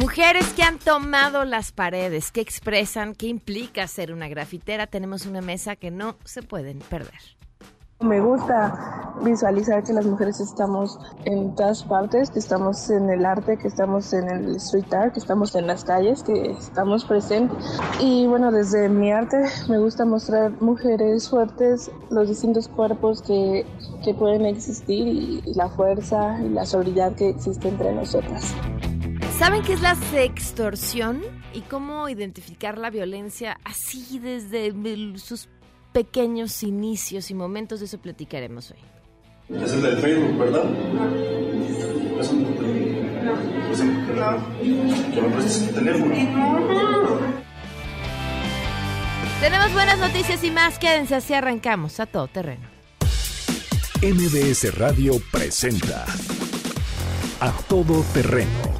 Mujeres 0.00 0.54
que 0.54 0.62
han 0.62 0.78
tomado 0.78 1.44
las 1.44 1.72
paredes, 1.72 2.32
que 2.32 2.40
expresan 2.40 3.14
qué 3.14 3.26
implica 3.26 3.86
ser 3.86 4.14
una 4.14 4.28
grafitera. 4.28 4.86
Tenemos 4.86 5.26
una 5.26 5.42
mesa 5.42 5.76
que 5.76 5.90
no 5.90 6.16
se 6.24 6.42
pueden 6.42 6.78
perder. 6.78 7.20
Me 8.00 8.18
gusta 8.18 9.12
visualizar 9.22 9.84
que 9.84 9.92
las 9.92 10.06
mujeres 10.06 10.40
estamos 10.40 10.98
en 11.26 11.54
todas 11.54 11.84
partes, 11.84 12.30
que 12.30 12.38
estamos 12.38 12.88
en 12.88 13.10
el 13.10 13.26
arte, 13.26 13.58
que 13.58 13.68
estamos 13.68 14.14
en 14.14 14.30
el 14.30 14.56
street 14.56 14.90
art, 14.94 15.12
que 15.12 15.20
estamos 15.20 15.54
en 15.54 15.66
las 15.66 15.84
calles, 15.84 16.22
que 16.22 16.52
estamos 16.52 17.04
presentes. 17.04 17.58
Y 18.00 18.26
bueno, 18.26 18.50
desde 18.52 18.88
mi 18.88 19.12
arte 19.12 19.36
me 19.68 19.76
gusta 19.76 20.06
mostrar 20.06 20.50
mujeres 20.62 21.28
fuertes, 21.28 21.90
los 22.08 22.26
distintos 22.26 22.68
cuerpos 22.68 23.20
que, 23.20 23.66
que 24.02 24.14
pueden 24.14 24.46
existir 24.46 25.06
y 25.06 25.42
la 25.54 25.68
fuerza 25.68 26.40
y 26.40 26.48
la 26.48 26.64
solidaridad 26.64 27.14
que 27.16 27.28
existe 27.28 27.68
entre 27.68 27.92
nosotras. 27.92 28.54
¿Saben 29.40 29.62
qué 29.62 29.72
es 29.72 29.80
la 29.80 29.94
sextorsión 29.94 31.22
y 31.54 31.62
cómo 31.62 32.10
identificar 32.10 32.76
la 32.76 32.90
violencia 32.90 33.58
así 33.64 34.18
desde 34.18 34.70
sus 35.16 35.48
pequeños 35.94 36.62
inicios 36.62 37.30
y 37.30 37.34
momentos? 37.34 37.80
De 37.80 37.86
eso 37.86 37.96
platicaremos 37.96 38.70
hoy. 38.70 39.56
Es 39.58 39.72
el 39.72 39.80
del 39.80 39.96
Facebook, 39.96 40.36
¿verdad? 40.36 40.64
No. 40.64 42.20
Es 42.20 42.30
un 42.30 42.42
No. 43.24 43.72
Es 43.72 43.80
un... 43.80 44.14
No. 44.14 45.10
Que 45.10 45.22
me 45.22 45.28
prestes 45.30 45.68
el 45.68 45.74
teléfono. 45.74 46.14
Tenemos 49.40 49.72
buenas 49.72 49.98
noticias 50.00 50.44
y 50.44 50.50
más. 50.50 50.78
Quédense 50.78 51.14
así 51.14 51.32
arrancamos 51.32 51.98
a 51.98 52.04
todo 52.04 52.28
terreno. 52.28 52.68
MBS 54.02 54.76
Radio 54.76 55.14
presenta 55.32 56.04
A 57.40 57.52
Todo 57.68 58.04
Terreno 58.12 58.79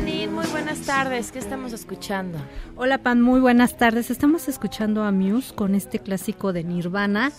Muy 0.00 0.46
buenas 0.46 0.80
tardes. 0.80 1.30
¿Qué 1.32 1.38
estamos 1.38 1.74
escuchando? 1.74 2.38
Hola 2.76 2.96
Pam, 3.02 3.20
muy 3.20 3.40
buenas 3.40 3.76
tardes. 3.76 4.10
Estamos 4.10 4.48
escuchando 4.48 5.02
a 5.02 5.12
Muse 5.12 5.54
con 5.54 5.74
este 5.74 5.98
clásico 5.98 6.54
de 6.54 6.64
Nirvana. 6.64 7.30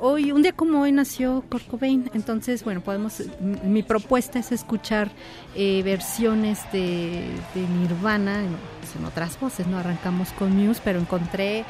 Hoy, 0.00 0.32
un 0.32 0.42
día 0.42 0.50
como 0.50 0.80
hoy 0.80 0.90
nació 0.90 1.44
Kurt 1.48 1.64
Cobain, 1.68 2.10
entonces, 2.12 2.64
bueno, 2.64 2.80
podemos, 2.80 3.22
mi 3.40 3.84
propuesta 3.84 4.40
es 4.40 4.50
escuchar 4.50 5.12
eh, 5.54 5.82
versiones 5.84 6.58
de, 6.72 7.24
de 7.54 7.68
Nirvana 7.78 8.40
en, 8.40 8.56
pues, 8.80 8.96
en, 8.96 9.04
otras 9.04 9.38
voces, 9.38 9.68
¿no? 9.68 9.78
Arrancamos 9.78 10.32
con 10.32 10.56
Muse, 10.56 10.80
pero 10.82 10.98
encontré 10.98 11.64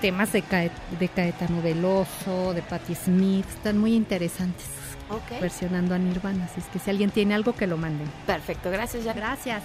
temas 0.00 0.32
de, 0.32 0.40
Caet, 0.40 0.72
de 0.98 1.08
Caetano 1.08 1.60
Veloso, 1.60 2.54
de 2.54 2.62
Patti 2.62 2.94
Smith, 2.94 3.46
están 3.46 3.76
muy 3.76 3.94
interesantes. 3.94 4.89
Okay. 5.10 5.40
Versionando 5.40 5.94
a 5.94 5.98
Nirvana, 5.98 6.44
así 6.44 6.60
es 6.60 6.66
que 6.66 6.78
si 6.78 6.88
alguien 6.88 7.10
tiene 7.10 7.34
algo 7.34 7.52
que 7.52 7.66
lo 7.66 7.76
manden. 7.76 8.08
Perfecto, 8.26 8.70
gracias, 8.70 9.02
ya. 9.04 9.12
Gracias. 9.12 9.62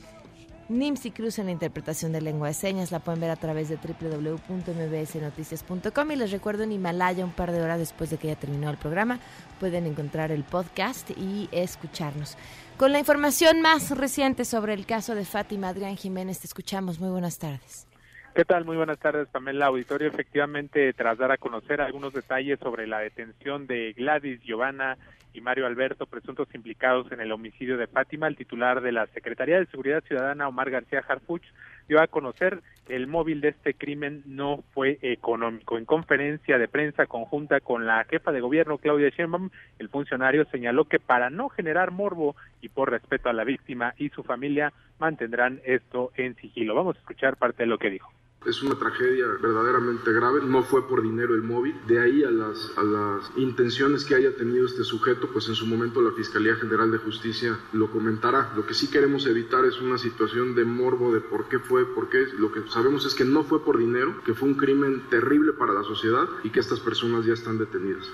NIMS 0.71 1.05
y 1.05 1.11
Cruz 1.11 1.37
en 1.37 1.45
la 1.47 1.51
interpretación 1.51 2.13
de 2.13 2.21
lengua 2.21 2.47
de 2.47 2.53
señas 2.53 2.91
la 2.91 2.99
pueden 2.99 3.19
ver 3.21 3.29
a 3.29 3.35
través 3.35 3.69
de 3.69 3.77
www.mbsnoticias.com 3.77 6.11
y 6.11 6.15
les 6.15 6.31
recuerdo 6.31 6.63
en 6.63 6.71
Himalaya 6.71 7.25
un 7.25 7.33
par 7.33 7.51
de 7.51 7.61
horas 7.61 7.77
después 7.79 8.09
de 8.09 8.17
que 8.17 8.29
ya 8.29 8.35
terminó 8.35 8.69
el 8.69 8.77
programa 8.77 9.19
pueden 9.59 9.85
encontrar 9.85 10.31
el 10.31 10.43
podcast 10.43 11.11
y 11.11 11.49
escucharnos. 11.51 12.37
Con 12.77 12.93
la 12.93 12.99
información 12.99 13.61
más 13.61 13.91
reciente 13.95 14.45
sobre 14.45 14.73
el 14.73 14.85
caso 14.85 15.13
de 15.13 15.25
Fátima 15.25 15.67
Adrián 15.69 15.97
Jiménez 15.97 16.39
te 16.39 16.47
escuchamos. 16.47 16.99
Muy 16.99 17.09
buenas 17.09 17.37
tardes. 17.37 17.87
¿Qué 18.33 18.45
tal? 18.45 18.63
Muy 18.63 18.77
buenas 18.77 18.97
tardes, 18.97 19.27
Pamela 19.27 19.65
Auditorio. 19.65 20.07
Efectivamente, 20.07 20.93
tras 20.93 21.17
dar 21.17 21.33
a 21.33 21.37
conocer 21.37 21.81
algunos 21.81 22.13
detalles 22.13 22.59
sobre 22.59 22.87
la 22.87 22.99
detención 22.99 23.67
de 23.67 23.91
Gladys, 23.91 24.41
Giovanna 24.41 24.97
y 25.33 25.41
Mario 25.41 25.65
Alberto, 25.65 26.05
presuntos 26.05 26.53
implicados 26.53 27.11
en 27.11 27.21
el 27.21 27.31
homicidio 27.31 27.77
de 27.77 27.87
Fátima, 27.87 28.27
el 28.27 28.35
titular 28.35 28.81
de 28.81 28.91
la 28.91 29.07
Secretaría 29.07 29.59
de 29.59 29.65
Seguridad 29.67 30.03
Ciudadana, 30.03 30.47
Omar 30.47 30.69
García 30.69 31.03
Harfuch, 31.07 31.43
dio 31.87 32.01
a 32.01 32.07
conocer 32.07 32.61
que 32.87 32.95
el 32.95 33.07
móvil 33.07 33.41
de 33.41 33.49
este 33.49 33.73
crimen 33.73 34.23
no 34.25 34.63
fue 34.73 34.99
económico. 35.01 35.77
En 35.77 35.85
conferencia 35.85 36.57
de 36.57 36.67
prensa 36.67 37.05
conjunta 37.05 37.59
con 37.59 37.85
la 37.85 38.03
jefa 38.05 38.31
de 38.31 38.41
gobierno, 38.41 38.77
Claudia 38.77 39.09
Sheinbaum, 39.09 39.49
el 39.79 39.89
funcionario 39.89 40.45
señaló 40.45 40.85
que 40.85 40.99
para 40.99 41.29
no 41.29 41.49
generar 41.49 41.91
morbo 41.91 42.35
y 42.61 42.69
por 42.69 42.91
respeto 42.91 43.29
a 43.29 43.33
la 43.33 43.43
víctima 43.43 43.93
y 43.97 44.09
su 44.09 44.23
familia, 44.23 44.73
mantendrán 44.99 45.61
esto 45.65 46.11
en 46.15 46.35
sigilo. 46.35 46.75
Vamos 46.75 46.95
a 46.95 46.99
escuchar 46.99 47.37
parte 47.37 47.63
de 47.63 47.67
lo 47.67 47.77
que 47.77 47.89
dijo. 47.89 48.11
Es 48.43 48.63
una 48.63 48.73
tragedia 48.73 49.27
verdaderamente 49.39 50.11
grave, 50.11 50.41
no 50.43 50.63
fue 50.63 50.87
por 50.87 51.03
dinero 51.03 51.35
el 51.35 51.43
móvil, 51.43 51.79
de 51.85 51.99
ahí 51.99 52.23
a 52.23 52.31
las, 52.31 52.75
a 52.75 52.81
las 52.81 53.31
intenciones 53.37 54.03
que 54.03 54.15
haya 54.15 54.35
tenido 54.35 54.65
este 54.65 54.83
sujeto, 54.83 55.29
pues 55.31 55.47
en 55.47 55.53
su 55.53 55.67
momento 55.67 56.01
la 56.01 56.11
Fiscalía 56.11 56.55
General 56.55 56.91
de 56.91 56.97
Justicia 56.97 57.59
lo 57.71 57.91
comentará. 57.91 58.51
Lo 58.55 58.65
que 58.65 58.73
sí 58.73 58.89
queremos 58.89 59.27
evitar 59.27 59.63
es 59.65 59.79
una 59.79 59.99
situación 59.99 60.55
de 60.55 60.65
morbo 60.65 61.13
de 61.13 61.21
por 61.21 61.49
qué 61.49 61.59
fue, 61.59 61.85
por 61.85 62.09
qué, 62.09 62.25
lo 62.39 62.51
que 62.51 62.67
sabemos 62.67 63.05
es 63.05 63.13
que 63.13 63.25
no 63.25 63.43
fue 63.43 63.63
por 63.63 63.77
dinero, 63.77 64.15
que 64.25 64.33
fue 64.33 64.49
un 64.49 64.55
crimen 64.55 65.03
terrible 65.11 65.53
para 65.53 65.73
la 65.73 65.83
sociedad 65.83 66.27
y 66.43 66.49
que 66.49 66.61
estas 66.61 66.79
personas 66.79 67.27
ya 67.27 67.33
están 67.33 67.59
detenidas. 67.59 68.09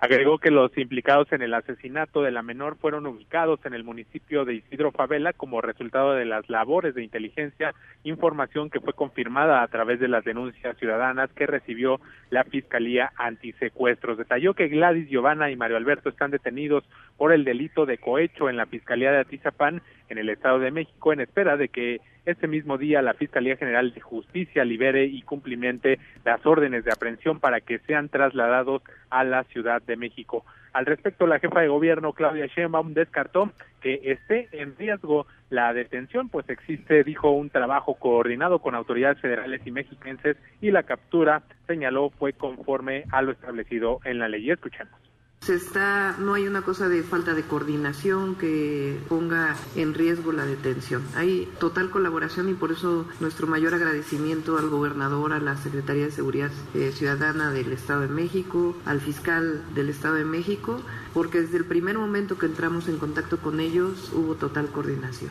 Agregó 0.00 0.38
que 0.38 0.52
los 0.52 0.76
implicados 0.78 1.32
en 1.32 1.42
el 1.42 1.52
asesinato 1.54 2.22
de 2.22 2.30
la 2.30 2.42
menor 2.42 2.76
fueron 2.76 3.04
ubicados 3.06 3.58
en 3.64 3.74
el 3.74 3.82
municipio 3.82 4.44
de 4.44 4.54
Isidro 4.54 4.92
Favela 4.92 5.32
como 5.32 5.60
resultado 5.60 6.14
de 6.14 6.24
las 6.24 6.48
labores 6.48 6.94
de 6.94 7.02
inteligencia, 7.02 7.74
información 8.04 8.70
que 8.70 8.78
fue 8.78 8.92
confirmada 8.92 9.60
a 9.60 9.66
través 9.66 9.98
de 9.98 10.06
las 10.06 10.24
denuncias 10.24 10.76
ciudadanas 10.78 11.30
que 11.32 11.48
recibió 11.48 12.00
la 12.30 12.44
Fiscalía 12.44 13.10
Antisecuestros. 13.16 14.18
Detalló 14.18 14.54
que 14.54 14.68
Gladys 14.68 15.08
Giovanna 15.08 15.50
y 15.50 15.56
Mario 15.56 15.76
Alberto 15.76 16.10
están 16.10 16.30
detenidos 16.30 16.84
por 17.18 17.32
el 17.32 17.44
delito 17.44 17.84
de 17.84 17.98
cohecho 17.98 18.48
en 18.48 18.56
la 18.56 18.64
Fiscalía 18.64 19.12
de 19.12 19.18
Atizapán 19.18 19.82
en 20.08 20.16
el 20.16 20.30
Estado 20.30 20.58
de 20.60 20.70
México 20.70 21.12
en 21.12 21.20
espera 21.20 21.58
de 21.58 21.68
que 21.68 22.00
este 22.24 22.46
mismo 22.46 22.78
día 22.78 23.02
la 23.02 23.14
Fiscalía 23.14 23.56
General 23.56 23.92
de 23.92 24.00
Justicia 24.00 24.64
libere 24.64 25.04
y 25.04 25.22
cumplimente 25.22 25.98
las 26.24 26.44
órdenes 26.46 26.84
de 26.84 26.92
aprehensión 26.92 27.40
para 27.40 27.60
que 27.60 27.78
sean 27.80 28.08
trasladados 28.08 28.82
a 29.10 29.24
la 29.24 29.44
Ciudad 29.44 29.82
de 29.82 29.96
México. 29.96 30.44
Al 30.72 30.86
respecto, 30.86 31.26
la 31.26 31.38
jefa 31.38 31.60
de 31.60 31.68
gobierno 31.68 32.12
Claudia 32.12 32.46
Sheinbaum 32.46 32.92
descartó 32.92 33.50
que 33.80 34.00
esté 34.04 34.48
en 34.52 34.76
riesgo 34.76 35.26
la 35.50 35.72
detención, 35.72 36.28
pues 36.28 36.48
existe, 36.50 37.02
dijo, 37.02 37.30
un 37.30 37.48
trabajo 37.48 37.94
coordinado 37.94 38.58
con 38.58 38.74
autoridades 38.74 39.20
federales 39.20 39.66
y 39.66 39.70
mexiquenses 39.70 40.36
y 40.60 40.70
la 40.70 40.82
captura, 40.82 41.42
señaló, 41.66 42.10
fue 42.10 42.34
conforme 42.34 43.04
a 43.10 43.22
lo 43.22 43.32
establecido 43.32 44.00
en 44.04 44.18
la 44.18 44.28
ley. 44.28 44.50
Escuchemos. 44.50 45.07
Se 45.40 45.54
está, 45.54 46.16
no 46.18 46.34
hay 46.34 46.46
una 46.46 46.62
cosa 46.62 46.88
de 46.88 47.02
falta 47.02 47.32
de 47.32 47.42
coordinación 47.42 48.34
que 48.34 48.98
ponga 49.08 49.56
en 49.76 49.94
riesgo 49.94 50.32
la 50.32 50.44
detención. 50.44 51.02
Hay 51.16 51.48
total 51.58 51.90
colaboración 51.90 52.50
y 52.50 52.54
por 52.54 52.70
eso 52.70 53.06
nuestro 53.20 53.46
mayor 53.46 53.72
agradecimiento 53.72 54.58
al 54.58 54.68
gobernador, 54.68 55.32
a 55.32 55.38
la 55.38 55.56
Secretaría 55.56 56.04
de 56.04 56.10
Seguridad 56.10 56.50
eh, 56.74 56.90
Ciudadana 56.92 57.50
del 57.50 57.72
Estado 57.72 58.02
de 58.02 58.08
México, 58.08 58.76
al 58.84 59.00
fiscal 59.00 59.62
del 59.74 59.88
Estado 59.88 60.16
de 60.16 60.24
México, 60.24 60.82
porque 61.14 61.40
desde 61.40 61.56
el 61.56 61.64
primer 61.64 61.96
momento 61.96 62.36
que 62.36 62.46
entramos 62.46 62.88
en 62.88 62.98
contacto 62.98 63.38
con 63.38 63.60
ellos 63.60 64.12
hubo 64.12 64.34
total 64.34 64.66
coordinación. 64.66 65.30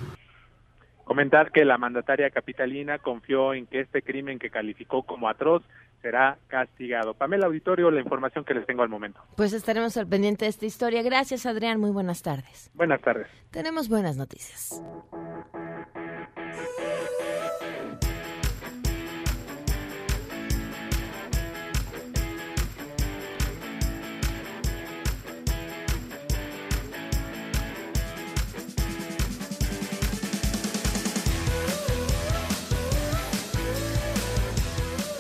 Comentar 1.03 1.51
que 1.51 1.63
la 1.63 1.77
mandataria 1.77 2.29
capitalina 2.31 2.99
confió 2.99 3.53
en 3.53 3.65
que 3.65 3.79
este 3.79 4.01
crimen 4.01 4.39
que 4.39 4.49
calificó 4.49 5.03
como 5.03 5.29
atroz 5.29 5.63
será 6.01 6.37
castigado. 6.47 7.13
Pamela 7.13 7.47
Auditorio, 7.47 7.91
la 7.91 8.01
información 8.01 8.45
que 8.45 8.53
les 8.53 8.65
tengo 8.65 8.83
al 8.83 8.89
momento. 8.89 9.21
Pues 9.35 9.53
estaremos 9.53 9.97
al 9.97 10.07
pendiente 10.07 10.45
de 10.45 10.49
esta 10.49 10.65
historia. 10.65 11.01
Gracias, 11.01 11.45
Adrián. 11.45 11.79
Muy 11.79 11.91
buenas 11.91 12.21
tardes. 12.21 12.71
Buenas 12.73 13.01
tardes. 13.01 13.27
Tenemos 13.51 13.89
buenas 13.89 14.17
noticias. 14.17 14.81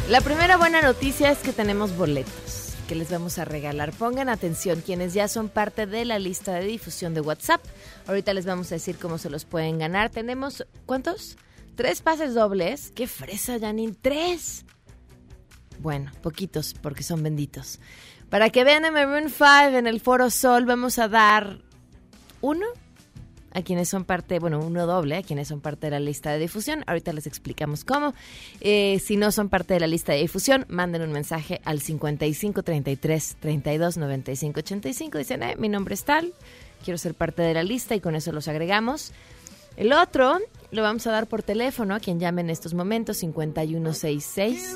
La 0.09 0.21
primera 0.21 0.55
buena 0.55 0.81
noticia 0.81 1.31
es 1.31 1.39
que 1.39 1.51
tenemos 1.51 1.97
boletos 1.97 2.77
que 2.87 2.95
les 2.95 3.11
vamos 3.11 3.39
a 3.39 3.43
regalar. 3.45 3.91
Pongan 3.91 4.29
atención 4.29 4.79
quienes 4.79 5.13
ya 5.13 5.27
son 5.27 5.49
parte 5.49 5.85
de 5.85 6.05
la 6.05 6.17
lista 6.17 6.53
de 6.53 6.65
difusión 6.65 7.13
de 7.13 7.19
WhatsApp. 7.19 7.61
Ahorita 8.07 8.33
les 8.33 8.45
vamos 8.45 8.71
a 8.71 8.75
decir 8.75 8.97
cómo 8.97 9.17
se 9.17 9.29
los 9.29 9.43
pueden 9.43 9.79
ganar. 9.79 10.09
Tenemos, 10.09 10.65
¿cuántos? 10.85 11.35
Tres 11.75 12.01
pases 12.01 12.33
dobles. 12.33 12.93
¡Qué 12.95 13.05
fresa, 13.05 13.59
Janine! 13.59 13.95
¡Tres! 14.01 14.63
Bueno, 15.79 16.09
poquitos 16.21 16.73
porque 16.81 17.03
son 17.03 17.21
benditos. 17.21 17.81
Para 18.29 18.49
que 18.49 18.63
vean 18.63 18.85
a 18.85 18.91
Maroon 18.91 19.29
5 19.29 19.77
en 19.77 19.87
el 19.87 19.99
Foro 19.99 20.29
Sol, 20.29 20.63
vamos 20.65 20.99
a 20.99 21.09
dar 21.09 21.59
uno 22.39 22.65
a 23.57 23.63
quienes 23.63 23.89
son 23.89 24.05
parte, 24.05 24.37
bueno, 24.37 24.59
uno 24.59 24.85
doble, 24.85 25.15
a 25.15 25.23
quienes 25.23 25.47
son 25.47 25.61
parte 25.61 25.87
de 25.87 25.91
la 25.91 25.99
lista 25.99 26.31
de 26.31 26.37
difusión. 26.37 26.83
Ahorita 26.85 27.11
les 27.11 27.25
explicamos 27.25 27.83
cómo. 27.83 28.13
Eh, 28.61 29.01
si 29.03 29.17
no 29.17 29.31
son 29.31 29.49
parte 29.49 29.73
de 29.73 29.79
la 29.79 29.87
lista 29.87 30.13
de 30.13 30.19
difusión, 30.19 30.65
manden 30.69 31.01
un 31.01 31.11
mensaje 31.11 31.59
al 31.65 31.81
55 31.81 32.61
33 32.61 33.37
32 33.39 33.97
95 33.97 34.59
85. 34.59 35.17
Dicen, 35.17 35.41
eh, 35.41 35.55
mi 35.57 35.69
nombre 35.69 35.95
es 35.95 36.03
tal, 36.03 36.33
quiero 36.85 36.99
ser 36.99 37.15
parte 37.15 37.41
de 37.41 37.55
la 37.55 37.63
lista 37.63 37.95
y 37.95 37.99
con 37.99 38.15
eso 38.15 38.31
los 38.31 38.47
agregamos. 38.47 39.11
El 39.75 39.91
otro 39.91 40.37
lo 40.69 40.83
vamos 40.83 41.07
a 41.07 41.11
dar 41.11 41.25
por 41.25 41.41
teléfono 41.41 41.95
a 41.95 41.99
quien 41.99 42.19
llame 42.19 42.41
en 42.41 42.51
estos 42.51 42.75
momentos 42.75 43.17
5166 43.17 44.75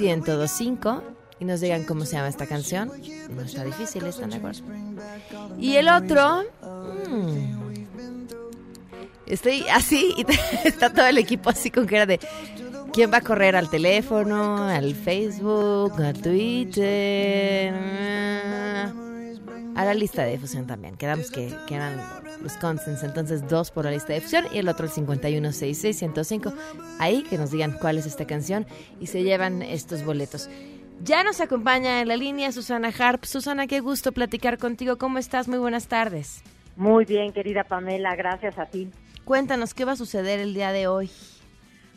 1025 0.00 1.02
y 1.38 1.44
nos 1.44 1.60
digan 1.60 1.84
cómo 1.84 2.04
se 2.04 2.16
llama 2.16 2.28
esta 2.28 2.46
canción. 2.46 2.90
No 3.30 3.42
está 3.42 3.62
difícil, 3.62 4.04
¿están 4.04 4.30
de 4.30 4.36
acuerdo? 4.36 4.64
Y 5.60 5.76
el 5.76 5.88
otro... 5.88 6.42
mm, 7.08 7.69
Estoy 9.30 9.64
así 9.68 10.12
y 10.16 10.26
está 10.68 10.92
todo 10.92 11.06
el 11.06 11.18
equipo 11.18 11.50
así 11.50 11.70
con 11.70 11.86
cara 11.86 12.04
de 12.04 12.18
quién 12.92 13.12
va 13.12 13.18
a 13.18 13.20
correr 13.20 13.54
al 13.54 13.70
teléfono, 13.70 14.64
al 14.64 14.94
Facebook, 14.94 15.92
al 16.02 16.20
Twitter, 16.20 17.72
a 19.76 19.84
la 19.84 19.94
lista 19.94 20.24
de 20.24 20.32
difusión 20.32 20.66
también. 20.66 20.96
Quedamos 20.96 21.30
que, 21.30 21.54
que 21.68 21.76
eran 21.76 22.00
los 22.42 22.54
constants, 22.54 23.04
entonces 23.04 23.46
dos 23.48 23.70
por 23.70 23.84
la 23.84 23.92
lista 23.92 24.08
de 24.08 24.14
difusión 24.14 24.46
y 24.52 24.58
el 24.58 24.68
otro 24.68 24.86
el 24.86 24.92
5166105. 24.92 26.52
Ahí 26.98 27.22
que 27.22 27.38
nos 27.38 27.52
digan 27.52 27.78
cuál 27.80 27.98
es 27.98 28.06
esta 28.06 28.26
canción 28.26 28.66
y 29.00 29.06
se 29.06 29.22
llevan 29.22 29.62
estos 29.62 30.04
boletos. 30.04 30.50
Ya 31.02 31.22
nos 31.22 31.40
acompaña 31.40 32.00
en 32.00 32.08
la 32.08 32.16
línea 32.16 32.52
Susana 32.52 32.92
Harp. 32.98 33.24
Susana, 33.24 33.66
qué 33.66 33.80
gusto 33.80 34.12
platicar 34.12 34.58
contigo. 34.58 34.98
¿Cómo 34.98 35.18
estás? 35.18 35.48
Muy 35.48 35.58
buenas 35.58 35.86
tardes. 35.86 36.42
Muy 36.76 37.04
bien, 37.04 37.32
querida 37.32 37.64
Pamela, 37.64 38.16
gracias 38.16 38.58
a 38.58 38.66
ti. 38.66 38.90
Cuéntanos 39.30 39.74
qué 39.74 39.84
va 39.84 39.92
a 39.92 39.96
suceder 39.96 40.40
el 40.40 40.54
día 40.54 40.72
de 40.72 40.88
hoy. 40.88 41.08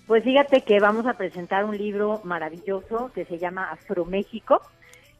Pues 0.05 0.23
fíjate 0.23 0.61
que 0.61 0.79
vamos 0.79 1.07
a 1.07 1.13
presentar 1.13 1.65
un 1.65 1.75
libro 1.75 2.21
maravilloso 2.23 3.11
que 3.15 3.25
se 3.25 3.39
llama 3.39 3.71
Afroméxico 3.71 4.61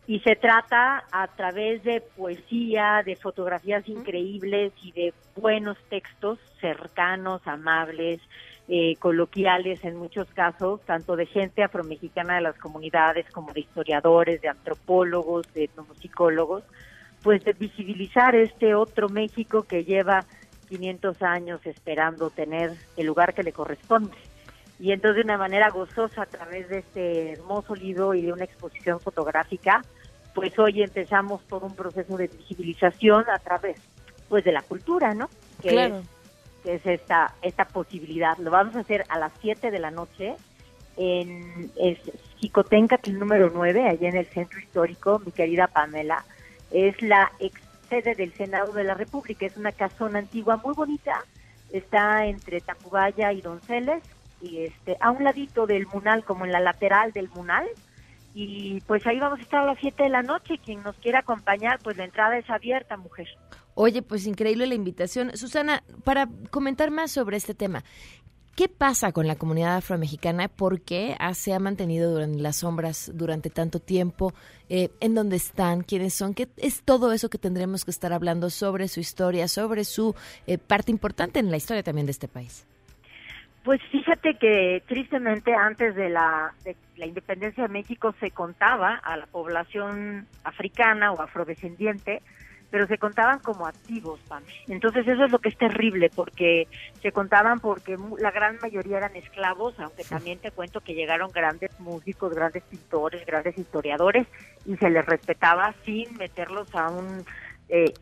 y 0.06 0.20
se 0.20 0.36
trata 0.36 1.06
a 1.12 1.28
través 1.30 1.84
de 1.84 2.02
poesía, 2.02 3.02
de 3.04 3.16
fotografías 3.16 3.90
increíbles 3.90 4.74
y 4.84 4.92
de 4.92 5.12
buenos 5.36 5.76
textos 5.90 6.38
cercanos, 6.62 7.42
amables, 7.46 8.22
eh, 8.68 8.96
coloquiales 8.98 9.84
en 9.84 9.96
muchos 9.96 10.28
casos, 10.36 10.82
tanto 10.86 11.16
de 11.16 11.26
gente 11.26 11.64
afromexicana 11.64 12.36
de 12.36 12.42
las 12.42 12.60
comunidades 12.60 13.26
como 13.32 13.52
de 13.54 13.62
historiadores, 13.62 14.40
de 14.40 14.50
antropólogos, 14.50 15.52
de 15.56 15.64
etnomusicólogos, 15.64 16.64
pues 17.24 17.44
de 17.44 17.54
visibilizar 17.54 18.36
este 18.36 18.76
otro 18.76 19.10
México 19.10 19.64
que 19.64 19.84
lleva 19.84 20.28
500 20.74 21.22
años 21.22 21.62
esperando 21.66 22.32
tener 22.32 22.74
el 22.98 23.06
lugar 23.06 23.36
que 23.36 23.44
le 23.44 23.54
corresponde. 23.54 24.16
Y 24.80 24.92
entonces 24.92 25.18
de 25.18 25.22
una 25.22 25.38
manera 25.38 25.70
gozosa 25.70 26.24
a 26.24 26.26
través 26.26 26.68
de 26.68 26.80
este 26.80 27.34
hermoso 27.34 27.76
libro 27.76 28.16
y 28.16 28.24
de 28.24 28.34
una 28.34 28.44
exposición 28.44 29.00
fotográfica, 29.00 29.84
pues 30.34 30.58
hoy 30.58 30.82
empezamos 30.82 31.44
todo 31.48 31.68
un 31.68 31.76
proceso 31.76 32.18
de 32.18 32.28
visibilización 32.28 33.30
a 33.30 33.38
través 33.38 33.78
pues 34.30 34.44
de 34.44 34.52
la 34.52 34.64
cultura, 34.64 35.14
¿no? 35.14 35.30
Que 35.62 35.70
Claro. 35.70 36.00
es, 36.00 36.06
que 36.64 36.74
es 36.76 36.86
esta 36.88 37.36
esta 37.44 37.66
posibilidad. 37.66 38.36
Lo 38.40 38.50
vamos 38.50 38.76
a 38.76 38.80
hacer 38.80 39.04
a 39.10 39.20
las 39.20 39.32
7 39.42 39.70
de 39.70 39.80
la 39.80 39.92
noche 39.92 40.36
en 40.98 41.72
es 41.76 42.00
número 43.14 43.52
9, 43.54 43.90
allá 43.90 44.10
en 44.10 44.18
el 44.18 44.26
centro 44.26 44.60
histórico, 44.60 45.22
mi 45.24 45.32
querida 45.32 45.68
Pamela. 45.68 46.26
Es 46.72 47.00
la 47.02 47.32
ex 47.40 47.62
sede 47.94 48.16
del 48.16 48.34
Senado 48.34 48.74
de 48.74 48.84
la 48.84 48.96
República, 48.96 49.46
es 49.46 49.56
una 49.56 49.72
casona 49.72 50.20
antigua 50.20 50.58
muy 50.58 50.74
bonita, 50.74 51.24
está 51.72 52.26
entre 52.26 52.60
Tacubaya 52.60 53.32
y 53.32 53.42
Donceles, 53.42 54.02
y 54.42 54.64
este, 54.64 54.98
a 55.00 55.12
un 55.12 55.24
ladito 55.24 55.68
del 55.68 55.86
Munal, 55.88 56.26
como 56.26 56.46
en 56.46 56.52
la 56.52 56.60
lateral 56.60 57.12
del 57.12 57.30
Munal, 57.30 57.68
y 58.34 58.82
pues 58.88 59.06
ahí 59.06 59.20
vamos 59.20 59.40
a 59.40 59.44
estar 59.44 59.62
a 59.62 59.66
las 59.66 59.78
7 59.80 60.04
de 60.04 60.10
la 60.10 60.24
noche, 60.24 60.58
quien 60.58 60.82
nos 60.82 60.96
quiera 60.96 61.20
acompañar, 61.20 61.80
pues 61.84 61.98
la 61.98 62.06
entrada 62.06 62.36
es 62.36 62.50
abierta, 62.50 62.98
mujer. 62.98 63.28
Oye, 63.76 64.02
pues 64.02 64.26
increíble 64.26 64.66
la 64.66 64.76
invitación. 64.76 65.38
Susana, 65.38 65.84
para 66.04 66.28
comentar 66.50 66.90
más 66.90 67.12
sobre 67.12 67.38
este 67.38 67.54
tema, 67.54 67.84
¿qué 68.56 68.68
pasa 68.68 69.12
con 69.12 69.28
la 69.28 69.36
comunidad 69.36 69.78
afromexicana? 69.78 70.48
¿Por 70.48 70.82
qué 70.82 71.16
se 71.34 71.54
ha 71.54 71.60
mantenido 71.60 72.12
durante 72.12 72.40
las 72.40 72.58
sombras 72.58 73.12
durante 73.14 73.50
tanto 73.50 73.80
tiempo? 73.80 74.34
Eh, 74.70 74.90
¿En 75.00 75.16
dónde 75.16 75.36
están? 75.36 75.82
¿Quiénes 75.82 76.14
son? 76.14 76.34
¿Qué 76.34 76.48
es 76.58 76.84
todo 76.84 77.12
eso 77.14 77.30
que 77.30 77.38
tendremos 77.38 77.86
que 77.86 77.92
estar 77.92 78.14
hablando 78.14 78.50
sobre 78.50 78.88
su 78.88 79.00
historia, 79.00 79.48
sobre 79.48 79.84
su 79.84 80.16
eh, 80.48 80.58
parte 80.58 80.92
importante 80.92 81.40
en 81.40 81.52
la 81.52 81.58
historia 81.58 81.84
también 81.84 82.06
de 82.06 82.12
este 82.12 82.28
país? 82.28 82.68
Pues 83.64 83.82
fíjate 83.92 84.36
que 84.36 84.84
tristemente 84.88 85.54
antes 85.56 85.96
de 85.96 86.10
la, 86.10 86.54
de 86.66 86.76
la 86.98 87.06
independencia 87.06 87.64
de 87.64 87.70
México 87.70 88.14
se 88.20 88.30
contaba 88.32 88.96
a 88.96 89.16
la 89.16 89.26
población 89.26 90.28
africana 90.44 91.14
o 91.14 91.22
afrodescendiente, 91.22 92.22
pero 92.74 92.88
se 92.88 92.98
contaban 92.98 93.38
como 93.38 93.68
activos, 93.68 94.20
Pam. 94.28 94.42
Entonces 94.68 95.08
eso 95.08 95.26
es 95.26 95.32
lo 95.32 95.38
que 95.38 95.50
es 95.50 95.58
terrible, 95.60 96.10
porque 96.10 96.68
se 97.04 97.12
contaban 97.12 97.60
porque 97.60 97.96
la 98.18 98.32
gran 98.32 98.58
mayoría 98.64 98.98
eran 98.98 99.16
esclavos, 99.16 99.80
aunque 99.80 100.04
también 100.04 100.40
te 100.40 100.50
cuento 100.50 100.82
que 100.82 100.96
llegaron 100.96 101.30
grandes 101.32 101.80
músicos, 101.80 102.34
grandes 102.34 102.64
pintores, 102.64 103.24
grandes 103.28 103.60
historiadores, 103.60 104.26
y 104.66 104.76
se 104.78 104.90
les 104.90 105.06
respetaba 105.06 105.76
sin 105.86 106.18
meterlos 106.18 106.74
a 106.74 106.90
un 106.90 107.24
eh, 107.70 107.94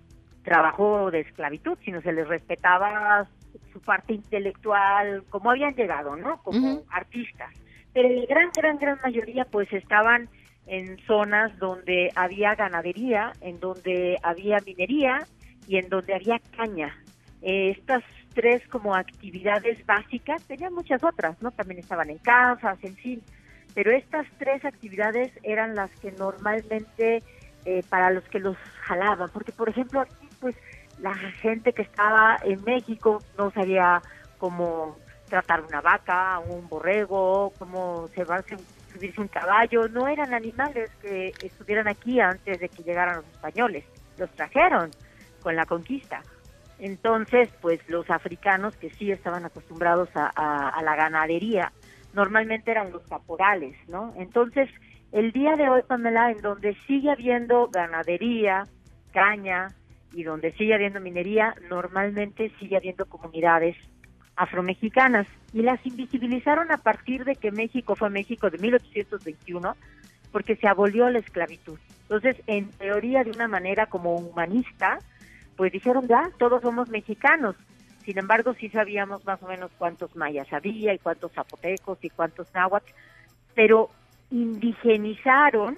trabajo 0.42 1.12
de 1.12 1.20
esclavitud, 1.20 1.78
sino 1.84 2.01
se 2.01 2.13
les 2.13 2.25
respetaba 2.30 3.28
su 3.74 3.82
parte 3.82 4.13
intelectual, 4.13 5.25
como 5.30 5.51
habían 5.51 5.75
llegado, 5.75 6.16
¿no? 6.16 6.42
Como 6.44 6.84
artistas. 6.92 7.54
Pero 7.92 8.08
la 8.08 8.25
gran, 8.25 8.50
gran, 8.56 8.78
gran 8.78 9.00
mayoría 9.04 9.44
pues 9.44 9.68
estaban 9.74 10.30
en 10.68 10.98
zonas 11.06 11.58
donde 11.60 12.12
había 12.15 12.56
ganadería, 12.56 13.34
en 13.41 13.60
donde 13.60 14.18
había 14.24 14.60
minería 14.65 15.27
y 15.68 15.77
en 15.77 15.89
donde 15.89 16.15
había 16.15 16.39
caña. 16.56 16.96
Eh, 17.41 17.75
estas 17.77 18.03
tres 18.34 18.65
como 18.68 18.96
actividades 18.96 19.86
básicas, 19.86 20.44
tenían 20.44 20.74
muchas 20.74 21.03
otras, 21.03 21.41
¿no? 21.41 21.51
También 21.51 21.80
estaban 21.80 22.10
en 22.10 22.18
casas, 22.20 22.77
en 22.84 22.96
fin. 22.96 23.22
Pero 23.74 23.91
estas 23.91 24.27
tres 24.38 24.63
actividades 24.65 25.32
eran 25.44 25.75
las 25.75 25.91
que 26.00 26.12
normalmente 26.12 27.24
eh, 27.65 27.84
para 27.89 28.10
los 28.10 28.24
que 28.25 28.39
los 28.39 28.58
jalaban, 28.82 29.30
porque 29.32 29.51
por 29.51 29.70
ejemplo 29.70 30.01
aquí 30.01 30.27
pues 30.39 30.56
la 31.00 31.13
gente 31.13 31.74
que 31.74 31.84
estaba 31.84 32.38
en 32.44 32.63
México 32.63 33.22
no 33.38 33.51
sabía 33.51 34.01
cómo 34.38 34.98
tratar 35.30 35.62
una 35.62 35.80
vaca, 35.80 36.39
un 36.39 36.68
borrego, 36.68 37.53
cómo 37.58 38.10
cebarse, 38.15 38.58
un 39.17 39.27
caballo, 39.29 39.88
no 39.89 40.08
eran 40.08 40.34
animales 40.34 40.91
que 41.01 41.36
estuvieran 41.41 41.88
aquí 41.88 42.20
antes 42.20 42.60
de 42.60 42.70
que 42.70 42.84
llegaran 42.84 43.17
los 43.17 43.27
españoles. 43.27 43.86
los 44.17 44.31
trajeron 44.36 44.96
con 45.39 45.55
la 45.55 45.65
conquista. 45.65 46.25
Entonces, 46.77 47.50
pues 47.62 47.79
los 47.88 48.10
africanos 48.10 48.75
que 48.77 48.91
sí 48.91 49.12
estaban 49.12 49.46
acostumbrados 49.46 50.10
a, 50.15 50.31
a- 50.36 50.70
a 50.70 50.84
la 50.84 50.96
ganadería, 50.96 51.74
normalmente 52.13 52.72
eran 52.72 52.91
los 52.91 53.05
caporales, 53.08 53.75
¿no? 53.88 54.13
Entonces, 54.17 54.70
el 55.12 55.31
día 55.34 55.55
de 55.58 55.70
hoy, 55.70 55.84
Pamela, 55.88 56.31
en 56.31 56.41
donde 56.41 56.75
sigue 56.88 57.12
habiendo 57.12 57.70
ganadería, 57.70 58.67
caña 59.12 59.75
y 60.12 60.24
donde 60.24 60.53
sigue 60.53 60.75
habiendo 60.75 61.00
minería, 61.01 61.55
normalmente 61.70 62.51
sigue 62.60 62.77
habiendo 62.77 63.05
comunidades 63.08 63.77
afromexicanas 64.35 65.27
y 65.53 65.61
las 65.61 65.85
invisibilizaron 65.85 66.71
a 66.71 66.77
partir 66.77 67.25
de 67.25 67.35
que 67.35 67.51
México 67.51 67.95
fue 67.95 68.09
México 68.09 68.50
de 68.50 68.57
1821 68.57 69.75
porque 70.31 70.55
se 70.55 70.67
abolió 70.67 71.09
la 71.09 71.19
esclavitud. 71.19 71.77
Entonces, 72.03 72.41
en 72.47 72.69
teoría, 72.71 73.23
de 73.23 73.31
una 73.31 73.47
manera 73.47 73.85
como 73.85 74.15
humanista, 74.15 75.00
pues 75.55 75.71
dijeron, 75.71 76.07
ya, 76.07 76.29
todos 76.38 76.61
somos 76.61 76.89
mexicanos. 76.89 77.55
Sin 78.03 78.17
embargo, 78.17 78.53
sí 78.55 78.69
sabíamos 78.69 79.23
más 79.25 79.41
o 79.43 79.47
menos 79.47 79.71
cuántos 79.77 80.15
mayas 80.15 80.51
había 80.51 80.93
y 80.93 81.00
cuántos 81.00 81.31
zapotecos 81.33 82.00
y 82.01 82.09
cuántos 82.09 82.53
náhuatl, 82.53 82.91
pero 83.53 83.89
indigenizaron 84.31 85.77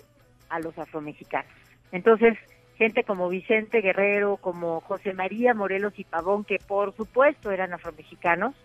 a 0.50 0.60
los 0.60 0.78
afromexicanos. 0.78 1.52
Entonces, 1.92 2.38
gente 2.78 3.04
como 3.04 3.30
Vicente 3.30 3.82
Guerrero, 3.82 4.38
como 4.38 4.82
José 4.82 5.14
María 5.14 5.54
Morelos 5.54 5.94
y 5.98 6.04
Pavón, 6.04 6.44
que 6.44 6.58
por 6.60 6.96
supuesto 6.96 7.52
eran 7.52 7.74
afromexicanos, 7.74 8.56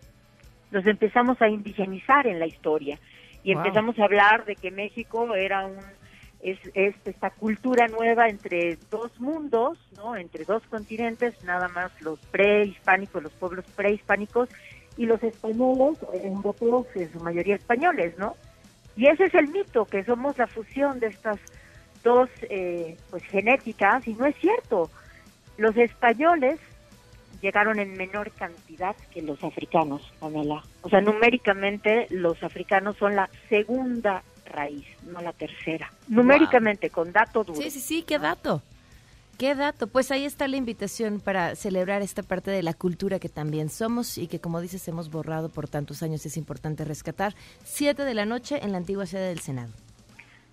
los 0.71 0.87
empezamos 0.87 1.41
a 1.41 1.49
indigenizar 1.49 2.27
en 2.27 2.39
la 2.39 2.47
historia 2.47 2.99
y 3.43 3.55
Wow. 3.55 3.63
empezamos 3.63 3.99
a 3.99 4.05
hablar 4.05 4.45
de 4.45 4.57
que 4.57 4.71
México 4.71 5.35
era 5.35 5.67
un 5.67 5.77
es, 6.41 6.59
es 6.75 6.95
esta 7.05 7.31
cultura 7.31 7.89
nueva 7.89 8.29
entre 8.29 8.79
dos 8.91 9.19
mundos, 9.21 9.77
¿no? 9.97 10.15
Entre 10.17 10.45
dos 10.45 10.63
continentes, 10.69 11.43
nada 11.45 11.69
más 11.69 11.91
los 12.01 12.21
prehispánicos, 12.27 13.23
los 13.23 13.33
pueblos 13.33 13.65
prehispánicos 13.75 14.49
y 14.97 15.07
los 15.07 15.23
españoles, 15.23 15.99
europeos, 16.13 16.87
en 16.95 17.13
su 17.13 17.21
mayoría 17.21 17.57
españoles, 17.57 18.17
¿no? 18.19 18.37
Y 18.97 19.07
ese 19.07 19.25
es 19.25 19.35
el 19.35 19.49
mito, 19.49 19.85
que 19.85 20.05
somos 20.05 20.39
la 20.39 20.47
fusión 20.47 21.01
de 21.01 21.09
estas 21.09 21.39
dos 22.03 22.29
eh, 22.43 22.97
pues 23.11 23.23
genéticas 23.25 24.07
y 24.07 24.15
no 24.15 24.27
es 24.27 24.37
cierto. 24.37 24.91
Los 25.57 25.77
españoles 25.77 26.61
llegaron 27.41 27.79
en 27.79 27.97
menor 27.97 28.31
cantidad 28.33 28.97
que 29.13 29.23
los 29.23 29.43
africanos, 29.43 30.13
Pamela. 30.19 30.63
O 30.83 30.89
sea, 30.89 31.01
numéricamente 31.01 32.07
los 32.11 32.43
africanos 32.43 32.97
son 32.97 33.17
la 33.17 33.29
segunda 33.49 34.23
raíz, 34.47 34.87
no 35.03 35.21
la 35.21 35.33
tercera. 35.33 35.93
Numéricamente, 36.09 36.91
con 36.91 37.13
dato 37.13 37.45
duro. 37.45 37.61
Sí, 37.61 37.71
sí, 37.71 37.81
sí, 37.81 38.03
qué 38.03 38.19
dato. 38.19 38.63
Qué 39.39 39.55
dato. 39.55 39.87
Pues 39.87 40.11
ahí 40.11 40.25
está 40.25 40.49
la 40.49 40.57
invitación 40.57 41.21
para 41.21 41.55
celebrar 41.55 42.03
esta 42.03 42.25
parte 42.25 42.51
de 42.51 42.65
la 42.65 42.75
cultura 42.75 43.21
que 43.21 43.29
también 43.29 43.71
somos 43.71 44.19
y 44.19 44.27
que, 44.27 44.41
como 44.41 44.61
dices, 44.61 44.89
hemos 44.89 45.11
borrado 45.11 45.49
por 45.49 45.69
tantos 45.69 46.03
años. 46.03 46.27
Es 46.27 46.37
importante 46.37 46.85
rescatar. 46.85 47.37
Siete 47.65 48.05
de 48.05 48.15
la 48.15 48.27
noche 48.27 48.59
en 48.63 48.73
la 48.73 48.79
antigua 48.79 49.07
sede 49.07 49.29
del 49.29 49.39
Senado. 49.39 49.73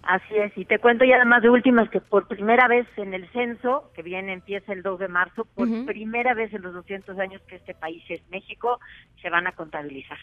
Así 0.05 0.35
es, 0.35 0.55
y 0.55 0.65
te 0.65 0.77
cuento 0.77 1.03
ya 1.03 1.15
además 1.15 1.41
de 1.41 1.49
últimas 1.49 1.89
que 1.89 1.99
por 1.99 2.27
primera 2.27 2.67
vez 2.67 2.85
en 2.95 3.15
el 3.15 3.27
censo, 3.31 3.91
que 3.95 4.03
viene, 4.03 4.33
empieza 4.33 4.71
el 4.71 4.83
2 4.83 4.99
de 4.99 5.07
marzo, 5.07 5.45
por 5.55 5.67
primera 5.85 6.35
vez 6.35 6.53
en 6.53 6.61
los 6.61 6.75
200 6.75 7.17
años 7.17 7.41
que 7.47 7.55
este 7.55 7.73
país 7.73 8.03
es 8.09 8.21
México, 8.29 8.79
se 9.21 9.31
van 9.31 9.47
a 9.47 9.53
contabilizar. 9.53 10.19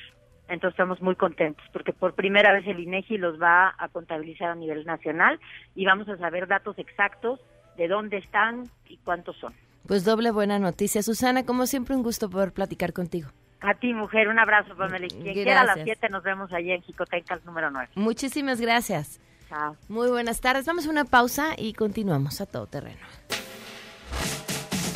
Entonces 0.48 0.74
estamos 0.74 1.02
muy 1.02 1.16
contentos 1.16 1.64
porque 1.72 1.92
por 1.92 2.14
primera 2.14 2.52
vez 2.52 2.66
el 2.66 2.78
INEGI 2.78 3.18
los 3.18 3.40
va 3.40 3.74
a 3.76 3.88
contabilizar 3.88 4.50
a 4.50 4.54
nivel 4.54 4.84
nacional 4.84 5.40
y 5.74 5.84
vamos 5.84 6.08
a 6.08 6.16
saber 6.16 6.46
datos 6.46 6.78
exactos 6.78 7.40
de 7.76 7.88
dónde 7.88 8.18
están 8.18 8.64
y 8.88 8.98
cuántos 8.98 9.36
son. 9.38 9.52
Pues 9.86 10.04
doble 10.04 10.30
buena 10.30 10.58
noticia. 10.58 11.02
Susana, 11.02 11.44
como 11.44 11.66
siempre, 11.66 11.96
un 11.96 12.02
gusto 12.02 12.30
poder 12.30 12.52
platicar 12.52 12.92
contigo. 12.92 13.30
A 13.60 13.74
ti, 13.74 13.94
mujer, 13.94 14.28
un 14.28 14.38
abrazo, 14.38 14.76
Pamela. 14.76 15.06
Y 15.06 15.08
Quien 15.08 15.34
quiera 15.34 15.62
a 15.62 15.64
las 15.64 15.76
Gracias. 15.76 15.98
7 16.00 16.12
nos 16.12 16.22
vemos 16.22 16.52
allí 16.52 16.70
en 16.72 16.82
Jicotencas 16.82 17.44
número 17.44 17.70
9. 17.70 17.90
Muchísimas 17.94 18.60
gracias. 18.60 19.20
Chao. 19.52 19.76
Muy 19.88 20.08
buenas 20.08 20.40
tardes. 20.40 20.64
Vamos 20.64 20.86
a 20.86 20.90
una 20.90 21.04
pausa 21.04 21.50
y 21.58 21.74
continuamos 21.74 22.40
a 22.40 22.46
todo 22.46 22.66
terreno. 22.66 23.00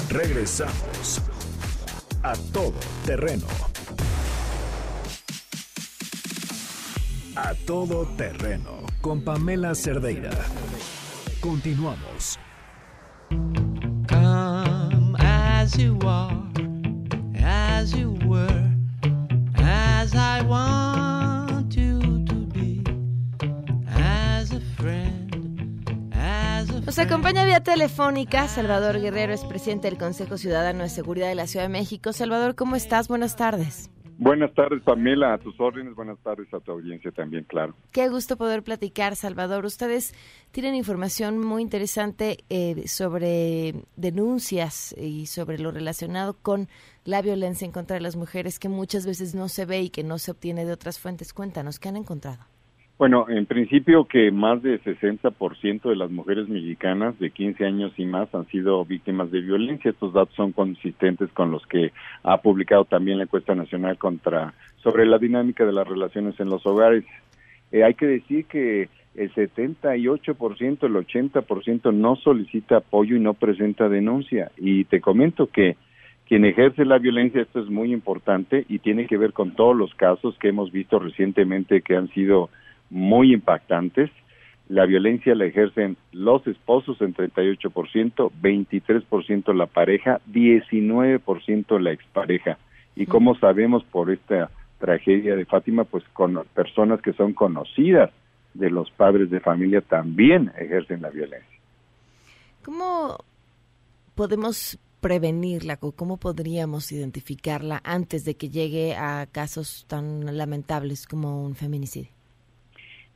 Regresamos 0.09 1.21
a 2.23 2.33
todo 2.55 2.73
terreno. 3.05 3.47
A 7.35 7.53
todo 7.67 8.07
terreno 8.17 8.81
con 9.03 9.21
Pamela 9.23 9.75
Cerdeira. 9.75 10.31
Continuamos. 11.43 12.39
Come 14.09 15.17
as 15.19 15.77
you 15.77 15.99
are, 16.03 16.35
as 17.45 17.93
you 17.93 18.17
were, 18.25 18.66
Nos 26.87 27.01
acompaña 27.01 27.45
vía 27.45 27.65
telefónica 27.65 28.47
Salvador 28.47 29.01
Guerrero, 29.01 29.33
es 29.33 29.45
presidente 29.45 29.89
del 29.91 29.99
Consejo 29.99 30.39
Ciudadano 30.39 30.85
de 30.85 30.89
Seguridad 30.89 31.27
de 31.27 31.35
la 31.35 31.49
Ciudad 31.49 31.65
de 31.65 31.73
México. 31.73 32.13
Salvador, 32.13 32.55
¿cómo 32.55 32.77
estás? 32.77 33.09
Buenas 33.09 33.35
tardes. 33.35 33.91
Buenas 34.19 34.55
tardes, 34.55 34.85
Pamela, 34.85 35.35
a 35.35 35.39
tus 35.39 35.59
órdenes. 35.59 35.97
Buenas 35.97 36.17
tardes 36.21 36.47
a 36.55 36.61
tu 36.61 36.71
audiencia 36.71 37.11
también, 37.11 37.43
claro. 37.43 37.75
Qué 37.91 38.09
gusto 38.09 38.37
poder 38.37 38.63
platicar, 38.63 39.17
Salvador. 39.17 39.65
Ustedes 39.65 40.15
tienen 40.53 40.77
información 40.77 41.41
muy 41.41 41.61
interesante 41.61 42.45
eh, 42.51 42.87
sobre 42.87 43.75
denuncias 43.97 44.95
y 44.97 45.27
sobre 45.27 45.59
lo 45.59 45.73
relacionado 45.73 46.35
con 46.41 46.69
la 47.05 47.21
violencia 47.21 47.65
en 47.65 47.73
contra 47.73 47.95
de 47.95 48.01
las 48.01 48.15
mujeres 48.15 48.61
que 48.61 48.69
muchas 48.69 49.07
veces 49.07 49.35
no 49.35 49.49
se 49.49 49.67
ve 49.67 49.83
y 49.83 49.91
que 49.91 50.05
no 50.05 50.19
se 50.19 50.31
obtiene 50.31 50.65
de 50.65 50.73
otras 50.73 51.01
fuentes. 51.01 51.33
Cuéntanos, 51.33 51.81
¿qué 51.81 51.89
han 51.89 51.97
encontrado? 51.97 52.47
Bueno, 52.99 53.27
en 53.29 53.45
principio 53.45 54.07
que 54.07 54.31
más 54.31 54.63
de 54.63 54.81
60% 54.81 55.83
de 55.83 55.97
las 55.97 56.11
mujeres 56.11 56.49
mexicanas 56.49 57.19
de 57.19 57.31
15 57.31 57.67
años 57.67 57.93
y 57.99 58.07
más 58.07 58.35
han 58.35 58.47
sido 58.47 58.83
víctimas 58.87 59.31
de 59.31 59.43
violencia. 59.43 59.91
Estos 59.91 60.15
datos 60.15 60.35
son 60.35 60.53
consistentes 60.53 61.31
con 61.33 61.51
los 61.51 61.67
que 61.67 61.93
ha 62.23 62.41
publicado 62.41 62.87
también 62.87 63.19
la 63.19 63.25
encuesta 63.25 63.55
nacional 63.55 63.99
contra 63.99 64.55
sobre 64.83 65.05
la 65.05 65.19
dinámica 65.19 65.67
de 65.67 65.73
las 65.73 65.87
relaciones 65.87 66.41
en 66.41 66.49
los 66.49 66.65
hogares. 66.65 67.05
Eh, 67.71 67.85
hay 67.85 67.93
que 67.93 68.07
decir 68.07 68.47
que 68.47 68.89
el 69.15 69.31
78%, 69.35 70.87
el 70.87 70.95
80% 70.95 71.93
no 71.93 72.17
solicita 72.17 72.79
apoyo 72.79 73.15
y 73.15 73.21
no 73.21 73.35
presenta 73.35 73.91
denuncia. 73.91 74.51
Y 74.57 74.85
te 74.85 75.03
comento 75.03 75.49
que 75.49 75.77
quien 76.27 76.47
ejerce 76.47 76.87
la 76.87 76.99
violencia, 76.99 77.43
esto 77.43 77.61
es 77.61 77.69
muy 77.69 77.93
importante 77.93 78.65
y 78.71 78.79
tiene 78.79 79.07
que 79.07 79.19
ver 79.19 79.35
con 79.35 79.55
todos 79.55 79.77
los 79.77 79.95
casos 79.95 80.39
que 80.39 80.49
hemos 80.49 80.73
visto 80.73 80.99
recientemente 80.99 81.83
que 81.83 81.95
han 81.95 82.09
sido 82.09 82.49
muy 82.91 83.33
impactantes. 83.33 84.11
La 84.69 84.85
violencia 84.87 85.35
la 85.35 85.45
ejercen 85.45 85.97
los 86.13 86.47
esposos 86.47 87.01
en 87.01 87.15
38%, 87.15 88.31
23% 88.43 89.55
la 89.55 89.67
pareja, 89.67 90.21
19% 90.33 91.79
la 91.81 91.93
expareja. 91.93 92.59
Y 92.97 93.07
como 93.07 93.37
sabemos 93.39 93.85
por 93.85 94.11
esta 94.11 94.51
tragedia 94.79 95.37
de 95.37 95.45
Fátima, 95.45 95.85
pues 95.85 96.05
con 96.13 96.43
personas 96.55 97.01
que 97.01 97.13
son 97.13 97.33
conocidas 97.33 98.11
de 98.55 98.71
los 98.71 98.91
padres 98.91 99.31
de 99.31 99.41
familia 99.41 99.81
también 99.83 100.53
ejercen 100.59 101.03
la 101.03 101.11
violencia. 101.11 101.61
¿Cómo 102.65 103.19
podemos 104.15 104.79
prevenirla 105.01 105.79
o 105.81 105.93
cómo 105.93 106.17
podríamos 106.17 106.91
identificarla 106.91 107.81
antes 107.85 108.25
de 108.25 108.35
que 108.35 108.49
llegue 108.49 108.97
a 108.97 109.27
casos 109.31 109.85
tan 109.89 110.37
lamentables 110.37 111.07
como 111.07 111.45
un 111.45 111.55
feminicidio? 111.55 112.16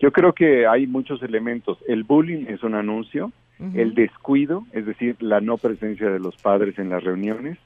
Yo 0.00 0.12
creo 0.12 0.32
que 0.32 0.66
hay 0.66 0.86
muchos 0.86 1.22
elementos. 1.22 1.78
El 1.86 2.04
bullying 2.04 2.46
es 2.48 2.62
un 2.62 2.74
anuncio, 2.74 3.32
el 3.74 3.94
descuido, 3.94 4.64
es 4.72 4.86
decir, 4.86 5.16
la 5.20 5.42
no 5.42 5.58
presencia 5.58 6.10
de 6.10 6.18
los 6.18 6.34
padres 6.38 6.78
en 6.78 6.88
las 6.88 7.04
reuniones, 7.04 7.58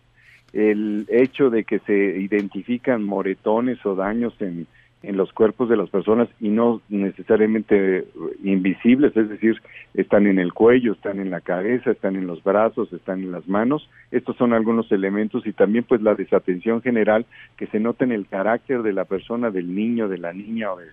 el 0.53 1.07
hecho 1.09 1.51
de 1.51 1.63
que 1.63 1.79
se 1.81 1.95
identifican 1.95 3.05
moretones 3.05 3.85
o 3.87 3.95
daños 3.95 4.35
en, 4.41 4.67
en 5.05 5.17
los 5.17 5.33
cuerpos 5.33 5.69
de 5.69 5.77
las 5.77 5.91
personas 5.91 6.29
y 6.41 6.49
no 6.49 6.81
necesariamente 6.89 8.07
invisibles, 8.43 9.17
es 9.17 9.29
decir, 9.29 9.63
están 9.95 10.27
en 10.27 10.41
el 10.41 10.53
cuello, 10.53 10.95
están 10.95 11.21
en 11.21 11.31
la 11.31 11.41
cabeza, 11.41 11.93
están 11.93 12.17
en 12.17 12.27
los 12.27 12.43
brazos, 12.43 12.93
están 12.93 13.21
en 13.21 13.31
las 13.31 13.47
manos. 13.47 13.89
Estos 14.11 14.37
son 14.37 14.53
algunos 14.53 14.91
elementos 14.91 15.47
y 15.47 15.53
también 15.53 15.85
pues 15.85 16.03
la 16.03 16.17
desatención 16.17 16.83
general 16.83 17.25
que 17.57 17.69
se 17.69 17.79
nota 17.79 18.05
en 18.05 18.11
el 18.11 18.27
carácter 18.27 18.83
de 18.83 18.93
la 18.93 19.05
persona, 19.05 19.53
del 19.53 19.73
niño, 19.73 20.09
de 20.09 20.19
la 20.19 20.33
niña 20.33 20.73
o 20.73 20.79
de, 20.79 20.87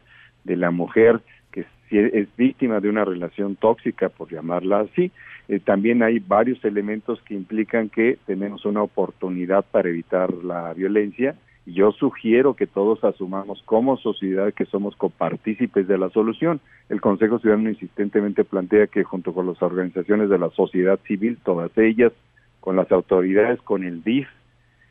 de 0.44 0.58
la 0.58 0.72
mujer 0.72 1.22
que 1.52 1.66
es 1.90 2.36
víctima 2.38 2.80
de 2.80 2.90
una 2.90 3.04
relación 3.04 3.58
tóxica, 3.58 4.08
por 4.10 4.32
llamarla 4.32 4.82
así. 4.82 5.12
Eh, 5.50 5.60
también 5.60 6.04
hay 6.04 6.20
varios 6.20 6.64
elementos 6.64 7.22
que 7.24 7.34
implican 7.34 7.90
que 7.90 8.18
tenemos 8.26 8.64
una 8.64 8.82
oportunidad 8.82 9.66
para 9.72 9.90
evitar 9.90 10.34
la 10.44 10.74
violencia 10.74 11.36
yo 11.66 11.92
sugiero 11.92 12.56
que 12.56 12.66
todos 12.66 13.04
asumamos 13.04 13.62
como 13.66 13.98
sociedad 13.98 14.54
que 14.54 14.66
somos 14.66 14.96
copartícipes 14.96 15.88
de 15.88 15.98
la 15.98 16.10
solución. 16.10 16.60
El 16.90 17.02
Consejo 17.02 17.40
Ciudadano 17.40 17.70
insistentemente 17.70 18.44
plantea 18.44 18.88
que 18.88 19.04
junto 19.04 19.34
con 19.34 19.48
las 19.48 19.62
organizaciones 19.62 20.30
de 20.30 20.40
la 20.40 20.50
sociedad 20.50 21.00
civil, 21.06 21.38
todas 21.44 21.76
ellas, 21.78 22.14
con 22.60 22.76
las 22.76 22.92
autoridades, 22.92 23.62
con 23.62 23.84
el 23.84 24.04
DIF, 24.04 24.28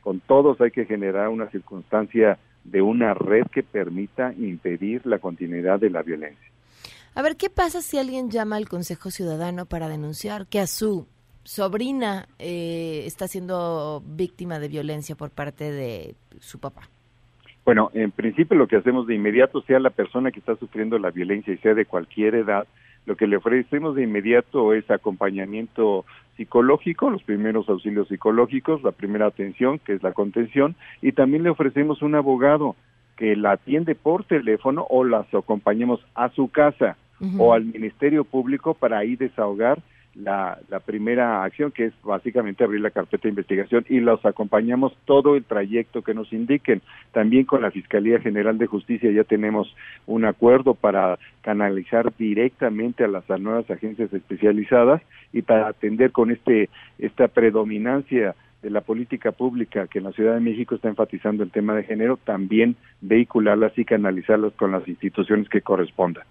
con 0.01 0.21
todos 0.21 0.61
hay 0.61 0.71
que 0.71 0.87
generar 0.87 1.29
una 1.29 1.51
circunstancia 1.51 2.39
de 2.65 2.83
una 2.83 3.15
red 3.15 3.47
que 3.53 3.63
permita 3.63 4.33
impedir 4.35 5.07
la 5.07 5.19
continuidad 5.19 5.81
de 5.81 5.91
la 5.91 6.03
violencia. 6.03 6.51
A 7.15 7.23
ver, 7.23 7.37
¿qué 7.37 7.51
pasa 7.51 7.83
si 7.83 7.99
alguien 7.99 8.31
llama 8.31 8.57
al 8.57 8.69
Consejo 8.69 9.11
Ciudadano 9.11 9.67
para 9.67 9.89
denunciar 9.89 10.47
que 10.47 10.61
a 10.61 10.67
su 10.67 11.07
sobrina 11.43 12.29
eh, 12.39 13.03
está 13.07 13.27
siendo 13.27 14.03
víctima 14.07 14.59
de 14.59 14.69
violencia 14.69 15.17
por 15.17 15.31
parte 15.31 15.73
de 15.73 16.15
su 16.39 16.61
papá? 16.61 16.89
Bueno, 17.65 17.91
en 17.95 18.11
principio 18.11 18.57
lo 18.57 18.67
que 18.67 18.77
hacemos 18.77 19.07
de 19.07 19.15
inmediato, 19.15 19.63
sea 19.63 19.79
la 19.79 19.91
persona 19.91 20.31
que 20.31 20.41
está 20.41 20.57
sufriendo 20.57 20.99
la 20.99 21.11
violencia 21.11 21.53
y 21.53 21.59
sea 21.59 21.75
de 21.75 21.87
cualquier 21.87 22.35
edad, 22.37 22.67
lo 23.11 23.17
que 23.17 23.27
le 23.27 23.39
ofrecemos 23.39 23.97
de 23.97 24.05
inmediato 24.05 24.73
es 24.73 24.89
acompañamiento 24.89 26.05
psicológico, 26.37 27.11
los 27.11 27.25
primeros 27.25 27.69
auxilios 27.69 28.07
psicológicos, 28.07 28.85
la 28.85 28.93
primera 28.93 29.27
atención, 29.27 29.81
que 29.81 29.95
es 29.95 30.03
la 30.05 30.13
contención, 30.13 30.77
y 31.03 31.11
también 31.11 31.43
le 31.43 31.51
ofrecemos 31.51 32.03
un 32.03 32.15
abogado 32.15 32.77
que 33.17 33.35
la 33.35 33.51
atiende 33.51 33.97
por 33.97 34.23
teléfono 34.23 34.87
o 34.89 35.03
las 35.03 35.27
acompañemos 35.35 35.99
a 36.15 36.29
su 36.29 36.53
casa 36.53 36.97
o 37.37 37.53
al 37.53 37.65
Ministerio 37.65 38.23
Público 38.23 38.75
para 38.75 38.99
ahí 38.99 39.17
desahogar 39.17 39.83
la, 40.15 40.59
la 40.69 40.81
primera 40.81 41.45
acción, 41.45 41.71
que 41.71 41.87
es 41.87 41.93
básicamente 42.03 42.65
abrir 42.65 42.81
la 42.81 42.91
carpeta 42.91 43.23
de 43.23 43.31
investigación 43.31 43.85
y 43.89 44.01
los 44.01 44.25
acompañamos 44.25 44.97
todo 45.05 45.37
el 45.37 45.45
trayecto 45.45 46.03
que 46.03 46.15
nos 46.15 46.33
indiquen. 46.33 46.83
También 47.13 47.45
con 47.45 47.63
la 47.63 47.71
Fiscalía 47.71 48.21
General 48.21 48.59
de 48.59 48.67
Justicia 48.67 49.11
ya 49.11 49.25
tenemos 49.25 49.75
un 50.07 50.25
acuerdo 50.25 50.75
para 50.75 51.19
canalizar 51.43 52.13
directamente 52.19 53.05
a 53.05 53.09
las 53.09 53.29
nuevas 53.41 53.71
agencias 53.71 54.13
especializadas 54.13 55.03
y 55.33 55.43
para 55.43 55.69
atender 55.69 56.13
con 56.13 56.31
este 56.31 56.69
esta 56.99 57.29
predominancia 57.29 58.35
de 58.63 58.71
la 58.71 58.83
política 58.83 59.33
pública 59.33 59.87
que 59.87 59.99
en 59.99 60.05
la 60.05 60.13
Ciudad 60.13 60.35
de 60.35 60.41
México 60.41 60.75
está 60.75 60.89
enfatizando 60.89 61.43
el 61.43 61.51
tema 61.51 61.75
de 61.75 61.85
género, 61.85 62.19
también 62.19 62.77
vehicularlas 63.01 63.77
y 63.79 63.85
canalizarlas 63.85 64.53
con 64.55 64.73
las 64.73 64.87
instituciones 64.87 65.49
que 65.49 65.63
correspondan. 65.63 66.25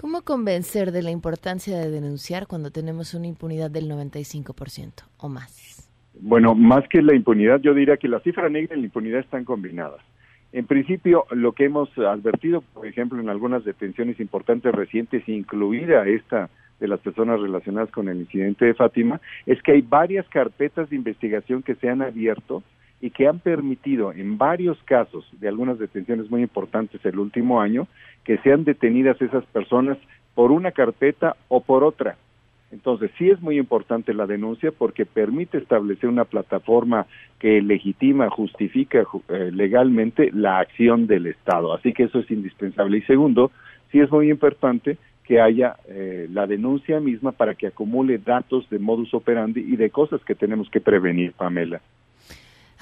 ¿Cómo 0.00 0.22
convencer 0.22 0.90
de 0.90 1.02
la 1.02 1.10
importancia 1.10 1.78
de 1.78 1.90
denunciar 1.90 2.46
cuando 2.46 2.70
tenemos 2.70 3.14
una 3.14 3.26
impunidad 3.26 3.70
del 3.70 3.90
95% 3.90 5.04
o 5.18 5.28
más? 5.28 5.90
Bueno, 6.20 6.54
más 6.54 6.88
que 6.88 7.02
la 7.02 7.14
impunidad, 7.14 7.60
yo 7.60 7.74
diría 7.74 7.96
que 7.96 8.08
la 8.08 8.20
cifra 8.20 8.48
negra 8.48 8.76
y 8.76 8.80
la 8.80 8.86
impunidad 8.86 9.20
están 9.20 9.44
combinadas. 9.44 10.00
En 10.52 10.66
principio, 10.66 11.24
lo 11.30 11.52
que 11.52 11.64
hemos 11.64 11.88
advertido, 11.96 12.62
por 12.74 12.86
ejemplo, 12.86 13.20
en 13.20 13.30
algunas 13.30 13.64
detenciones 13.64 14.20
importantes 14.20 14.72
recientes, 14.72 15.26
incluida 15.28 16.06
esta 16.06 16.50
de 16.78 16.88
las 16.88 17.00
personas 17.00 17.40
relacionadas 17.40 17.90
con 17.90 18.08
el 18.08 18.18
incidente 18.18 18.66
de 18.66 18.74
Fátima, 18.74 19.20
es 19.46 19.62
que 19.62 19.72
hay 19.72 19.82
varias 19.82 20.28
carpetas 20.28 20.90
de 20.90 20.96
investigación 20.96 21.62
que 21.62 21.76
se 21.76 21.88
han 21.88 22.02
abierto 22.02 22.62
y 23.02 23.10
que 23.10 23.26
han 23.26 23.40
permitido 23.40 24.12
en 24.12 24.38
varios 24.38 24.80
casos 24.84 25.28
de 25.32 25.48
algunas 25.48 25.78
detenciones 25.78 26.30
muy 26.30 26.40
importantes 26.40 27.04
el 27.04 27.18
último 27.18 27.60
año 27.60 27.88
que 28.24 28.38
sean 28.38 28.64
detenidas 28.64 29.20
esas 29.20 29.44
personas 29.46 29.98
por 30.34 30.52
una 30.52 30.70
carpeta 30.70 31.36
o 31.48 31.60
por 31.60 31.82
otra. 31.82 32.16
Entonces, 32.70 33.10
sí 33.18 33.28
es 33.28 33.42
muy 33.42 33.58
importante 33.58 34.14
la 34.14 34.26
denuncia 34.26 34.70
porque 34.70 35.04
permite 35.04 35.58
establecer 35.58 36.08
una 36.08 36.24
plataforma 36.24 37.06
que 37.40 37.60
legitima, 37.60 38.30
justifica 38.30 39.04
eh, 39.28 39.50
legalmente 39.52 40.30
la 40.32 40.60
acción 40.60 41.06
del 41.08 41.26
Estado. 41.26 41.74
Así 41.74 41.92
que 41.92 42.04
eso 42.04 42.20
es 42.20 42.30
indispensable. 42.30 42.98
Y 42.98 43.02
segundo, 43.02 43.50
sí 43.90 43.98
es 43.98 44.10
muy 44.12 44.30
importante 44.30 44.96
que 45.24 45.40
haya 45.40 45.76
eh, 45.88 46.28
la 46.32 46.46
denuncia 46.46 47.00
misma 47.00 47.32
para 47.32 47.56
que 47.56 47.66
acumule 47.66 48.18
datos 48.18 48.70
de 48.70 48.78
modus 48.78 49.12
operandi 49.12 49.60
y 49.60 49.76
de 49.76 49.90
cosas 49.90 50.24
que 50.24 50.36
tenemos 50.36 50.70
que 50.70 50.80
prevenir, 50.80 51.32
Pamela. 51.32 51.80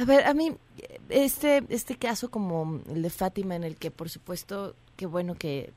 A 0.01 0.07
ver, 0.07 0.25
a 0.25 0.33
mí, 0.33 0.57
este, 1.11 1.63
este 1.69 1.97
caso 1.97 2.31
como 2.31 2.81
el 2.89 3.03
de 3.03 3.11
Fátima, 3.11 3.55
en 3.55 3.65
el 3.65 3.77
que 3.77 3.91
por 3.91 4.09
supuesto, 4.09 4.75
qué 4.97 5.05
bueno 5.05 5.35
que 5.35 5.75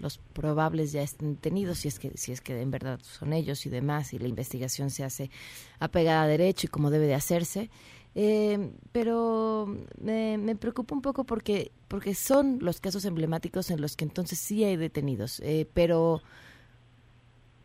los 0.00 0.18
probables 0.18 0.90
ya 0.90 1.02
estén 1.02 1.34
detenidos, 1.34 1.78
si 1.78 1.86
es 1.86 2.00
que, 2.00 2.10
si 2.16 2.32
es 2.32 2.40
que 2.40 2.60
en 2.60 2.72
verdad 2.72 2.98
son 3.00 3.32
ellos 3.32 3.64
y 3.66 3.70
demás, 3.70 4.12
y 4.12 4.18
la 4.18 4.26
investigación 4.26 4.90
se 4.90 5.04
hace 5.04 5.30
apegada 5.78 6.22
a 6.22 6.26
derecho 6.26 6.66
y 6.66 6.70
como 6.70 6.90
debe 6.90 7.06
de 7.06 7.14
hacerse. 7.14 7.70
Eh, 8.16 8.72
pero 8.90 9.68
me, 10.00 10.36
me, 10.36 10.56
preocupa 10.56 10.96
un 10.96 11.00
poco 11.00 11.22
porque, 11.22 11.70
porque 11.86 12.16
son 12.16 12.58
los 12.60 12.80
casos 12.80 13.04
emblemáticos 13.04 13.70
en 13.70 13.80
los 13.80 13.94
que 13.94 14.04
entonces 14.04 14.40
sí 14.40 14.64
hay 14.64 14.74
detenidos, 14.74 15.38
eh, 15.44 15.68
pero 15.74 16.22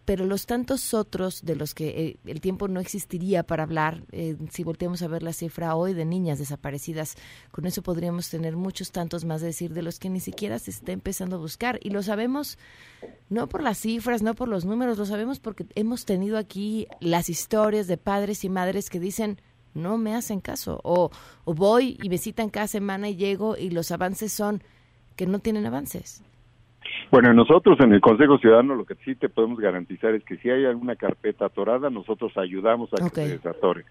pero 0.06 0.26
los 0.26 0.46
tantos 0.46 0.94
otros 0.94 1.44
de 1.44 1.56
los 1.56 1.74
que 1.74 1.88
eh, 1.90 2.18
el 2.26 2.40
tiempo 2.40 2.68
no 2.68 2.80
existiría 2.80 3.42
para 3.44 3.64
hablar, 3.64 4.04
eh, 4.12 4.38
si 4.52 4.64
volteamos 4.64 5.02
a 5.02 5.08
ver 5.08 5.24
la 5.24 5.34
cifra 5.34 5.76
hoy 5.76 5.94
de 5.94 6.06
niñas 6.06 6.38
desaparecidas, 6.38 7.16
con 7.52 7.66
eso 7.66 7.82
podríamos 7.82 8.30
tener 8.30 8.56
muchos 8.56 8.92
tantos 8.92 9.26
más 9.26 9.42
de 9.42 9.48
decir 9.48 9.74
de 9.74 9.82
los 9.82 9.98
que 9.98 10.12
ni 10.12 10.20
siquiera 10.20 10.60
se 10.60 10.70
está 10.70 10.92
empezando 10.92 11.38
a 11.38 11.40
buscar. 11.40 11.80
Y 11.82 11.90
lo 11.90 12.04
sabemos 12.04 12.60
no 13.30 13.50
por 13.50 13.64
las 13.64 13.80
cifras, 13.80 14.22
no 14.22 14.36
por 14.36 14.48
los 14.48 14.64
números, 14.64 15.00
lo 15.00 15.08
sabemos 15.08 15.40
porque 15.40 15.66
hemos 15.74 16.06
tenido 16.06 16.38
aquí 16.38 16.88
las 17.00 17.28
historias 17.28 17.88
de 17.88 17.98
padres 17.98 18.44
y 18.44 18.50
madres 18.50 18.92
que 18.92 19.00
dicen, 19.00 19.42
no 19.74 19.98
me 19.98 20.16
hacen 20.16 20.40
caso, 20.40 20.80
o, 20.84 21.10
o 21.44 21.54
voy 21.54 21.98
y 22.02 22.10
visitan 22.10 22.50
cada 22.50 22.68
semana 22.68 23.10
y 23.10 23.16
llego 23.16 23.58
y 23.58 23.72
los 23.72 23.92
avances 23.92 24.32
son 24.32 24.64
que 25.16 25.26
no 25.26 25.40
tienen 25.40 25.66
avances. 25.66 26.22
Bueno, 27.12 27.34
nosotros 27.34 27.80
en 27.80 27.94
el 27.94 28.02
Consejo 28.02 28.38
Ciudadano 28.38 28.76
lo 28.76 28.86
que 28.86 28.96
sí 29.06 29.16
te 29.16 29.30
podemos 29.30 29.60
garantizar 29.60 30.14
es 30.14 30.24
que 30.24 30.38
si 30.38 30.50
hay 30.50 30.66
alguna 30.66 30.96
carpeta 30.96 31.46
atorada, 31.46 31.90
nosotros 31.90 32.36
ayudamos 32.38 32.90
a 32.94 32.98
que 32.98 33.10
se 33.10 33.30
desatore. 33.30 33.86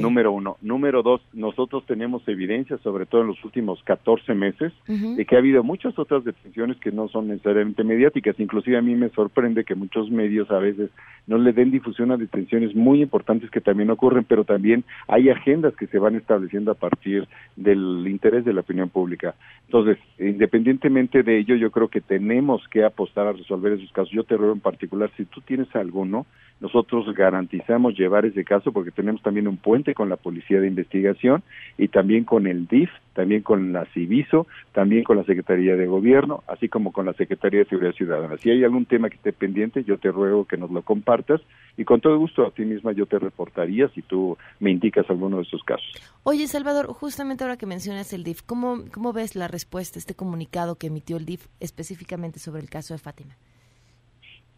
Número 0.00 0.32
uno. 0.32 0.56
Número 0.62 1.02
dos, 1.02 1.20
nosotros 1.34 1.84
tenemos 1.86 2.26
evidencia, 2.28 2.78
sobre 2.78 3.04
todo 3.04 3.20
en 3.20 3.26
los 3.28 3.44
últimos 3.44 3.82
14 3.82 4.34
meses, 4.34 4.72
de 4.86 5.24
que 5.26 5.36
ha 5.36 5.38
habido 5.38 5.62
muchas 5.62 5.98
otras 5.98 6.24
detenciones 6.24 6.78
que 6.78 6.90
no 6.90 7.08
son 7.08 7.28
necesariamente 7.28 7.84
mediáticas. 7.84 8.40
Inclusive 8.40 8.78
a 8.78 8.82
mí 8.82 8.94
me 8.94 9.10
sorprende 9.10 9.64
que 9.64 9.74
muchos 9.74 10.10
medios 10.10 10.50
a 10.50 10.58
veces 10.58 10.90
no 11.26 11.36
le 11.36 11.52
den 11.52 11.70
difusión 11.70 12.10
a 12.10 12.16
detenciones 12.16 12.74
muy 12.74 13.02
importantes 13.02 13.50
que 13.50 13.60
también 13.60 13.90
ocurren, 13.90 14.24
pero 14.24 14.44
también 14.44 14.84
hay 15.08 15.28
agendas 15.28 15.76
que 15.76 15.86
se 15.88 15.98
van 15.98 16.16
estableciendo 16.16 16.70
a 16.70 16.74
partir 16.74 17.28
del 17.56 18.06
interés 18.08 18.46
de 18.46 18.54
la 18.54 18.62
opinión 18.62 18.88
pública. 18.88 19.34
Entonces, 19.66 19.98
independientemente 20.18 21.22
de 21.22 21.38
ello, 21.38 21.54
yo 21.54 21.70
creo 21.70 21.88
que 21.88 22.00
tenemos 22.00 22.66
que 22.68 22.82
apostar 22.82 23.26
a 23.26 23.32
resolver 23.32 23.72
esos 23.72 23.92
casos. 23.92 24.10
Yo 24.10 24.24
te 24.24 24.36
ruego 24.36 24.54
en 24.54 24.60
particular, 24.60 25.10
si 25.16 25.26
tú 25.26 25.42
tienes 25.42 25.74
alguno, 25.76 26.24
nosotros 26.60 27.12
garantizamos 27.14 27.98
llevar 27.98 28.24
ese 28.24 28.44
caso 28.44 28.72
porque 28.72 28.90
tenemos 28.90 29.20
también 29.22 29.46
un 29.46 29.58
puente 29.66 29.94
con 29.94 30.08
la 30.08 30.16
Policía 30.16 30.60
de 30.60 30.68
Investigación 30.68 31.42
y 31.76 31.88
también 31.88 32.22
con 32.22 32.46
el 32.46 32.68
DIF, 32.68 32.88
también 33.14 33.42
con 33.42 33.72
la 33.72 33.84
CIVISO, 33.86 34.46
también 34.70 35.02
con 35.02 35.16
la 35.16 35.24
Secretaría 35.24 35.74
de 35.74 35.88
Gobierno, 35.88 36.44
así 36.46 36.68
como 36.68 36.92
con 36.92 37.04
la 37.04 37.14
Secretaría 37.14 37.58
de 37.58 37.66
Seguridad 37.66 37.92
Ciudadana. 37.94 38.36
Si 38.36 38.48
hay 38.48 38.62
algún 38.62 38.86
tema 38.86 39.10
que 39.10 39.16
esté 39.16 39.32
pendiente, 39.32 39.82
yo 39.82 39.98
te 39.98 40.12
ruego 40.12 40.44
que 40.44 40.56
nos 40.56 40.70
lo 40.70 40.82
compartas 40.82 41.40
y 41.76 41.84
con 41.84 42.00
todo 42.00 42.16
gusto 42.16 42.46
a 42.46 42.52
ti 42.52 42.64
misma 42.64 42.92
yo 42.92 43.06
te 43.06 43.18
reportaría 43.18 43.88
si 43.88 44.02
tú 44.02 44.38
me 44.60 44.70
indicas 44.70 45.10
alguno 45.10 45.38
de 45.38 45.42
estos 45.42 45.64
casos. 45.64 45.90
Oye, 46.22 46.46
Salvador, 46.46 46.86
justamente 46.86 47.42
ahora 47.42 47.56
que 47.56 47.66
mencionas 47.66 48.12
el 48.12 48.22
DIF, 48.22 48.42
¿cómo, 48.42 48.84
cómo 48.94 49.12
ves 49.12 49.34
la 49.34 49.48
respuesta, 49.48 49.98
este 49.98 50.14
comunicado 50.14 50.76
que 50.76 50.86
emitió 50.86 51.16
el 51.16 51.26
DIF 51.26 51.48
específicamente 51.58 52.38
sobre 52.38 52.62
el 52.62 52.70
caso 52.70 52.94
de 52.94 52.98
Fátima? 52.98 53.34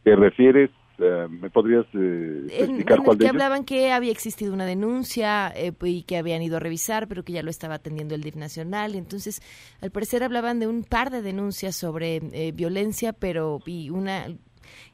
¿Te 0.02 0.14
refieres 0.14 0.68
eh, 0.98 1.26
¿Me 1.28 1.48
podrías 1.50 1.86
eh, 1.94 2.46
explicar 2.50 2.98
en, 2.98 3.18
que 3.18 3.28
hablaban 3.28 3.64
que 3.64 3.92
había 3.92 4.10
existido 4.10 4.52
una 4.52 4.66
denuncia 4.66 5.52
eh, 5.54 5.72
y 5.82 6.02
que 6.02 6.16
habían 6.16 6.42
ido 6.42 6.56
a 6.56 6.60
revisar, 6.60 7.06
pero 7.06 7.22
que 7.22 7.32
ya 7.32 7.42
lo 7.42 7.50
estaba 7.50 7.74
atendiendo 7.74 8.14
el 8.14 8.22
DIF 8.22 8.36
nacional. 8.36 8.94
Entonces, 8.94 9.40
al 9.80 9.90
parecer 9.90 10.22
hablaban 10.22 10.58
de 10.58 10.66
un 10.66 10.82
par 10.82 11.10
de 11.10 11.22
denuncias 11.22 11.76
sobre 11.76 12.52
violencia, 12.52 13.12
pero 13.12 13.60
y 13.66 13.90
una 13.90 14.26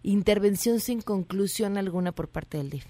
intervención 0.02 0.80
sin 0.80 1.00
conclusión 1.00 1.78
alguna 1.78 2.12
por 2.12 2.28
parte 2.28 2.58
del 2.58 2.70
DIF. 2.70 2.86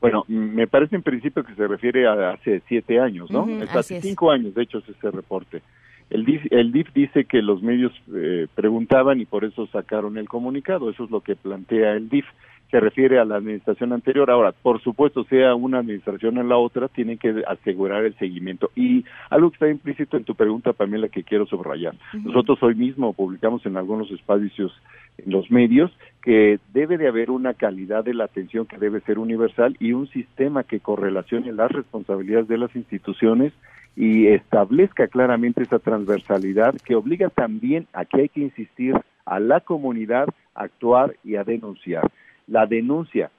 Bueno, 0.00 0.24
me 0.28 0.66
parece 0.66 0.96
en 0.96 1.02
principio 1.02 1.42
que 1.44 1.54
se 1.54 1.66
refiere 1.66 2.06
a 2.06 2.30
hace 2.30 2.62
siete 2.68 3.00
años, 3.00 3.30
¿no? 3.30 3.46
hace 3.70 4.00
cinco 4.00 4.30
años, 4.30 4.54
de 4.54 4.62
hecho, 4.62 4.78
es 4.78 4.88
ese 4.90 5.10
reporte. 5.10 5.62
El 6.10 6.24
DIF, 6.24 6.46
el 6.50 6.72
DIF 6.72 6.92
dice 6.94 7.24
que 7.24 7.42
los 7.42 7.62
medios 7.62 7.92
eh, 8.14 8.46
preguntaban 8.54 9.20
y 9.20 9.26
por 9.26 9.44
eso 9.44 9.66
sacaron 9.66 10.16
el 10.16 10.28
comunicado. 10.28 10.88
Eso 10.90 11.04
es 11.04 11.10
lo 11.10 11.20
que 11.20 11.36
plantea 11.36 11.92
el 11.92 12.08
DIF. 12.08 12.24
Se 12.70 12.80
refiere 12.80 13.18
a 13.18 13.24
la 13.24 13.36
administración 13.36 13.92
anterior. 13.92 14.30
Ahora, 14.30 14.52
por 14.52 14.82
supuesto, 14.82 15.24
sea 15.24 15.54
una 15.54 15.78
administración 15.78 16.36
o 16.36 16.42
la 16.42 16.58
otra, 16.58 16.88
tienen 16.88 17.16
que 17.16 17.42
asegurar 17.46 18.04
el 18.04 18.14
seguimiento. 18.18 18.70
Y 18.76 19.04
algo 19.30 19.50
que 19.50 19.54
está 19.54 19.68
implícito 19.70 20.16
en 20.16 20.24
tu 20.24 20.34
pregunta, 20.34 20.74
Pamela, 20.74 21.08
que 21.08 21.24
quiero 21.24 21.46
subrayar. 21.46 21.94
Nosotros 22.12 22.62
hoy 22.62 22.74
mismo 22.74 23.14
publicamos 23.14 23.64
en 23.64 23.78
algunos 23.78 24.10
espacios 24.10 24.72
en 25.07 25.07
los 25.24 25.50
medios 25.50 25.90
que 26.22 26.58
debe 26.72 26.98
de 26.98 27.08
haber 27.08 27.30
una 27.30 27.54
calidad 27.54 28.04
de 28.04 28.14
la 28.14 28.24
atención 28.24 28.66
que 28.66 28.78
debe 28.78 29.00
ser 29.00 29.18
universal 29.18 29.76
y 29.80 29.92
un 29.92 30.08
sistema 30.08 30.64
que 30.64 30.80
correlacione 30.80 31.52
las 31.52 31.70
responsabilidades 31.70 32.48
de 32.48 32.58
las 32.58 32.74
instituciones 32.76 33.52
y 33.96 34.28
establezca 34.28 35.08
claramente 35.08 35.62
esa 35.62 35.78
transversalidad 35.78 36.74
que 36.84 36.94
obliga 36.94 37.30
también 37.30 37.86
a 37.92 38.04
que 38.04 38.22
hay 38.22 38.28
que 38.28 38.42
insistir 38.42 38.94
a 39.24 39.40
la 39.40 39.60
comunidad 39.60 40.28
a 40.54 40.64
actuar 40.64 41.16
y 41.24 41.36
a 41.36 41.44
denunciar. 41.44 42.10
La 42.46 42.66
denuncia, 42.66 43.30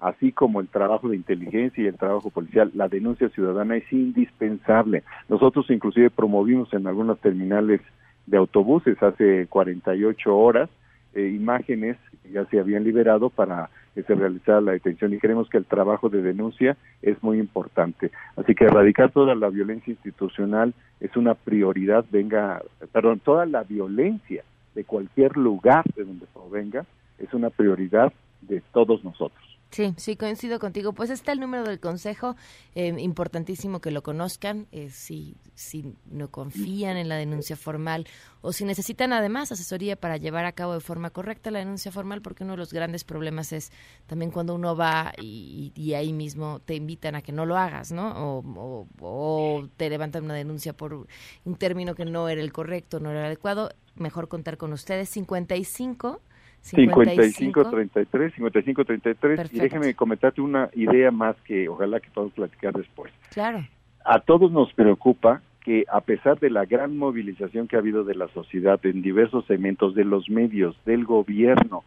así 0.00 0.32
como 0.32 0.60
el 0.60 0.68
trabajo 0.68 1.08
de 1.08 1.16
inteligencia 1.16 1.82
y 1.82 1.86
el 1.88 1.96
trabajo 1.96 2.30
policial, 2.30 2.70
la 2.74 2.88
denuncia 2.88 3.28
ciudadana 3.30 3.76
es 3.76 3.92
indispensable. 3.92 5.02
Nosotros 5.28 5.70
inclusive 5.70 6.10
promovimos 6.10 6.72
en 6.74 6.86
algunas 6.86 7.18
terminales 7.18 7.80
de 8.26 8.36
autobuses 8.36 9.02
hace 9.02 9.46
48 9.48 10.36
horas 10.36 10.70
eh, 11.14 11.28
imágenes 11.28 11.96
ya 12.32 12.44
se 12.46 12.58
habían 12.58 12.84
liberado 12.84 13.30
para 13.30 13.70
que 13.94 14.02
se 14.02 14.14
realizara 14.14 14.60
la 14.60 14.72
detención 14.72 15.12
y 15.12 15.18
creemos 15.18 15.48
que 15.48 15.58
el 15.58 15.66
trabajo 15.66 16.08
de 16.08 16.22
denuncia 16.22 16.76
es 17.02 17.22
muy 17.22 17.38
importante. 17.38 18.10
Así 18.36 18.54
que 18.54 18.64
erradicar 18.64 19.12
toda 19.12 19.34
la 19.34 19.50
violencia 19.50 19.92
institucional 19.92 20.74
es 21.00 21.16
una 21.16 21.34
prioridad, 21.34 22.04
venga, 22.10 22.62
perdón, 22.92 23.20
toda 23.20 23.46
la 23.46 23.62
violencia 23.62 24.42
de 24.74 24.84
cualquier 24.84 25.36
lugar 25.36 25.84
de 25.94 26.04
donde 26.04 26.26
provenga 26.32 26.84
es 27.18 27.32
una 27.32 27.50
prioridad 27.50 28.12
de 28.42 28.62
todos 28.72 29.04
nosotros. 29.04 29.43
Sí, 29.74 29.92
sí, 29.96 30.14
coincido 30.14 30.60
contigo. 30.60 30.92
Pues 30.92 31.10
está 31.10 31.32
el 31.32 31.40
número 31.40 31.64
del 31.64 31.80
consejo, 31.80 32.36
eh, 32.76 32.94
importantísimo 32.96 33.80
que 33.80 33.90
lo 33.90 34.04
conozcan, 34.04 34.68
eh, 34.70 34.88
si, 34.88 35.36
si 35.56 35.96
no 36.06 36.30
confían 36.30 36.96
en 36.96 37.08
la 37.08 37.16
denuncia 37.16 37.56
formal 37.56 38.06
o 38.40 38.52
si 38.52 38.64
necesitan 38.64 39.12
además 39.12 39.50
asesoría 39.50 39.96
para 39.96 40.16
llevar 40.16 40.44
a 40.44 40.52
cabo 40.52 40.74
de 40.74 40.80
forma 40.80 41.10
correcta 41.10 41.50
la 41.50 41.58
denuncia 41.58 41.90
formal, 41.90 42.22
porque 42.22 42.44
uno 42.44 42.52
de 42.52 42.58
los 42.58 42.72
grandes 42.72 43.02
problemas 43.02 43.52
es 43.52 43.72
también 44.06 44.30
cuando 44.30 44.54
uno 44.54 44.76
va 44.76 45.12
y, 45.20 45.72
ahí 45.94 46.12
mismo 46.12 46.60
te 46.60 46.76
invitan 46.76 47.16
a 47.16 47.22
que 47.22 47.32
no 47.32 47.44
lo 47.44 47.56
hagas, 47.56 47.90
¿no? 47.90 48.12
O, 48.38 48.86
o 49.00 49.68
te 49.76 49.90
levantan 49.90 50.24
una 50.24 50.34
denuncia 50.34 50.72
por 50.72 51.08
un 51.44 51.56
término 51.56 51.96
que 51.96 52.04
no 52.04 52.28
era 52.28 52.40
el 52.40 52.52
correcto, 52.52 53.00
no 53.00 53.10
era 53.10 53.20
el 53.20 53.26
adecuado. 53.26 53.74
Mejor 53.96 54.28
contar 54.28 54.56
con 54.56 54.72
ustedes. 54.72 55.08
55 55.08 56.20
5533, 56.64 58.34
5533 58.34 59.52
y 59.52 59.58
déjeme 59.58 59.94
comentarte 59.94 60.40
una 60.40 60.70
idea 60.74 61.10
más 61.10 61.36
que 61.44 61.68
ojalá 61.68 62.00
que 62.00 62.08
podamos 62.10 62.32
platicar 62.34 62.72
después. 62.72 63.12
Claro. 63.30 63.66
A 64.04 64.20
todos 64.20 64.50
nos 64.50 64.72
preocupa 64.72 65.42
que 65.62 65.84
a 65.92 66.00
pesar 66.00 66.38
de 66.40 66.50
la 66.50 66.64
gran 66.64 66.96
movilización 66.96 67.68
que 67.68 67.76
ha 67.76 67.80
habido 67.80 68.04
de 68.04 68.14
la 68.14 68.28
sociedad 68.28 68.78
en 68.84 69.02
diversos 69.02 69.46
segmentos 69.46 69.94
de 69.94 70.04
los 70.04 70.28
medios, 70.28 70.76
del 70.84 71.04
gobierno, 71.04 71.84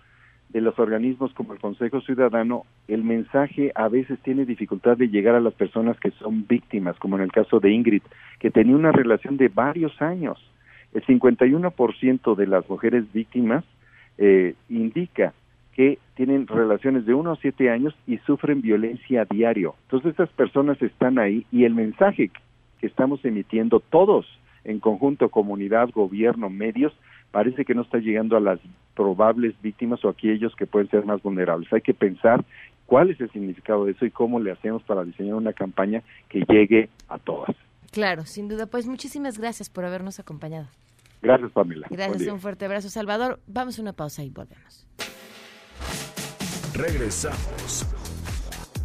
de 0.50 0.62
los 0.62 0.78
organismos 0.80 1.34
como 1.34 1.54
el 1.54 1.60
Consejo 1.60 2.02
Ciudadano, 2.02 2.64
el 2.88 3.04
mensaje 3.04 3.72
a 3.76 3.88
veces 3.88 4.20
tiene 4.24 4.46
dificultad 4.46 4.98
de 4.98 5.10
llegar 5.10 5.36
a 5.36 5.42
las 5.42 5.54
personas 5.54 6.00
que 6.00 6.12
son 6.12 6.46
víctimas, 6.48 6.98
como 7.00 7.18
en 7.18 7.24
el 7.24 7.32
caso 7.32 7.60
de 7.60 7.72
Ingrid, 7.72 8.04
que 8.40 8.52
tenía 8.52 8.76
una 8.76 8.92
relación 8.92 9.38
de 9.38 9.50
varios 9.50 10.02
años. 10.02 10.38
El 10.94 11.04
51% 11.06 12.36
de 12.36 12.48
las 12.48 12.68
mujeres 12.70 13.12
víctimas 13.12 13.64
eh, 14.18 14.56
indica 14.70 15.34
que 15.74 16.00
tienen 16.16 16.48
relaciones 16.48 17.06
de 17.06 17.14
uno 17.14 17.32
a 17.32 17.36
siete 17.38 17.70
años 17.70 17.96
y 18.08 18.18
sufren 18.20 18.62
violencia 18.62 19.22
a 19.22 19.26
diario. 19.26 19.76
Entonces 19.84 20.12
estas 20.12 20.30
personas 20.30 20.82
están 20.82 21.20
ahí 21.20 21.46
y 21.52 21.66
el 21.66 21.76
mensaje 21.76 22.32
que 22.80 22.88
estamos 22.88 23.24
emitiendo 23.24 23.80
todos 23.80 24.26
en 24.64 24.80
conjunto, 24.80 25.30
comunidad, 25.30 25.90
gobierno, 25.92 26.50
medios, 26.50 26.94
parece 27.32 27.64
que 27.64 27.76
no 27.76 27.84
está 27.84 28.00
llegando 28.00 28.36
a 28.36 28.40
las 28.40 28.60
probables 28.96 29.54
víctimas 29.62 30.04
o 30.04 30.08
a 30.08 30.12
aquellos 30.12 30.56
que 30.56 30.66
pueden 30.66 30.90
ser 30.90 31.06
más 31.06 31.22
vulnerables. 31.22 31.72
Hay 31.72 31.82
que 31.82 31.94
pensar 31.94 32.44
cuál 32.88 33.12
es 33.12 33.22
el 33.22 33.32
significado 33.32 33.86
de 33.86 33.92
eso 33.92 34.06
y 34.06 34.12
cómo 34.12 34.40
le 34.40 34.52
hacemos 34.52 34.82
para 34.84 35.04
diseñar 35.04 35.36
una 35.36 35.54
campaña 35.54 36.02
que 36.28 36.44
llegue 36.50 36.90
a 37.08 37.20
todas. 37.20 37.56
Claro, 37.92 38.26
sin 38.26 38.48
duda. 38.48 38.66
Pues 38.66 38.88
muchísimas 38.88 39.38
gracias 39.38 39.70
por 39.70 39.86
habernos 39.86 40.20
acompañado. 40.20 40.68
Gracias, 41.22 41.52
Pamela. 41.52 41.88
Gracias, 41.90 42.32
un 42.32 42.40
fuerte 42.40 42.66
abrazo, 42.66 42.90
Salvador. 42.90 43.40
Vamos 43.48 43.80
a 43.80 43.82
una 43.82 43.94
pausa 43.94 44.24
y 44.24 44.30
volvemos. 44.30 44.86
Regresamos 46.74 47.86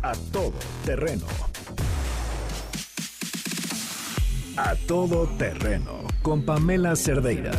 a 0.03 0.12
todo 0.33 0.55
terreno. 0.85 1.27
A 4.57 4.75
todo 4.87 5.27
terreno 5.38 6.03
con 6.23 6.45
Pamela 6.45 6.95
Cerdeira. 6.97 7.53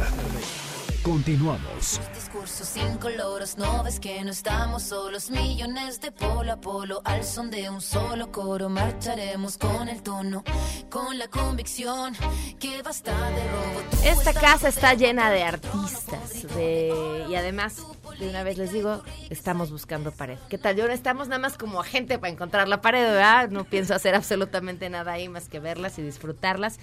Continuamos 1.04 2.00
discurso 2.44 2.66
sin 2.66 2.98
coloros, 2.98 3.58
no 3.58 3.84
ves 3.84 4.00
que 4.00 4.22
no 4.24 4.32
estamos 4.32 4.84
solos, 4.84 5.30
millones 5.30 6.02
de 6.02 6.12
polo 6.12 6.52
a 6.52 6.58
polo, 6.60 7.02
al 7.06 7.24
son 7.24 7.50
de 7.50 7.70
un 7.70 7.80
solo 7.80 8.32
coro, 8.32 8.70
marcharemos 8.70 9.58
con 9.58 9.88
el 9.88 10.04
tono, 10.04 10.44
con 10.90 11.18
la 11.18 11.28
convicción 11.30 12.14
que 12.60 12.82
basta 12.82 13.12
de 13.30 13.48
robo. 13.50 13.82
Esta 14.04 14.34
casa 14.34 14.68
está 14.68 14.94
llena 14.94 15.30
de 15.32 15.44
artistas, 15.44 16.44
de... 16.56 17.26
y 17.30 17.36
además, 17.36 17.78
de 18.20 18.28
una 18.28 18.44
vez 18.44 18.58
les 18.58 18.74
digo, 18.74 19.04
estamos 19.30 19.72
buscando 19.72 20.12
pared. 20.12 20.38
¿Qué 20.50 20.58
tal? 20.58 20.76
Yo 20.76 20.86
no 20.86 20.94
estamos 20.94 21.30
nada 21.30 21.40
más 21.40 21.58
como 21.58 21.80
agente 21.80 22.20
para 22.20 22.34
encontrar 22.34 22.68
la 22.68 22.82
pared, 22.82 23.04
¿verdad? 23.04 23.50
No 23.52 23.64
pienso 23.64 23.96
hacer 23.96 24.16
absolutamente 24.16 24.90
nada 24.90 25.14
ahí 25.14 25.30
más 25.30 25.48
que 25.48 25.60
verlas 25.60 25.98
y 25.98 26.02
disfrutarlas. 26.02 26.78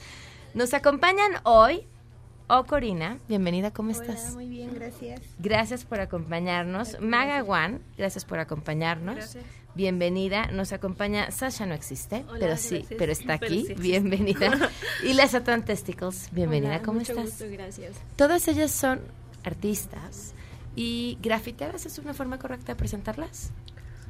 Nos 0.54 0.72
acompañan 0.72 1.32
hoy 1.44 1.86
Oh, 2.52 2.64
Corina, 2.64 3.16
bienvenida, 3.28 3.70
¿cómo 3.70 3.92
estás? 3.92 4.34
Muy 4.34 4.48
bien, 4.48 4.74
gracias. 4.74 5.20
Gracias 5.38 5.84
por 5.84 6.00
acompañarnos. 6.00 7.00
Maga 7.00 7.44
One, 7.44 7.78
gracias 7.96 8.24
por 8.24 8.40
acompañarnos. 8.40 9.14
Gracias. 9.14 9.44
Bienvenida, 9.76 10.46
nos 10.46 10.72
acompaña 10.72 11.30
Sasha 11.30 11.64
no 11.64 11.74
existe, 11.74 12.24
pero 12.40 12.56
sí, 12.56 12.84
pero 12.98 13.12
está 13.12 13.34
aquí. 13.34 13.72
bienvenida. 13.78 14.68
y 15.04 15.12
Les 15.12 15.30
Satan 15.30 15.64
Testicles, 15.64 16.28
bienvenida, 16.32 16.82
¿cómo 16.82 16.98
mucho 16.98 17.12
estás? 17.12 17.26
Gusto, 17.26 17.44
gracias. 17.52 17.94
Todas 18.16 18.48
ellas 18.48 18.72
son 18.72 19.00
artistas 19.44 20.34
y 20.74 21.18
grafiteras, 21.22 21.86
¿es 21.86 22.00
una 22.00 22.14
forma 22.14 22.40
correcta 22.40 22.72
de 22.72 22.76
presentarlas? 22.76 23.52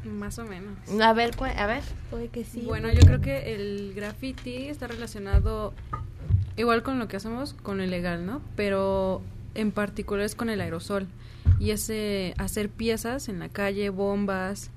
Más 0.02 0.38
o 0.38 0.46
menos. 0.46 0.78
A 0.98 1.12
ver, 1.12 1.32
a 1.58 1.66
ver. 1.66 1.82
Puede 2.08 2.28
que 2.28 2.46
sí. 2.46 2.62
Bueno, 2.62 2.90
yo 2.90 3.00
creo 3.02 3.20
que 3.20 3.54
el 3.54 3.92
graffiti 3.92 4.68
está 4.68 4.86
relacionado 4.86 5.74
igual 6.56 6.82
con 6.82 6.98
lo 6.98 7.08
que 7.08 7.16
hacemos 7.16 7.54
con 7.54 7.78
lo 7.78 7.84
ilegal, 7.84 8.26
¿no? 8.26 8.40
Pero 8.56 9.22
en 9.54 9.72
particular 9.72 10.24
es 10.24 10.34
con 10.34 10.50
el 10.50 10.60
aerosol 10.60 11.06
y 11.58 11.70
ese 11.70 12.34
hacer 12.38 12.68
piezas 12.68 13.28
en 13.28 13.38
la 13.38 13.48
calle, 13.48 13.90
bombas, 13.90 14.70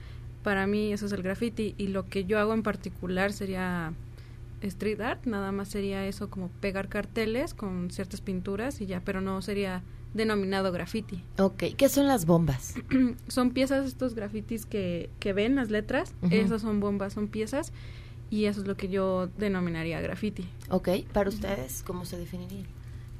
para 0.43 0.67
mí 0.67 0.91
eso 0.93 1.05
es 1.05 1.12
el 1.12 1.23
graffiti 1.23 1.75
y 1.77 1.88
lo 1.88 2.07
que 2.07 2.25
yo 2.25 2.39
hago 2.39 2.53
en 2.53 2.63
particular 2.63 3.33
sería 3.33 3.93
street 4.62 5.01
art, 5.01 5.25
nada 5.25 5.51
más 5.51 5.69
sería 5.69 6.05
eso 6.05 6.29
como 6.29 6.49
pegar 6.49 6.88
carteles 6.88 7.53
con 7.53 7.91
ciertas 7.91 8.21
pinturas 8.21 8.79
y 8.81 8.86
ya, 8.86 9.01
pero 9.01 9.21
no 9.21 9.41
sería 9.41 9.83
denominado 10.13 10.71
graffiti. 10.71 11.23
Ok, 11.38 11.63
¿qué 11.75 11.89
son 11.89 12.07
las 12.07 12.25
bombas? 12.25 12.75
son 13.27 13.51
piezas, 13.51 13.86
estos 13.86 14.13
grafitis 14.13 14.65
que, 14.65 15.09
que 15.19 15.33
ven 15.33 15.55
las 15.55 15.69
letras, 15.69 16.13
esas 16.29 16.62
son 16.62 16.79
bombas, 16.79 17.13
son 17.13 17.27
piezas 17.27 17.73
y 18.34 18.48
eso 18.48 18.62
es 18.62 18.67
lo 18.67 18.76
que 18.76 18.89
yo 18.89 19.28
denominaría 19.38 20.02
graffiti. 20.02 20.50
Ok, 20.69 20.89
para 21.13 21.30
ustedes, 21.30 21.84
¿cómo 21.86 22.04
se 22.04 22.17
definiría? 22.17 22.65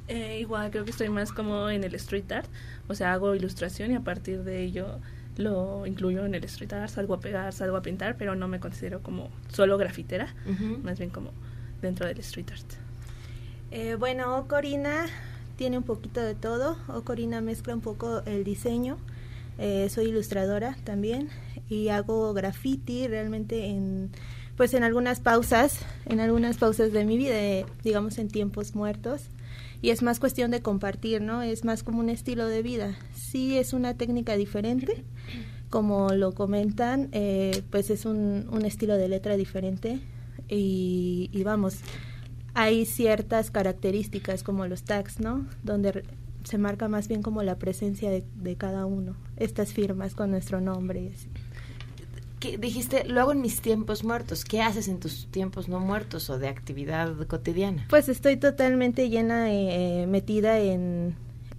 Eh, 0.08 0.39
igual, 0.39 0.71
creo 0.71 0.86
que 0.86 0.89
estoy 0.89 1.10
más 1.10 1.32
como 1.32 1.69
en 1.69 1.84
el 1.84 1.93
street 1.93 2.32
art, 2.32 2.49
o 2.88 2.95
sea, 2.95 3.13
hago 3.13 3.36
ilustración 3.36 3.91
y 3.91 3.95
a 3.95 3.99
partir 3.99 4.43
de 4.43 4.63
ello 4.63 4.99
lo 5.38 5.86
incluyo 5.86 6.26
en 6.26 6.34
el 6.34 6.43
street 6.45 6.73
art, 6.73 6.89
salgo 6.89 7.13
a 7.13 7.19
pegar, 7.19 7.54
salgo 7.54 7.78
a 7.78 7.84
pintar, 7.84 8.17
pero 8.17 8.34
no 8.34 8.47
me 8.47 8.60
considero 8.60 9.04
como 9.04 9.30
solo 9.49 9.78
grafitera, 9.78 10.34
más 10.82 10.97
bien 10.97 11.12
como 11.12 11.30
dentro 11.80 12.08
del 12.08 12.17
street 12.17 12.49
art. 12.52 12.73
Eh, 13.69 13.93
bueno, 13.99 14.47
Corina 14.47 15.06
tiene 15.58 15.78
un 15.78 15.84
poquito 15.84 16.21
de 16.21 16.34
todo, 16.34 16.76
o 16.88 17.04
Corina 17.04 17.39
mezcla 17.39 17.76
un 17.76 17.82
poco 17.82 18.23
el 18.26 18.43
diseño, 18.43 18.97
eh, 19.60 19.89
soy 19.89 20.06
ilustradora 20.06 20.76
también 20.84 21.30
y 21.69 21.89
hago 21.89 22.34
graffiti 22.34 23.08
realmente 23.08 23.67
en 23.67 24.10
pues 24.57 24.73
en 24.73 24.83
algunas 24.83 25.19
pausas, 25.19 25.79
en 26.05 26.19
algunas 26.19 26.57
pausas 26.57 26.91
de 26.91 27.05
mi 27.05 27.17
vida, 27.17 27.35
digamos 27.83 28.17
en 28.17 28.27
tiempos 28.27 28.75
muertos. 28.75 29.23
Y 29.81 29.89
es 29.89 30.01
más 30.01 30.19
cuestión 30.19 30.51
de 30.51 30.61
compartir, 30.61 31.21
¿no? 31.21 31.41
Es 31.41 31.65
más 31.65 31.83
como 31.83 31.99
un 31.99 32.09
estilo 32.09 32.47
de 32.47 32.61
vida. 32.61 32.95
Sí 33.13 33.57
es 33.57 33.73
una 33.73 33.95
técnica 33.95 34.37
diferente, 34.37 35.03
como 35.69 36.09
lo 36.13 36.33
comentan, 36.33 37.09
eh, 37.11 37.63
pues 37.69 37.89
es 37.89 38.05
un, 38.05 38.47
un, 38.49 38.63
estilo 38.63 38.95
de 38.95 39.09
letra 39.09 39.35
diferente. 39.35 39.99
Y, 40.47 41.29
y, 41.33 41.43
vamos, 41.43 41.79
hay 42.53 42.85
ciertas 42.85 43.51
características 43.51 44.43
como 44.43 44.67
los 44.67 44.83
tags, 44.83 45.19
¿no? 45.19 45.47
Donde 45.63 46.05
se 46.45 46.57
marca 46.57 46.87
más 46.87 47.09
bien 47.09 47.21
como 47.21 47.43
la 47.43 47.57
presencia 47.57 48.09
de, 48.09 48.23
de 48.35 48.55
cada 48.55 48.85
uno, 48.85 49.17
estas 49.35 49.73
firmas 49.73 50.15
con 50.15 50.31
nuestro 50.31 50.61
nombre 50.61 51.01
y 51.01 51.07
así 51.09 51.27
dijiste, 52.58 53.06
lo 53.06 53.21
hago 53.21 53.32
en 53.32 53.41
mis 53.41 53.62
tiempos 53.62 54.03
muertos. 54.03 54.45
¿Qué 54.45 54.62
haces 54.62 54.88
en 54.88 54.99
tus 54.99 55.27
tiempos 55.27 55.67
no 55.67 55.79
muertos 55.79 56.29
o 56.29 56.38
de 56.38 56.47
actividad 56.47 57.15
cotidiana? 57.27 57.86
Pues 57.89 58.10
estoy 58.10 58.38
totalmente 58.38 59.10
llena, 59.10 59.51
eh, 59.51 60.06
metida 60.08 60.60
en, 60.60 61.15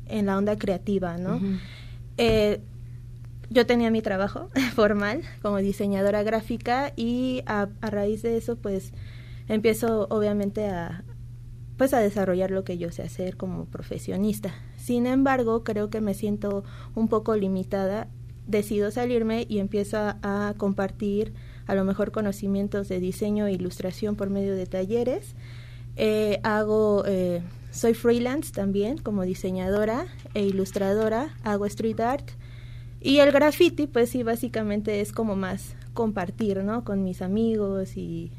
en, 0.07 0.27
la 0.27 0.39
onda 0.39 0.57
creativa, 0.57 1.19
¿no? 1.19 1.41
eh, 2.19 2.61
yo 3.51 3.67
tenía 3.67 3.91
mi 3.91 4.03
trabajo 4.03 4.51
formal 4.75 5.23
como 5.43 5.59
diseñadora 5.59 6.23
gráfica 6.23 6.93
y 6.97 7.43
a, 7.47 7.69
a 7.81 7.91
raíz 7.91 8.23
de 8.23 8.37
eso 8.37 8.57
pues 8.57 8.93
empiezo 9.49 10.07
obviamente 10.11 10.69
a 10.69 11.05
pues 11.77 11.93
a 11.93 11.99
desarrollar 11.99 12.51
lo 12.51 12.65
que 12.65 12.79
yo 12.79 12.91
sé 12.93 13.03
hacer 13.03 13.37
como 13.37 13.65
profesionista. 13.67 14.55
Sin 14.77 15.07
embargo, 15.07 15.65
creo 15.65 15.91
que 15.91 16.01
me 16.01 16.15
siento 16.15 16.65
un 16.95 17.09
poco 17.09 17.35
limitada. 17.35 18.09
Decido 18.47 18.91
salirme 18.91 19.47
y 19.49 19.59
empiezo 19.59 19.97
a, 19.99 20.55
compartir 20.57 21.33
a 21.67 21.75
lo 21.75 21.85
mejor 21.85 22.13
conocimientos 22.13 22.89
de 22.89 23.01
diseño 23.01 23.47
e 23.47 23.53
ilustración 23.53 24.17
por 24.17 24.31
medio 24.31 24.55
de 24.55 24.67
talleres. 24.67 25.35
Eh, 25.97 26.41
hago, 26.43 27.05
eh, 27.07 27.43
soy 27.71 27.95
freelance 27.95 28.53
también 28.53 28.99
como 28.99 29.23
diseñadora 29.23 30.07
e 30.35 30.43
ilustradora, 30.43 31.37
hago 31.43 31.67
street 31.67 32.01
art 32.01 32.31
y 33.01 33.19
el 33.19 33.33
graffiti 33.33 33.87
pues 33.87 34.11
sí 34.11 34.23
básicamente 34.23 35.01
es 35.01 35.13
como 35.13 35.37
más 35.37 35.77
compartir, 35.93 36.65
¿no? 36.65 36.85
Con 36.85 37.05
mis 37.05 37.23
amigos 37.23 37.97
y 37.97 38.33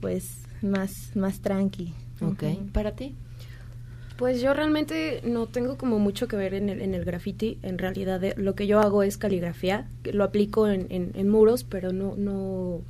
pues 0.00 0.42
más, 0.60 1.16
más 1.16 1.40
tranqui. 1.40 1.94
Ok, 2.20 2.44
¿para 2.72 2.92
ti? 2.92 3.16
Pues 4.22 4.40
yo 4.40 4.54
realmente 4.54 5.20
no 5.24 5.46
tengo 5.48 5.76
como 5.76 5.98
mucho 5.98 6.28
que 6.28 6.36
ver 6.36 6.54
en 6.54 6.68
el, 6.68 6.80
en 6.80 6.94
el 6.94 7.04
graffiti. 7.04 7.58
En 7.62 7.76
realidad 7.76 8.22
eh, 8.22 8.34
lo 8.36 8.54
que 8.54 8.68
yo 8.68 8.78
hago 8.78 9.02
es 9.02 9.16
caligrafía. 9.18 9.88
Lo 10.04 10.22
aplico 10.22 10.68
en, 10.68 10.86
en, 10.90 11.10
en 11.14 11.28
muros, 11.28 11.64
pero 11.64 11.92
no, 11.92 12.14
no, 12.16 12.82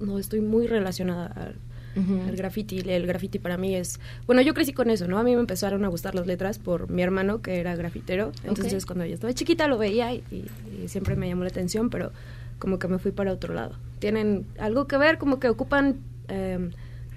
no 0.00 0.18
estoy 0.18 0.40
muy 0.40 0.66
relacionada 0.66 1.26
al, 1.26 1.54
Ujú. 1.94 2.22
al 2.28 2.34
graffiti. 2.34 2.80
El 2.80 3.06
graffiti 3.06 3.38
para 3.38 3.56
mí 3.58 3.76
es... 3.76 4.00
Bueno, 4.26 4.42
yo 4.42 4.54
crecí 4.54 4.72
con 4.72 4.90
eso, 4.90 5.06
¿no? 5.06 5.20
A 5.20 5.22
mí 5.22 5.32
me 5.36 5.40
empezaron 5.40 5.84
a 5.84 5.88
gustar 5.88 6.16
las 6.16 6.26
letras 6.26 6.58
por 6.58 6.90
mi 6.90 7.02
hermano, 7.02 7.42
que 7.42 7.60
era 7.60 7.76
grafitero. 7.76 8.32
Entonces 8.42 8.84
cuando 8.84 9.06
yo 9.06 9.14
estaba 9.14 9.32
chiquita 9.34 9.68
lo 9.68 9.78
veía 9.78 10.12
y, 10.12 10.24
y- 10.32 10.82
y 10.82 10.88
siempre 10.88 11.14
me 11.14 11.28
llamó 11.28 11.44
la 11.44 11.50
atención, 11.50 11.90
pero 11.90 12.10
como 12.58 12.80
que 12.80 12.88
me 12.88 12.98
fui 12.98 13.12
para 13.12 13.32
otro 13.32 13.54
lado. 13.54 13.76
Tienen 14.00 14.46
algo 14.58 14.88
que 14.88 14.96
ver, 14.96 15.18
como 15.18 15.38
que 15.38 15.48
ocupan 15.48 15.98
em, 16.26 16.70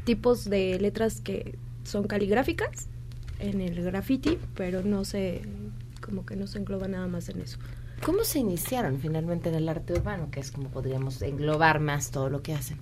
tipos 0.04 0.46
de 0.52 0.80
letras 0.80 1.20
que 1.20 1.56
son 1.84 2.04
caligráficas 2.06 2.90
en 3.40 3.62
el 3.62 3.84
graffiti, 3.84 4.38
pero 4.56 4.82
no 4.84 5.06
se, 5.06 5.42
como 6.02 6.26
que 6.26 6.36
no 6.36 6.48
se 6.48 6.60
engloba 6.60 6.88
nada 6.88 7.08
más 7.08 7.30
en 7.30 7.42
eso. 7.42 7.58
¿Cómo 8.04 8.24
se 8.24 8.40
iniciaron 8.40 9.00
finalmente 9.00 9.50
en 9.50 9.56
el 9.56 9.70
arte 9.70 9.94
urbano, 9.94 10.30
que 10.30 10.40
es 10.40 10.52
como 10.52 10.70
podríamos 10.70 11.22
englobar 11.22 11.80
más 11.80 12.12
todo 12.12 12.30
lo 12.30 12.42
que 12.42 12.54
hacen? 12.54 12.78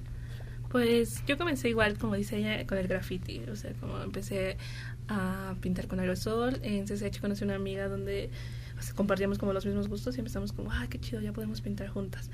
Pues 0.69 1.23
yo 1.27 1.37
comencé 1.37 1.69
igual, 1.69 1.99
como 1.99 2.15
dice 2.15 2.37
ella, 2.37 2.65
con 2.65 2.79
el 2.79 2.87
graffiti. 2.87 3.41
O 3.51 3.55
sea, 3.55 3.73
como 3.73 4.01
empecé 4.01 4.57
a 5.07 5.55
pintar 5.61 5.87
con 5.87 5.99
aerosol. 5.99 6.59
En 6.63 6.85
CCH 6.85 7.21
conocí 7.21 7.43
una 7.43 7.55
amiga 7.55 7.87
donde 7.87 8.31
o 8.77 8.81
sea, 8.81 8.95
compartíamos 8.95 9.37
como 9.37 9.53
los 9.53 9.65
mismos 9.65 9.87
gustos 9.87 10.15
y 10.17 10.19
empezamos 10.19 10.51
como, 10.51 10.71
ah, 10.71 10.87
qué 10.89 10.99
chido, 10.99 11.21
ya 11.21 11.31
podemos 11.31 11.61
pintar 11.61 11.89
juntas. 11.89 12.29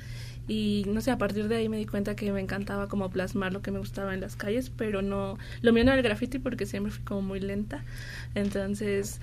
Y 0.49 0.83
no 0.87 0.99
sé, 0.99 1.11
a 1.11 1.17
partir 1.19 1.47
de 1.47 1.57
ahí 1.57 1.69
me 1.69 1.77
di 1.77 1.85
cuenta 1.85 2.15
que 2.15 2.31
me 2.31 2.41
encantaba 2.41 2.87
como 2.87 3.11
plasmar 3.11 3.53
lo 3.53 3.61
que 3.61 3.69
me 3.69 3.77
gustaba 3.77 4.15
en 4.15 4.19
las 4.19 4.35
calles, 4.35 4.71
pero 4.75 5.03
no, 5.03 5.37
lo 5.61 5.73
mío 5.73 5.85
no 5.85 5.91
era 5.91 5.99
el 5.99 6.03
graffiti 6.03 6.39
porque 6.39 6.65
siempre 6.65 6.91
fui 6.91 7.03
como 7.03 7.21
muy 7.21 7.39
lenta. 7.39 7.83
Entonces 8.33 9.21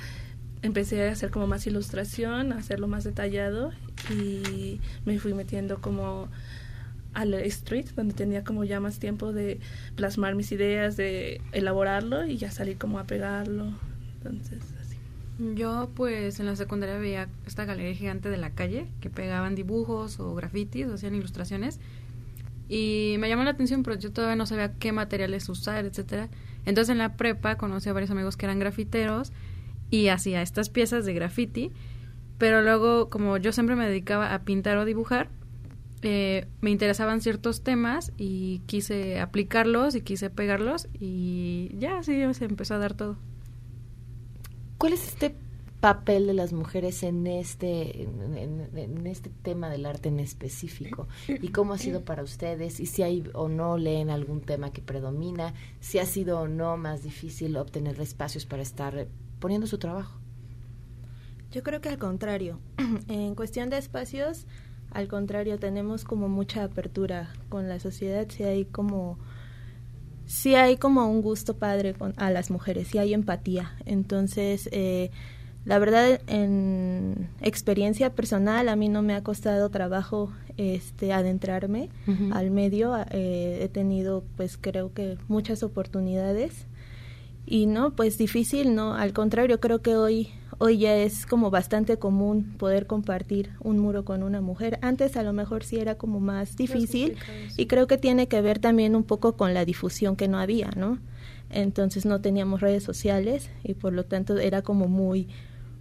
empecé 0.62 1.08
a 1.08 1.10
hacer 1.10 1.30
como 1.30 1.48
más 1.48 1.66
ilustración, 1.66 2.52
a 2.52 2.58
hacerlo 2.58 2.86
más 2.86 3.02
detallado 3.02 3.72
y 4.08 4.80
me 5.04 5.18
fui 5.18 5.34
metiendo 5.34 5.80
como 5.80 6.28
al 7.12 7.34
street, 7.34 7.86
donde 7.96 8.14
tenía 8.14 8.44
como 8.44 8.62
ya 8.62 8.78
más 8.78 9.00
tiempo 9.00 9.32
de 9.32 9.58
plasmar 9.96 10.36
mis 10.36 10.52
ideas, 10.52 10.96
de 10.96 11.40
elaborarlo 11.50 12.24
y 12.24 12.36
ya 12.36 12.52
salir 12.52 12.78
como 12.78 13.00
a 13.00 13.04
pegarlo. 13.04 13.72
Entonces. 14.18 14.85
Yo 15.38 15.90
pues 15.94 16.40
en 16.40 16.46
la 16.46 16.56
secundaria 16.56 16.96
veía 16.96 17.28
esta 17.46 17.66
galería 17.66 17.94
gigante 17.94 18.30
de 18.30 18.38
la 18.38 18.50
calle 18.50 18.86
que 19.00 19.10
pegaban 19.10 19.54
dibujos 19.54 20.18
o 20.18 20.34
grafitis 20.34 20.86
o 20.86 20.94
hacían 20.94 21.14
ilustraciones 21.14 21.78
y 22.68 23.16
me 23.18 23.28
llamó 23.28 23.44
la 23.44 23.50
atención 23.50 23.82
pero 23.82 23.98
yo 23.98 24.12
todavía 24.12 24.36
no 24.36 24.46
sabía 24.46 24.72
qué 24.74 24.92
materiales 24.92 25.48
usar, 25.50 25.84
etcétera. 25.84 26.30
Entonces 26.64 26.90
en 26.90 26.98
la 26.98 27.16
prepa 27.16 27.56
conocí 27.56 27.88
a 27.90 27.92
varios 27.92 28.10
amigos 28.10 28.38
que 28.38 28.46
eran 28.46 28.58
grafiteros 28.58 29.32
y 29.90 30.08
hacía 30.08 30.40
estas 30.40 30.70
piezas 30.70 31.04
de 31.04 31.12
graffiti, 31.12 31.70
pero 32.38 32.62
luego 32.62 33.10
como 33.10 33.36
yo 33.36 33.52
siempre 33.52 33.76
me 33.76 33.86
dedicaba 33.86 34.32
a 34.32 34.42
pintar 34.42 34.78
o 34.78 34.86
dibujar, 34.86 35.28
eh, 36.00 36.46
me 36.62 36.70
interesaban 36.70 37.20
ciertos 37.20 37.62
temas 37.62 38.10
y 38.16 38.60
quise 38.66 39.20
aplicarlos 39.20 39.96
y 39.96 40.00
quise 40.00 40.30
pegarlos 40.30 40.88
y 40.98 41.74
ya 41.78 41.98
así 41.98 42.22
se 42.32 42.44
empezó 42.46 42.74
a 42.74 42.78
dar 42.78 42.94
todo. 42.94 43.18
¿Cuál 44.78 44.92
es 44.92 45.08
este 45.08 45.34
papel 45.80 46.26
de 46.26 46.34
las 46.34 46.52
mujeres 46.52 47.02
en 47.02 47.26
este 47.26 48.02
en, 48.02 49.06
este 49.06 49.30
tema 49.42 49.68
del 49.70 49.86
arte 49.86 50.08
en 50.08 50.20
específico 50.20 51.06
y 51.28 51.48
cómo 51.48 51.74
ha 51.74 51.78
sido 51.78 52.04
para 52.04 52.22
ustedes 52.22 52.80
y 52.80 52.86
si 52.86 53.02
hay 53.02 53.24
o 53.34 53.48
no 53.48 53.76
leen 53.76 54.10
algún 54.10 54.40
tema 54.40 54.72
que 54.72 54.80
predomina 54.80 55.54
si 55.80 55.98
ha 55.98 56.06
sido 56.06 56.40
o 56.40 56.48
no 56.48 56.76
más 56.76 57.02
difícil 57.02 57.56
obtener 57.56 58.00
espacios 58.00 58.46
para 58.46 58.62
estar 58.62 58.96
eh, 58.96 59.08
poniendo 59.38 59.66
su 59.66 59.78
trabajo 59.78 60.18
Yo 61.52 61.62
creo 61.62 61.80
que 61.80 61.90
al 61.90 61.98
contrario. 61.98 62.58
en 63.08 63.34
cuestión 63.34 63.70
de 63.70 63.78
espacios, 63.78 64.46
al 64.90 65.08
contrario, 65.08 65.58
tenemos 65.58 66.04
como 66.04 66.28
mucha 66.28 66.64
apertura 66.64 67.32
con 67.48 67.68
la 67.68 67.78
sociedad. 67.80 68.26
Si 68.28 68.44
hay 68.44 68.64
como 68.64 69.18
sí 70.26 70.54
hay 70.54 70.76
como 70.76 71.08
un 71.08 71.22
gusto 71.22 71.56
padre 71.56 71.94
con, 71.94 72.12
a 72.16 72.30
las 72.30 72.50
mujeres, 72.50 72.88
sí 72.88 72.98
hay 72.98 73.14
empatía. 73.14 73.76
Entonces, 73.86 74.68
eh, 74.72 75.10
la 75.64 75.78
verdad, 75.78 76.20
en 76.26 77.28
experiencia 77.40 78.14
personal, 78.14 78.68
a 78.68 78.76
mí 78.76 78.88
no 78.88 79.02
me 79.02 79.14
ha 79.14 79.22
costado 79.22 79.68
trabajo 79.70 80.32
este 80.56 81.12
adentrarme 81.12 81.90
al 82.32 82.50
medio. 82.50 82.96
Eh, 83.10 83.60
he 83.62 83.68
tenido, 83.68 84.24
pues 84.36 84.58
creo 84.60 84.92
que 84.92 85.18
muchas 85.28 85.62
oportunidades. 85.62 86.66
Y 87.46 87.66
no, 87.66 87.94
pues 87.94 88.18
difícil, 88.18 88.74
no, 88.74 88.94
al 88.94 89.12
contrario, 89.12 89.60
creo 89.60 89.80
que 89.80 89.96
hoy 89.96 90.30
hoy 90.58 90.78
ya 90.78 90.96
es 90.96 91.26
como 91.26 91.50
bastante 91.50 91.98
común 91.98 92.54
poder 92.58 92.86
compartir 92.86 93.50
un 93.60 93.78
muro 93.78 94.04
con 94.04 94.22
una 94.22 94.40
mujer. 94.40 94.78
Antes 94.82 95.16
a 95.16 95.22
lo 95.22 95.32
mejor 95.32 95.64
sí 95.64 95.76
era 95.76 95.96
como 95.96 96.20
más 96.20 96.56
difícil 96.56 97.16
y 97.56 97.66
creo 97.66 97.86
que 97.86 97.98
tiene 97.98 98.28
que 98.28 98.40
ver 98.40 98.58
también 98.58 98.96
un 98.96 99.04
poco 99.04 99.36
con 99.36 99.54
la 99.54 99.64
difusión 99.64 100.16
que 100.16 100.28
no 100.28 100.38
había, 100.38 100.70
¿no? 100.76 100.98
Entonces 101.50 102.06
no 102.06 102.20
teníamos 102.20 102.60
redes 102.60 102.82
sociales 102.82 103.50
y 103.62 103.74
por 103.74 103.92
lo 103.92 104.04
tanto 104.04 104.38
era 104.38 104.62
como 104.62 104.88
muy 104.88 105.28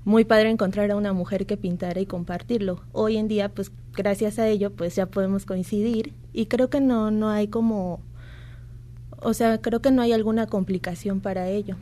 muy 0.03 0.23
padre 0.23 0.51
encontrar 0.51 0.91
a 0.91 0.95
una 0.95 1.13
mujer 1.13 1.47
que 1.47 1.57
pintara 1.57 1.99
y 1.99 2.05
compartirlo. 2.05 2.83
Hoy 2.91 3.17
en 3.17 3.27
día, 3.27 3.49
pues 3.49 3.71
gracias 3.91 4.37
a 4.37 4.47
ello, 4.47 4.71
pues 4.71 4.95
ya 4.95 5.07
podemos 5.07 5.45
coincidir 5.45 6.13
y 6.31 6.45
creo 6.45 6.69
que 6.69 6.79
no 6.79 7.09
no 7.09 7.29
hay 7.29 7.47
como 7.47 8.01
o 9.21 9.33
sea, 9.33 9.59
creo 9.59 9.81
que 9.81 9.91
no 9.91 10.03
hay 10.03 10.13
alguna 10.13 10.45
complicación 10.45 11.19
para 11.19 11.49
ello. 11.49 11.77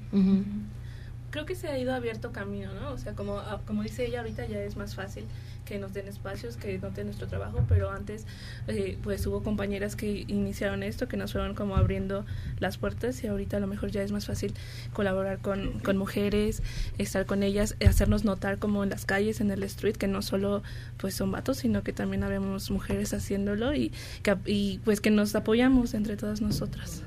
Creo 1.33 1.47
que 1.47 1.55
se 1.55 1.67
ha 1.67 1.79
ido 1.79 1.95
abierto 1.95 2.31
camino, 2.31 2.71
¿no? 2.75 2.91
O 2.91 2.97
sea, 2.99 3.13
como, 3.13 3.39
ah, 3.39 3.59
como 3.65 3.81
dice 3.81 4.05
ella 4.05 4.19
ahorita, 4.19 4.45
ya 4.45 4.59
es 4.59 4.77
más 4.77 4.93
fácil 4.93 5.25
que 5.65 5.79
nos 5.79 5.91
den 5.91 6.07
espacios, 6.07 6.57
que 6.57 6.77
noten 6.77 7.07
nuestro 7.07 7.25
trabajo, 7.25 7.65
pero 7.67 7.89
antes, 7.89 8.27
eh, 8.67 8.99
pues 9.01 9.25
hubo 9.25 9.41
compañeras 9.41 9.95
que 9.95 10.25
iniciaron 10.27 10.83
esto, 10.83 11.07
que 11.07 11.17
nos 11.17 11.31
fueron 11.31 11.55
como 11.55 11.75
abriendo 11.75 12.23
las 12.59 12.77
puertas 12.77 13.23
y 13.23 13.27
ahorita 13.27 13.57
a 13.57 13.59
lo 13.59 13.65
mejor 13.65 13.89
ya 13.89 14.03
es 14.03 14.11
más 14.11 14.27
fácil 14.27 14.53
colaborar 14.93 15.39
con, 15.39 15.79
con 15.79 15.97
mujeres, 15.97 16.61
estar 16.99 17.25
con 17.25 17.41
ellas, 17.41 17.77
hacernos 17.83 18.25
notar 18.25 18.59
como 18.59 18.83
en 18.83 18.91
las 18.91 19.05
calles, 19.05 19.41
en 19.41 19.49
el 19.49 19.63
street, 19.63 19.95
que 19.95 20.07
no 20.07 20.21
solo 20.21 20.61
pues 20.97 21.15
son 21.15 21.31
vatos, 21.31 21.57
sino 21.57 21.81
que 21.81 21.93
también 21.93 22.21
habemos 22.21 22.69
mujeres 22.69 23.11
haciéndolo 23.11 23.73
y, 23.73 23.91
que, 24.21 24.37
y 24.45 24.81
pues 24.85 25.01
que 25.01 25.09
nos 25.09 25.33
apoyamos 25.33 25.95
entre 25.95 26.15
todas 26.15 26.41
nosotras. 26.41 27.01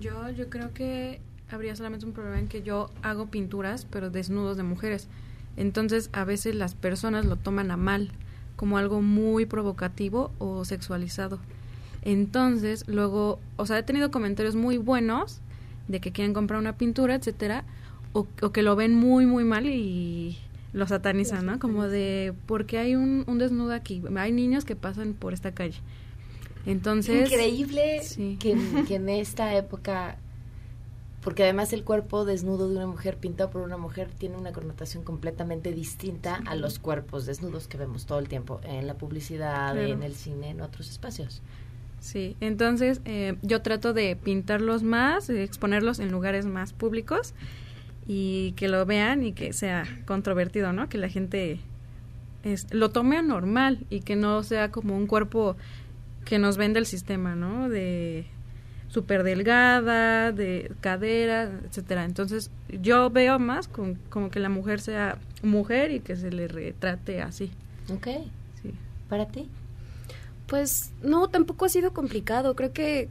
Yo, 0.00 0.30
yo 0.30 0.48
creo 0.48 0.72
que 0.72 1.20
habría 1.52 1.76
solamente 1.76 2.06
un 2.06 2.12
problema 2.12 2.38
en 2.38 2.48
que 2.48 2.62
yo 2.62 2.90
hago 3.02 3.26
pinturas, 3.26 3.86
pero 3.90 4.10
desnudos 4.10 4.56
de 4.56 4.62
mujeres. 4.62 5.08
Entonces, 5.56 6.10
a 6.12 6.24
veces 6.24 6.54
las 6.54 6.74
personas 6.74 7.26
lo 7.26 7.36
toman 7.36 7.70
a 7.70 7.76
mal, 7.76 8.10
como 8.56 8.78
algo 8.78 9.02
muy 9.02 9.46
provocativo 9.46 10.30
o 10.38 10.64
sexualizado. 10.64 11.38
Entonces, 12.02 12.84
luego, 12.88 13.38
o 13.56 13.66
sea, 13.66 13.78
he 13.78 13.82
tenido 13.82 14.10
comentarios 14.10 14.56
muy 14.56 14.76
buenos 14.78 15.40
de 15.88 16.00
que 16.00 16.12
quieren 16.12 16.32
comprar 16.34 16.58
una 16.58 16.76
pintura, 16.76 17.14
etcétera, 17.14 17.64
o, 18.12 18.26
o 18.40 18.52
que 18.52 18.62
lo 18.62 18.76
ven 18.76 18.94
muy, 18.94 19.26
muy 19.26 19.44
mal 19.44 19.66
y 19.66 20.38
lo 20.72 20.86
satanizan, 20.86 21.46
¿no? 21.46 21.58
Como 21.58 21.86
de, 21.86 22.34
¿por 22.46 22.66
qué 22.66 22.78
hay 22.78 22.94
un, 22.96 23.24
un 23.26 23.38
desnudo 23.38 23.72
aquí? 23.72 24.02
Hay 24.16 24.32
niños 24.32 24.64
que 24.64 24.74
pasan 24.74 25.12
por 25.12 25.32
esta 25.32 25.52
calle. 25.52 25.78
Entonces... 26.66 27.30
increíble 27.30 28.00
Sí. 28.02 28.36
que, 28.40 28.56
que 28.86 28.96
en 28.96 29.08
esta 29.08 29.54
época 29.54 30.16
porque 31.22 31.44
además 31.44 31.72
el 31.72 31.84
cuerpo 31.84 32.24
desnudo 32.24 32.68
de 32.68 32.76
una 32.76 32.86
mujer 32.86 33.16
pintado 33.16 33.48
por 33.50 33.62
una 33.62 33.76
mujer 33.76 34.08
tiene 34.18 34.36
una 34.36 34.52
connotación 34.52 35.04
completamente 35.04 35.72
distinta 35.72 36.42
a 36.46 36.54
los 36.56 36.78
cuerpos 36.78 37.26
desnudos 37.26 37.68
que 37.68 37.78
vemos 37.78 38.06
todo 38.06 38.18
el 38.18 38.28
tiempo 38.28 38.60
en 38.64 38.86
la 38.86 38.94
publicidad, 38.94 39.72
Claro. 39.72 39.80
en 39.86 40.02
el 40.02 40.14
cine, 40.14 40.50
en 40.50 40.60
otros 40.60 40.90
espacios. 40.90 41.40
Sí, 42.00 42.36
entonces 42.40 43.00
eh, 43.04 43.36
yo 43.42 43.62
trato 43.62 43.92
de 43.92 44.16
pintarlos 44.16 44.82
más, 44.82 45.28
de 45.28 45.44
exponerlos 45.44 46.00
en 46.00 46.10
lugares 46.10 46.44
más 46.46 46.72
públicos 46.72 47.32
y 48.08 48.52
que 48.56 48.66
lo 48.66 48.84
vean 48.84 49.22
y 49.22 49.32
que 49.32 49.52
sea 49.52 49.84
controvertido, 50.06 50.72
¿no? 50.72 50.88
Que 50.88 50.98
la 50.98 51.08
gente 51.08 51.60
es, 52.42 52.66
lo 52.74 52.90
tome 52.90 53.22
normal 53.22 53.86
y 53.88 54.00
que 54.00 54.16
no 54.16 54.42
sea 54.42 54.72
como 54.72 54.96
un 54.96 55.06
cuerpo 55.06 55.56
que 56.24 56.40
nos 56.40 56.56
vende 56.56 56.80
el 56.80 56.86
sistema, 56.86 57.36
¿no? 57.36 57.68
De 57.68 58.26
súper 58.92 59.22
delgada, 59.22 60.32
de 60.32 60.70
cadera, 60.82 61.50
etcétera. 61.66 62.04
Entonces, 62.04 62.50
yo 62.68 63.08
veo 63.08 63.38
más 63.38 63.66
con, 63.66 63.94
como 64.10 64.30
que 64.30 64.38
la 64.38 64.50
mujer 64.50 64.80
sea 64.82 65.16
mujer 65.42 65.90
y 65.92 66.00
que 66.00 66.14
se 66.14 66.30
le 66.30 66.46
retrate 66.46 67.22
así. 67.22 67.50
Ok. 67.90 68.06
Sí. 68.62 68.70
¿Para 69.08 69.26
ti? 69.28 69.48
Pues 70.46 70.92
no, 71.02 71.28
tampoco 71.28 71.64
ha 71.64 71.68
sido 71.70 71.94
complicado. 71.94 72.54
Creo 72.54 72.74
que 72.74 73.08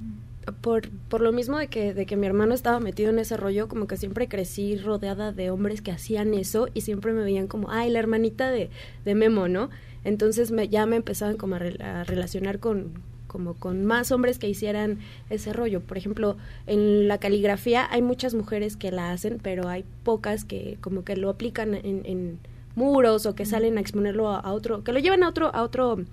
por, 0.62 0.88
por 1.10 1.22
lo 1.22 1.32
mismo 1.32 1.58
de 1.58 1.68
que, 1.68 1.96
de 1.96 2.06
que 2.06 2.16
mi 2.16 2.28
hermano 2.28 2.54
estaba 2.54 2.80
metido 2.80 3.10
en 3.10 3.18
ese 3.18 3.36
rollo, 3.36 3.68
como 3.68 3.88
que 3.88 3.98
siempre 3.98 4.28
crecí 4.28 4.78
rodeada 4.78 5.32
de 5.32 5.50
hombres 5.50 5.82
que 5.82 5.92
hacían 5.92 6.36
eso 6.36 6.68
y 6.76 6.82
siempre 6.82 7.12
me 7.12 7.24
veían 7.24 7.48
como, 7.48 7.72
ay, 7.72 7.90
la 7.90 7.98
hermanita 7.98 8.52
de, 8.52 8.70
de 9.04 9.16
Memo, 9.16 9.48
¿no? 9.48 9.72
Entonces 10.04 10.52
me, 10.52 10.68
ya 10.70 10.86
me 10.86 10.98
empezaban 10.98 11.38
como 11.38 11.56
a, 11.56 11.60
re- 11.60 11.84
a 11.84 12.04
relacionar 12.04 12.60
con 12.60 12.92
como 13.32 13.54
con 13.54 13.86
más 13.86 14.12
hombres 14.12 14.38
que 14.40 14.50
hicieran 14.50 15.00
ese 15.30 15.54
rollo. 15.54 15.80
Por 15.80 15.98
ejemplo, 15.98 16.36
en 16.68 17.08
la 17.08 17.18
caligrafía 17.18 17.88
hay 17.90 18.02
muchas 18.02 18.34
mujeres 18.34 18.76
que 18.76 18.92
la 18.92 19.14
hacen, 19.14 19.40
pero 19.42 19.70
hay 19.70 19.86
pocas 20.04 20.44
que 20.44 20.78
como 20.82 21.06
que 21.06 21.16
lo 21.16 21.30
aplican 21.30 21.74
en, 21.74 22.02
en 22.04 22.40
muros 22.76 23.26
o 23.26 23.34
que 23.34 23.46
salen 23.46 23.78
a 23.78 23.82
exponerlo 23.82 24.28
a, 24.30 24.40
a 24.40 24.52
otro, 24.52 24.84
que 24.84 24.92
lo 24.92 25.00
llevan 25.00 25.24
a 25.24 25.30
otro, 25.30 25.50
a 25.56 25.64
otro 25.64 26.04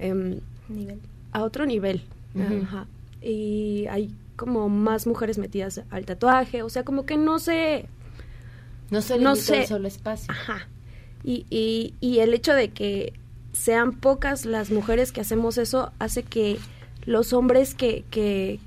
em, 0.00 0.40
Nivel. 0.68 0.98
a 1.30 1.44
otro 1.44 1.64
nivel. 1.64 2.02
Ajá. 2.36 2.88
Y 3.22 3.86
hay 3.88 4.10
como 4.34 4.68
más 4.68 5.06
mujeres 5.06 5.38
metidas 5.38 5.80
al 5.90 6.04
tatuaje, 6.04 6.64
o 6.64 6.68
sea, 6.70 6.82
como 6.84 7.06
que 7.06 7.16
no 7.16 7.38
sé. 7.38 7.86
No 8.90 9.00
se 9.00 9.14
no 9.18 9.34
limita 9.34 9.62
sé. 9.62 9.66
solo 9.68 9.86
espacio. 9.86 10.26
Ajá. 10.32 10.66
Y, 11.22 11.46
y, 11.50 11.94
y 12.00 12.18
el 12.18 12.34
hecho 12.34 12.52
de 12.52 12.70
que 12.70 13.12
sean 13.54 13.92
pocas 13.92 14.44
las 14.44 14.70
mujeres 14.70 15.12
que 15.12 15.20
hacemos 15.22 15.56
eso 15.58 15.92
hace 15.98 16.24
que 16.24 16.58
los 17.06 17.32
hombres 17.32 17.74
que, 17.74 18.04
que, 18.10 18.58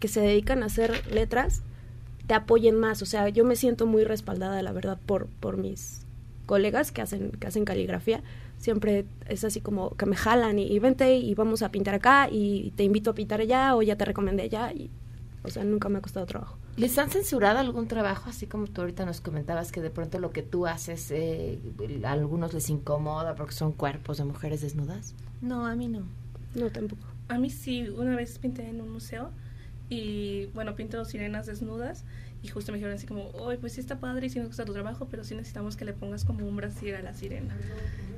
que 0.00 0.08
se 0.08 0.20
dedican 0.20 0.62
a 0.62 0.66
hacer 0.66 1.06
letras 1.12 1.62
te 2.26 2.34
apoyen 2.34 2.76
más. 2.76 3.02
O 3.02 3.06
sea, 3.06 3.28
yo 3.28 3.44
me 3.44 3.56
siento 3.56 3.86
muy 3.86 4.04
respaldada, 4.04 4.62
la 4.62 4.72
verdad, 4.72 4.98
por, 5.04 5.26
por 5.26 5.56
mis 5.56 6.06
colegas 6.46 6.92
que 6.92 7.02
hacen, 7.02 7.32
que 7.32 7.46
hacen 7.46 7.64
caligrafía. 7.64 8.22
Siempre 8.58 9.04
es 9.28 9.44
así 9.44 9.60
como 9.60 9.90
que 9.96 10.06
me 10.06 10.16
jalan 10.16 10.58
y, 10.58 10.78
vente 10.78 11.16
y 11.16 11.34
vamos 11.34 11.62
a 11.62 11.70
pintar 11.70 11.94
acá 11.94 12.28
y 12.30 12.72
te 12.76 12.84
invito 12.84 13.10
a 13.10 13.14
pintar 13.14 13.40
allá 13.40 13.76
o 13.76 13.82
ya 13.82 13.96
te 13.96 14.04
recomendé 14.04 14.44
allá. 14.44 14.72
Y, 14.72 14.90
o 15.42 15.50
sea, 15.50 15.64
nunca 15.64 15.88
me 15.88 15.98
ha 15.98 16.02
costado 16.02 16.24
trabajo. 16.24 16.56
¿Les 16.76 16.98
han 16.98 17.08
censurado 17.08 17.58
algún 17.58 17.88
trabajo? 17.88 18.28
Así 18.28 18.46
como 18.46 18.66
tú 18.66 18.82
ahorita 18.82 19.06
nos 19.06 19.22
comentabas 19.22 19.72
que 19.72 19.80
de 19.80 19.88
pronto 19.88 20.18
lo 20.18 20.30
que 20.30 20.42
tú 20.42 20.66
haces 20.66 21.10
eh, 21.10 21.58
a 22.04 22.12
algunos 22.12 22.52
les 22.52 22.68
incomoda 22.68 23.34
porque 23.34 23.54
son 23.54 23.72
cuerpos 23.72 24.18
de 24.18 24.24
mujeres 24.24 24.60
desnudas. 24.60 25.14
No, 25.40 25.66
a 25.66 25.74
mí 25.74 25.88
no. 25.88 26.02
No, 26.54 26.70
tampoco. 26.70 27.02
A 27.28 27.38
mí 27.38 27.48
sí, 27.48 27.88
una 27.88 28.14
vez 28.14 28.38
pinté 28.38 28.68
en 28.68 28.82
un 28.82 28.90
museo 28.90 29.30
y 29.88 30.46
bueno, 30.54 30.74
pinté 30.76 30.98
dos 30.98 31.08
sirenas 31.08 31.46
desnudas 31.46 32.04
y 32.42 32.48
justo 32.48 32.70
me 32.72 32.78
dijeron 32.78 32.96
así 32.96 33.06
como, 33.06 33.28
oye, 33.30 33.58
pues 33.58 33.72
sí 33.72 33.80
está 33.80 33.98
padre 33.98 34.26
y 34.26 34.30
sí 34.30 34.38
nos 34.38 34.48
gusta 34.48 34.64
tu 34.64 34.72
trabajo, 34.72 35.08
pero 35.10 35.24
sí 35.24 35.34
necesitamos 35.34 35.76
que 35.76 35.84
le 35.84 35.92
pongas 35.92 36.24
como 36.24 36.46
un 36.46 36.54
brasier 36.56 36.96
a 36.96 37.02
la 37.02 37.12
sirena. 37.14 37.56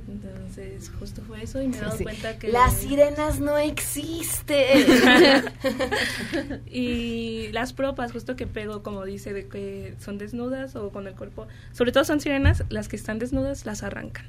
Entonces 0.07 0.91
justo 0.99 1.21
fue 1.21 1.43
eso 1.43 1.61
y 1.61 1.67
me 1.67 1.77
he 1.77 1.81
dado 1.81 1.97
Sí. 1.97 2.03
cuenta 2.03 2.37
que... 2.37 2.49
Las 2.51 2.73
sirenas 2.73 3.39
no 3.39 3.57
existen. 3.57 4.85
y 6.65 7.49
las 7.51 7.73
propas, 7.73 8.11
justo 8.11 8.35
que 8.35 8.47
pego, 8.47 8.83
como 8.83 9.05
dice, 9.05 9.33
de 9.33 9.47
que 9.47 9.95
son 9.99 10.17
desnudas 10.17 10.75
o 10.75 10.89
con 10.89 11.07
el 11.07 11.15
cuerpo, 11.15 11.47
sobre 11.73 11.91
todo 11.91 12.03
son 12.05 12.19
sirenas, 12.19 12.63
las 12.69 12.87
que 12.87 12.95
están 12.95 13.19
desnudas 13.19 13.65
las 13.65 13.83
arrancan. 13.83 14.25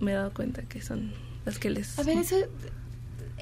Me 0.00 0.12
he 0.12 0.14
dado 0.14 0.32
cuenta 0.32 0.62
que 0.62 0.82
son 0.82 1.12
las 1.44 1.58
que 1.58 1.70
les... 1.70 1.98
A 1.98 2.02
ver, 2.02 2.18
eso 2.18 2.36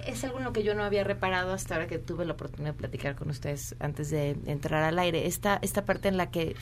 es 0.07 0.25
algo 0.25 0.39
en 0.39 0.45
lo 0.45 0.53
que 0.53 0.63
yo 0.63 0.75
no 0.75 0.85
había 0.85 1.05
reparado 1.05 1.53
hasta 1.53 1.75
ahora 1.75 1.87
que 1.87 1.99
tuve 1.99 2.25
la 2.25 2.33
oportunidad 2.33 2.73
de 2.73 2.79
platicar 2.79 3.17
con 3.17 3.31
ustedes 3.31 3.75
antes 3.81 4.11
de 4.11 4.37
entrar 4.47 4.83
al 4.83 4.99
aire. 4.99 5.27
Esta, 5.27 5.59
esta 5.63 5.85
parte 5.85 6.09
en 6.09 6.17
la 6.17 6.31
que 6.31 6.57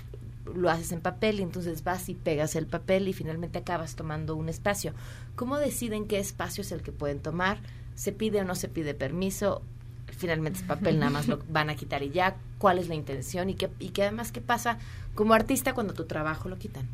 lo 0.55 0.71
haces 0.71 0.93
en 0.93 1.01
papel 1.01 1.41
y 1.41 1.43
entonces 1.43 1.85
vas 1.85 2.09
y 2.09 2.15
pegas 2.15 2.57
el 2.57 2.67
papel 2.67 3.09
y 3.09 3.13
finalmente 3.13 3.59
acabas 3.59 3.97
tomando 3.97 4.37
un 4.37 4.49
espacio. 4.49 4.93
¿Cómo 5.37 5.59
deciden 5.59 6.07
qué 6.07 6.19
espacio 6.19 6.63
es 6.63 6.73
el 6.73 6.83
que 6.83 6.93
pueden 6.93 7.21
tomar? 7.21 7.59
¿Se 7.95 8.13
pide 8.13 8.41
o 8.41 8.45
no 8.45 8.55
se 8.55 8.69
pide 8.69 8.95
permiso? 8.95 9.63
Finalmente 10.07 10.61
es 10.61 10.65
papel, 10.65 10.99
nada 10.99 11.11
más 11.11 11.29
lo 11.29 11.39
van 11.49 11.71
a 11.71 11.77
quitar 11.77 12.03
y 12.03 12.11
ya. 12.11 12.37
¿Cuál 12.59 12.79
es 12.79 12.89
la 12.89 12.95
intención? 12.95 13.51
Y 13.51 13.55
que, 13.55 13.71
y 13.79 13.91
que 13.91 14.03
además, 14.03 14.33
¿qué 14.33 14.41
pasa 14.41 14.79
como 15.15 15.35
artista 15.35 15.75
cuando 15.75 15.95
tu 15.95 16.05
trabajo 16.05 16.49
lo 16.49 16.59
quitan? 16.59 16.89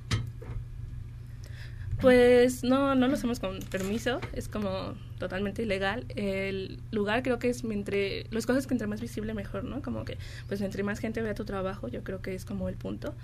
Pues 2.01 2.65
no, 2.65 2.95
no 2.95 3.09
lo 3.09 3.15
hacemos 3.15 3.41
con 3.41 3.61
permiso, 3.61 4.21
es 4.33 4.49
como 4.49 4.95
totalmente 5.19 5.63
ilegal. 5.63 6.05
El 6.17 6.81
lugar 6.91 7.23
creo 7.23 7.39
que 7.39 7.49
es 7.49 7.65
entre, 7.65 8.27
las 8.31 8.47
cosas 8.47 8.67
que 8.67 8.75
entre 8.75 8.87
más 8.87 9.01
visible 9.01 9.35
mejor, 9.35 9.65
¿no? 9.65 9.81
Como 9.83 10.05
que, 10.05 10.19
pues 10.49 10.61
entre 10.61 10.83
más 10.83 10.99
gente 10.99 11.23
vea 11.23 11.35
tu 11.35 11.45
trabajo, 11.45 11.89
yo 11.89 12.03
creo 12.05 12.21
que 12.21 12.35
es 12.35 12.45
como 12.45 12.69
el 12.69 12.77
punto. 12.77 13.15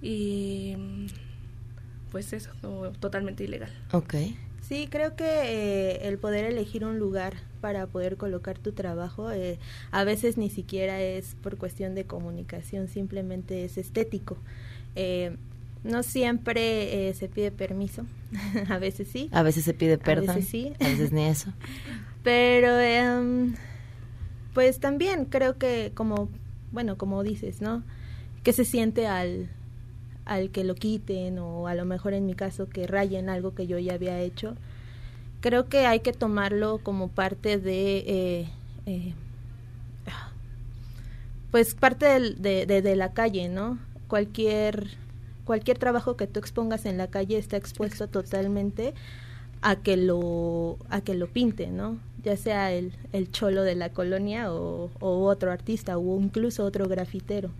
Y 0.00 0.74
mm, 0.76 1.06
pues 2.10 2.32
eso, 2.32 2.50
como 2.60 2.90
totalmente 2.92 3.44
ilegal. 3.44 3.72
Ok. 3.92 4.14
Sí, 4.60 4.86
creo 4.88 5.16
que 5.16 5.24
eh, 5.24 6.08
el 6.08 6.18
poder 6.18 6.44
elegir 6.44 6.84
un 6.84 6.98
lugar 6.98 7.34
para 7.60 7.86
poder 7.86 8.16
colocar 8.16 8.58
tu 8.58 8.72
trabajo 8.72 9.30
eh, 9.32 9.58
a 9.90 10.04
veces 10.04 10.36
ni 10.36 10.50
siquiera 10.50 11.00
es 11.00 11.34
por 11.42 11.56
cuestión 11.58 11.94
de 11.94 12.04
comunicación, 12.04 12.88
simplemente 12.88 13.64
es 13.64 13.76
estético. 13.76 14.38
Eh, 14.94 15.36
no 15.84 16.02
siempre 16.02 17.08
eh, 17.08 17.14
se 17.14 17.28
pide 17.28 17.50
permiso, 17.50 18.04
a 18.68 18.78
veces 18.78 19.08
sí. 19.08 19.28
A 19.32 19.42
veces 19.42 19.64
se 19.64 19.74
pide 19.74 19.98
perdón. 19.98 20.30
A 20.30 20.34
veces 20.36 20.50
sí. 20.50 20.72
A 20.80 20.88
veces 20.88 21.12
ni 21.12 21.24
eso. 21.24 21.52
Pero, 22.22 22.78
em, 22.78 23.54
pues 24.54 24.78
también 24.78 25.24
creo 25.24 25.58
que 25.58 25.90
como, 25.94 26.28
bueno, 26.70 26.96
como 26.96 27.22
dices, 27.22 27.60
¿no? 27.60 27.82
Que 28.44 28.52
se 28.52 28.64
siente 28.64 29.06
al, 29.06 29.48
al 30.24 30.50
que 30.50 30.62
lo 30.64 30.74
quiten 30.76 31.38
o 31.38 31.66
a 31.66 31.74
lo 31.74 31.84
mejor 31.84 32.14
en 32.14 32.26
mi 32.26 32.34
caso 32.34 32.68
que 32.68 32.86
rayen 32.86 33.28
algo 33.28 33.54
que 33.54 33.66
yo 33.66 33.78
ya 33.78 33.94
había 33.94 34.20
hecho. 34.20 34.54
Creo 35.40 35.68
que 35.68 35.86
hay 35.86 36.00
que 36.00 36.12
tomarlo 36.12 36.78
como 36.78 37.08
parte 37.08 37.58
de, 37.58 37.98
eh, 38.06 38.48
eh, 38.86 39.14
pues 41.50 41.74
parte 41.74 42.06
del- 42.06 42.40
de, 42.40 42.66
de, 42.66 42.82
de 42.82 42.96
la 42.96 43.12
calle, 43.12 43.48
¿no? 43.48 43.78
Cualquier, 44.08 44.88
cualquier 45.44 45.78
trabajo 45.78 46.16
que 46.16 46.26
tú 46.26 46.38
expongas 46.40 46.86
en 46.86 46.98
la 46.98 47.08
calle 47.08 47.38
está 47.38 47.56
expuesto 47.56 48.08
totalmente 48.08 48.94
a 49.62 49.76
que 49.76 49.96
lo 49.96 50.78
a 50.88 51.00
que 51.00 51.14
lo 51.14 51.28
pinte, 51.28 51.68
¿no? 51.68 51.98
Ya 52.24 52.36
sea 52.36 52.72
el, 52.72 52.92
el 53.12 53.30
cholo 53.30 53.62
de 53.62 53.74
la 53.74 53.90
colonia 53.90 54.52
o, 54.52 54.90
o 55.00 55.24
otro 55.26 55.52
artista 55.52 55.98
o 55.98 56.20
incluso 56.20 56.64
otro 56.64 56.88
grafitero, 56.88 57.50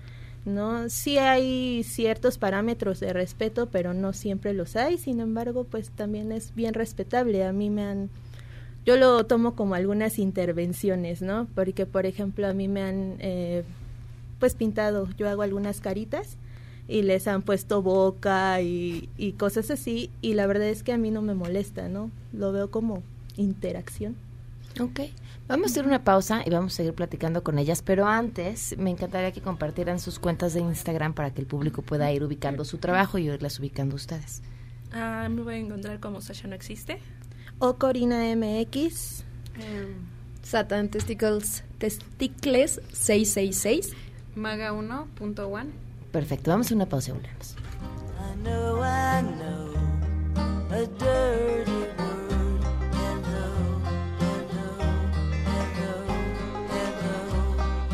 ¿no? 0.45 0.88
Sí 0.88 1.18
hay 1.18 1.83
ciertos 1.85 2.38
parámetros 2.38 3.01
de 3.01 3.12
respeto, 3.12 3.66
pero 3.66 3.95
no 3.95 4.12
siempre 4.12 4.53
los 4.53 4.77
hay. 4.77 4.99
Sin 4.99 5.21
embargo, 5.21 5.64
pues 5.64 5.90
también 5.90 6.33
es 6.33 6.55
bien 6.55 6.75
respetable. 6.75 7.45
A 7.45 7.53
mí 7.53 7.71
me 7.71 7.85
han 7.85 8.11
yo 8.85 8.97
lo 8.97 9.25
tomo 9.27 9.55
como 9.55 9.75
algunas 9.75 10.18
intervenciones, 10.18 11.23
¿no? 11.23 11.47
Porque, 11.55 11.87
por 11.87 12.05
ejemplo, 12.07 12.49
a 12.49 12.53
mí 12.53 12.66
me 12.66 12.83
han, 12.83 13.16
eh, 13.21 13.62
pues, 14.40 14.55
pintado, 14.55 15.09
yo 15.16 15.29
hago 15.29 15.42
algunas 15.42 15.81
caritas 15.81 16.37
y 16.88 17.03
les 17.03 17.27
han 17.29 17.42
puesto 17.42 17.83
boca 17.83 18.61
y, 18.61 19.09
y 19.16 19.33
cosas 19.33 19.71
así, 19.71 20.11
y 20.21 20.35
la 20.35 20.47
verdad 20.47 20.68
es 20.68 20.83
que 20.83 20.92
a 20.92 20.99
mí 20.99 21.11
no 21.11 21.23
me 21.23 21.35
molesta, 21.35 21.88
¿no? 21.88 22.11
Lo 22.33 22.53
veo 22.53 22.71
como 22.71 23.03
interacción. 23.37 24.16
Ok, 24.81 25.01
vamos 25.49 25.66
a 25.66 25.71
hacer 25.71 25.87
una 25.87 26.03
pausa 26.03 26.42
y 26.47 26.51
vamos 26.51 26.73
a 26.73 26.77
seguir 26.77 26.95
platicando 26.95 27.42
con 27.42 27.59
ellas, 27.59 27.83
pero 27.83 28.07
antes 28.07 28.77
me 28.79 28.90
encantaría 28.90 29.33
que 29.33 29.42
compartieran 29.42 30.01
sus 30.01 30.18
cuentas 30.18 30.55
de 30.55 30.61
Instagram 30.61 31.12
para 31.12 31.33
que 31.33 31.42
el 31.42 31.47
público 31.47 31.83
pueda 31.83 32.11
ir 32.11 32.25
ubicando 32.25 32.64
su 32.64 32.79
trabajo 32.79 33.18
y 33.18 33.29
irlas 33.29 33.59
ubicando 33.59 33.97
ustedes. 33.97 34.42
Ah, 34.92 35.29
me 35.31 35.42
voy 35.42 35.55
a 35.55 35.59
encontrar 35.59 36.01
como 36.01 36.21
Sasha 36.21 36.49
no 36.49 36.55
existe. 36.55 37.01
O 37.59 37.77
Corina 37.77 38.25
MX. 38.35 39.25
Satan 40.42 40.88
Testicles, 40.88 41.64
Testicles 41.79 42.81
666. 42.92 43.92
Maga 44.35 44.73
1.1. 44.73 45.66
Perfecto, 46.12 46.51
vamos 46.51 46.70
a 46.70 46.75
una 46.75 46.87
pausa 46.87 47.11
y 47.11 47.14
volvemos. 47.14 47.57
I 48.20 48.35
know, 48.44 48.83
I 48.83 49.22
know, 49.22 49.72
a 50.70 50.87
dirty 50.98 51.72
word. 51.96 52.61
Hello, 52.92 53.48
hello, 54.20 54.77
hello, 55.09 55.57
hello, 56.68 57.16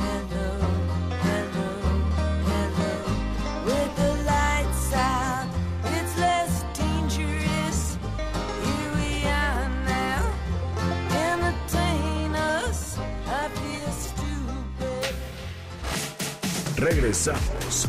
hello, 0.02 0.48
hello, 1.22 1.68
hello. 2.48 2.92
With 3.64 3.92
the 3.96 4.10
lights 4.24 4.92
out, 4.94 5.46
it's 5.84 6.14
less 6.18 6.64
dangerous. 6.76 7.96
Here 8.64 8.90
we 8.96 9.10
are 9.28 9.68
now. 9.86 10.22
Entertain 11.12 12.34
us. 12.34 12.98
I 13.28 13.48
feel 13.48 13.92
stupid. 13.92 15.14
Regresamos 16.76 17.88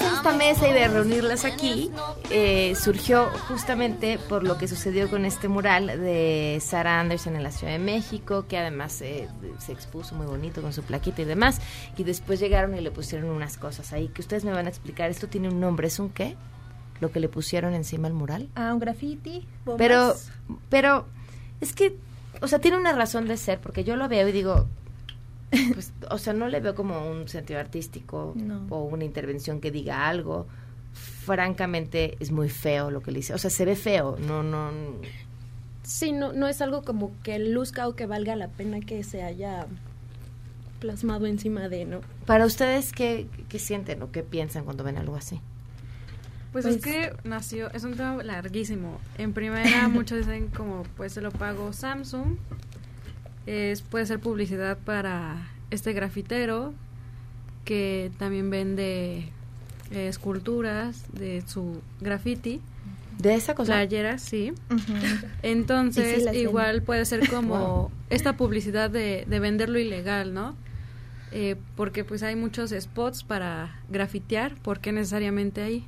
Esta 0.00 0.32
mesa 0.32 0.68
y 0.68 0.72
de 0.72 0.88
reunirlas 0.88 1.44
aquí 1.44 1.90
eh, 2.30 2.74
surgió 2.74 3.26
justamente 3.48 4.18
por 4.28 4.44
lo 4.44 4.58
que 4.58 4.68
sucedió 4.68 5.08
con 5.10 5.24
este 5.24 5.48
mural 5.48 5.86
de 5.86 6.58
Sarah 6.60 7.00
Anderson 7.00 7.36
en 7.36 7.42
la 7.42 7.50
Ciudad 7.50 7.72
de 7.72 7.78
México, 7.78 8.46
que 8.48 8.58
además 8.58 9.00
eh, 9.02 9.28
se 9.58 9.72
expuso 9.72 10.14
muy 10.14 10.26
bonito 10.26 10.62
con 10.62 10.72
su 10.72 10.82
plaquita 10.82 11.22
y 11.22 11.24
demás. 11.24 11.60
Y 11.96 12.04
después 12.04 12.40
llegaron 12.40 12.74
y 12.76 12.80
le 12.80 12.90
pusieron 12.90 13.30
unas 13.30 13.56
cosas 13.56 13.92
ahí 13.92 14.08
que 14.08 14.20
ustedes 14.22 14.44
me 14.44 14.52
van 14.52 14.66
a 14.66 14.68
explicar. 14.70 15.10
Esto 15.10 15.28
tiene 15.28 15.48
un 15.48 15.60
nombre, 15.60 15.88
¿es 15.88 15.98
un 15.98 16.10
qué? 16.10 16.36
Lo 17.00 17.10
que 17.12 17.20
le 17.20 17.28
pusieron 17.28 17.74
encima 17.74 18.08
al 18.08 18.14
mural. 18.14 18.48
Ah, 18.54 18.72
un 18.72 18.80
graffiti. 18.80 19.46
bombas. 19.64 19.78
Pero, 19.78 20.14
pero 20.68 21.06
es 21.60 21.72
que, 21.72 21.96
o 22.40 22.48
sea, 22.48 22.58
tiene 22.58 22.76
una 22.76 22.92
razón 22.92 23.26
de 23.26 23.36
ser, 23.36 23.60
porque 23.60 23.84
yo 23.84 23.96
lo 23.96 24.08
veo 24.08 24.28
y 24.28 24.32
digo, 24.32 24.66
pues, 25.74 25.92
o 26.10 26.18
sea, 26.18 26.32
no 26.32 26.48
le 26.48 26.60
veo 26.60 26.74
como 26.74 27.10
un 27.10 27.28
sentido 27.28 27.58
artístico 27.60 28.32
No. 28.36 28.66
o 28.70 28.84
una 28.84 29.04
intervención 29.04 29.60
que 29.60 29.70
diga 29.70 30.08
algo. 30.08 30.46
Francamente, 30.92 32.16
es 32.20 32.30
muy 32.30 32.48
feo 32.48 32.90
lo 32.90 33.02
que 33.02 33.10
le 33.12 33.18
dice. 33.18 33.34
O 33.34 33.38
sea, 33.38 33.50
se 33.50 33.64
ve 33.64 33.76
feo, 33.76 34.16
no, 34.26 34.42
no. 34.42 34.70
Sí, 35.82 36.12
no, 36.12 36.32
no 36.32 36.46
es 36.48 36.60
algo 36.60 36.82
como 36.82 37.12
que 37.22 37.38
luzca 37.38 37.88
o 37.88 37.94
que 37.94 38.06
valga 38.06 38.36
la 38.36 38.48
pena 38.48 38.80
que 38.80 39.02
se 39.04 39.22
haya 39.22 39.66
plasmado 40.80 41.26
encima 41.26 41.68
de, 41.68 41.84
¿no? 41.84 42.00
Para 42.26 42.46
ustedes, 42.46 42.92
¿qué, 42.92 43.26
qué 43.48 43.58
sienten 43.58 44.02
o 44.02 44.10
qué 44.10 44.22
piensan 44.22 44.64
cuando 44.64 44.82
ven 44.84 44.96
algo 44.96 45.16
así? 45.16 45.40
Pues, 46.52 46.64
es 46.64 46.82
que 46.82 47.12
nació, 47.22 47.70
es 47.72 47.84
un 47.84 47.94
tema 47.94 48.22
larguísimo. 48.22 48.98
En 49.18 49.32
primera, 49.32 49.88
muchos 49.92 50.18
dicen 50.18 50.48
como, 50.48 50.82
pues 50.96 51.12
se 51.12 51.20
lo 51.20 51.30
pago 51.30 51.72
Samsung. 51.72 52.36
Es, 53.50 53.82
puede 53.82 54.06
ser 54.06 54.20
publicidad 54.20 54.78
para 54.78 55.48
este 55.70 55.92
grafitero 55.92 56.72
que 57.64 58.10
también 58.18 58.48
vende 58.50 59.28
eh, 59.90 60.08
esculturas 60.08 61.04
de 61.12 61.42
su 61.46 61.80
graffiti. 62.00 62.60
¿De 63.18 63.34
esa 63.34 63.54
cosa? 63.54 63.72
Playeras, 63.72 64.22
sí. 64.22 64.52
Entonces, 65.42 66.24
igual 66.34 66.82
puede 66.82 67.04
ser 67.04 67.28
como 67.28 67.58
Wow. 67.58 67.90
esta 68.08 68.36
publicidad 68.36 68.88
de, 68.90 69.24
de 69.28 69.40
venderlo 69.40 69.78
ilegal, 69.78 70.32
¿no? 70.32 70.54
Eh, 71.32 71.56
porque 71.76 72.02
pues 72.04 72.22
hay 72.22 72.34
muchos 72.36 72.70
spots 72.78 73.22
para 73.24 73.76
grafitear, 73.88 74.54
¿por 74.56 74.80
qué 74.80 74.90
necesariamente 74.92 75.60
ahí? 75.62 75.84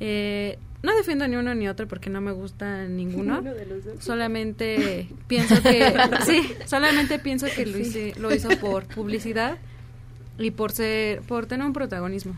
Eh, 0.00 0.58
no 0.82 0.96
defiendo 0.96 1.26
ni 1.28 1.36
uno 1.36 1.54
ni 1.54 1.68
otro 1.68 1.86
porque 1.88 2.08
no 2.10 2.20
me 2.20 2.32
gusta 2.32 2.84
ninguno. 2.86 3.42
De 3.42 3.66
los 3.66 3.84
dos. 3.84 4.04
Solamente 4.04 5.08
pienso 5.26 5.60
que 5.62 5.92
sí, 6.26 6.52
solamente 6.66 7.18
pienso 7.18 7.46
que 7.54 7.66
lo, 7.66 7.78
hice- 7.78 8.14
lo 8.18 8.32
hizo 8.34 8.50
por 8.58 8.86
publicidad 8.86 9.56
y 10.38 10.50
por 10.52 10.70
ser 10.72 11.20
por 11.22 11.46
tener 11.46 11.66
un 11.66 11.72
protagonismo. 11.72 12.34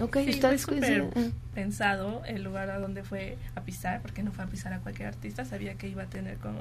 Ok, 0.00 0.18
Sí, 0.24 0.32
fue 0.40 0.58
súper 0.58 1.08
pensado 1.54 2.22
el 2.24 2.44
lugar 2.44 2.70
a 2.70 2.78
donde 2.78 3.02
fue 3.02 3.36
a 3.56 3.62
pisar, 3.62 4.00
porque 4.00 4.22
no 4.22 4.30
fue 4.30 4.44
a 4.44 4.46
pisar 4.46 4.72
a 4.72 4.78
cualquier 4.78 5.08
artista, 5.08 5.44
sabía 5.44 5.74
que 5.74 5.88
iba 5.88 6.04
a 6.04 6.06
tener 6.06 6.36
como 6.36 6.60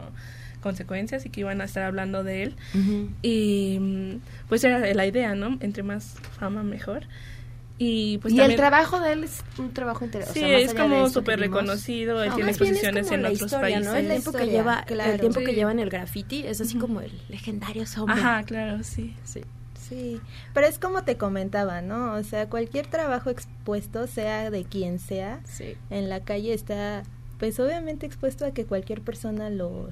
consecuencias 0.62 1.24
y 1.28 1.30
que 1.30 1.42
iban 1.42 1.62
a 1.62 1.66
estar 1.66 1.84
hablando 1.84 2.24
de 2.24 2.42
él. 2.44 2.56
Y 3.22 3.78
mm, 3.80 4.16
pues 4.50 4.64
era 4.64 4.80
la 4.92 5.06
idea, 5.06 5.36
¿no? 5.36 5.58
Entre 5.62 5.84
más 5.84 6.16
fama, 6.40 6.64
mejor. 6.64 7.04
Y 7.80 8.18
pues 8.20 8.34
y 8.34 8.38
también- 8.38 8.52
el 8.52 8.58
trabajo 8.58 9.00
de 9.00 9.14
él 9.14 9.24
es 9.24 9.44
un 9.60 9.72
trabajo 9.72 10.04
interesante. 10.04 10.40
Sí, 10.40 10.46
es 10.46 10.74
como 10.74 11.10
súper 11.10 11.40
reconocido, 11.40 12.24
él 12.24 12.30
No, 12.30 12.36
tiene 12.36 12.50
exposiciones 12.50 13.12
en 13.12 13.20
otros 13.26 13.42
historia, 13.42 13.60
países. 13.62 13.86
¿no? 13.86 13.96
El 13.96 14.08
tiempo 14.08 14.32
que 14.32 14.46
lleva, 14.48 14.84
claro. 14.86 15.12
el 15.14 15.20
tiempo 15.20 15.40
que 15.42 15.46
Sí. 15.48 15.54
lleva 15.56 15.72
en 15.72 15.80
el 15.80 15.90
graffiti 15.92 16.44
es 16.48 16.60
así 16.60 16.78
como 16.80 17.02
el 17.02 17.12
legendario 17.30 17.86
sombra. 17.86 18.16
Ajá, 18.16 18.44
claro, 18.44 18.84
sí. 18.84 19.16
Sí. 19.24 19.42
Sí, 19.88 20.20
pero 20.54 20.68
es 20.68 20.80
como 20.80 21.04
te 21.04 21.16
comentaba, 21.18 21.82
¿no? 21.82 22.14
O 22.16 22.24
sea, 22.24 22.50
cualquier 22.50 22.88
trabajo 22.88 23.30
expuesto, 23.30 24.06
sea 24.08 24.50
de 24.50 24.66
quien 24.66 25.00
sea, 25.00 25.40
Sí. 25.46 25.76
en 25.90 26.10
la 26.10 26.20
calle 26.22 26.54
está, 26.54 27.04
pues 27.40 27.58
obviamente 27.60 28.06
expuesto 28.06 28.44
a 28.46 28.52
que 28.52 28.66
cualquier 28.66 29.02
persona 29.02 29.50
lo, 29.50 29.92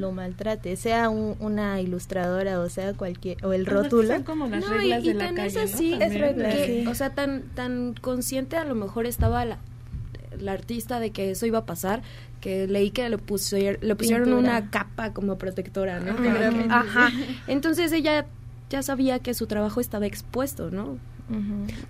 lo 0.00 0.12
maltrate, 0.12 0.76
sea 0.76 1.08
un- 1.08 1.36
una 1.40 1.80
ilustradora 1.80 2.60
o 2.60 2.68
sea 2.68 2.92
cualquier, 2.94 3.44
o 3.44 3.52
el 3.52 3.66
rótulo. 3.66 4.08
son 4.08 4.22
como 4.22 4.46
las 4.48 4.60
No, 4.64 4.74
y, 4.74 4.78
reglas 4.78 5.04
y 5.04 5.08
de 5.08 5.14
la 5.14 5.24
tan 5.26 5.38
es 5.38 5.56
así. 5.56 5.92
Es 5.94 6.14
regla, 6.18 6.50
que, 6.50 6.82
sí. 6.82 6.86
o 6.88 6.94
sea, 6.94 7.10
tan, 7.10 7.42
tan 7.54 7.94
consciente 8.00 8.56
a 8.56 8.64
lo 8.64 8.74
mejor 8.74 9.06
estaba 9.06 9.44
la, 9.44 9.58
la 10.38 10.52
artista 10.52 11.00
de 11.00 11.10
que 11.10 11.30
eso 11.30 11.46
iba 11.46 11.58
a 11.58 11.66
pasar, 11.66 12.02
que 12.40 12.66
leí 12.66 12.90
que 12.90 13.08
le, 13.08 13.18
pusier- 13.18 13.78
le 13.82 13.94
pusieron 13.94 14.24
Pintura. 14.24 14.40
una 14.58 14.70
capa 14.70 15.12
como 15.12 15.38
protectora, 15.38 16.00
¿no? 16.00 16.16
Ajá. 16.74 17.10
Entonces 17.46 17.92
ella 17.92 18.26
ya 18.70 18.82
sabía 18.82 19.18
que 19.20 19.34
su 19.34 19.46
trabajo 19.46 19.80
estaba 19.80 20.06
expuesto, 20.06 20.70
¿no? 20.70 20.98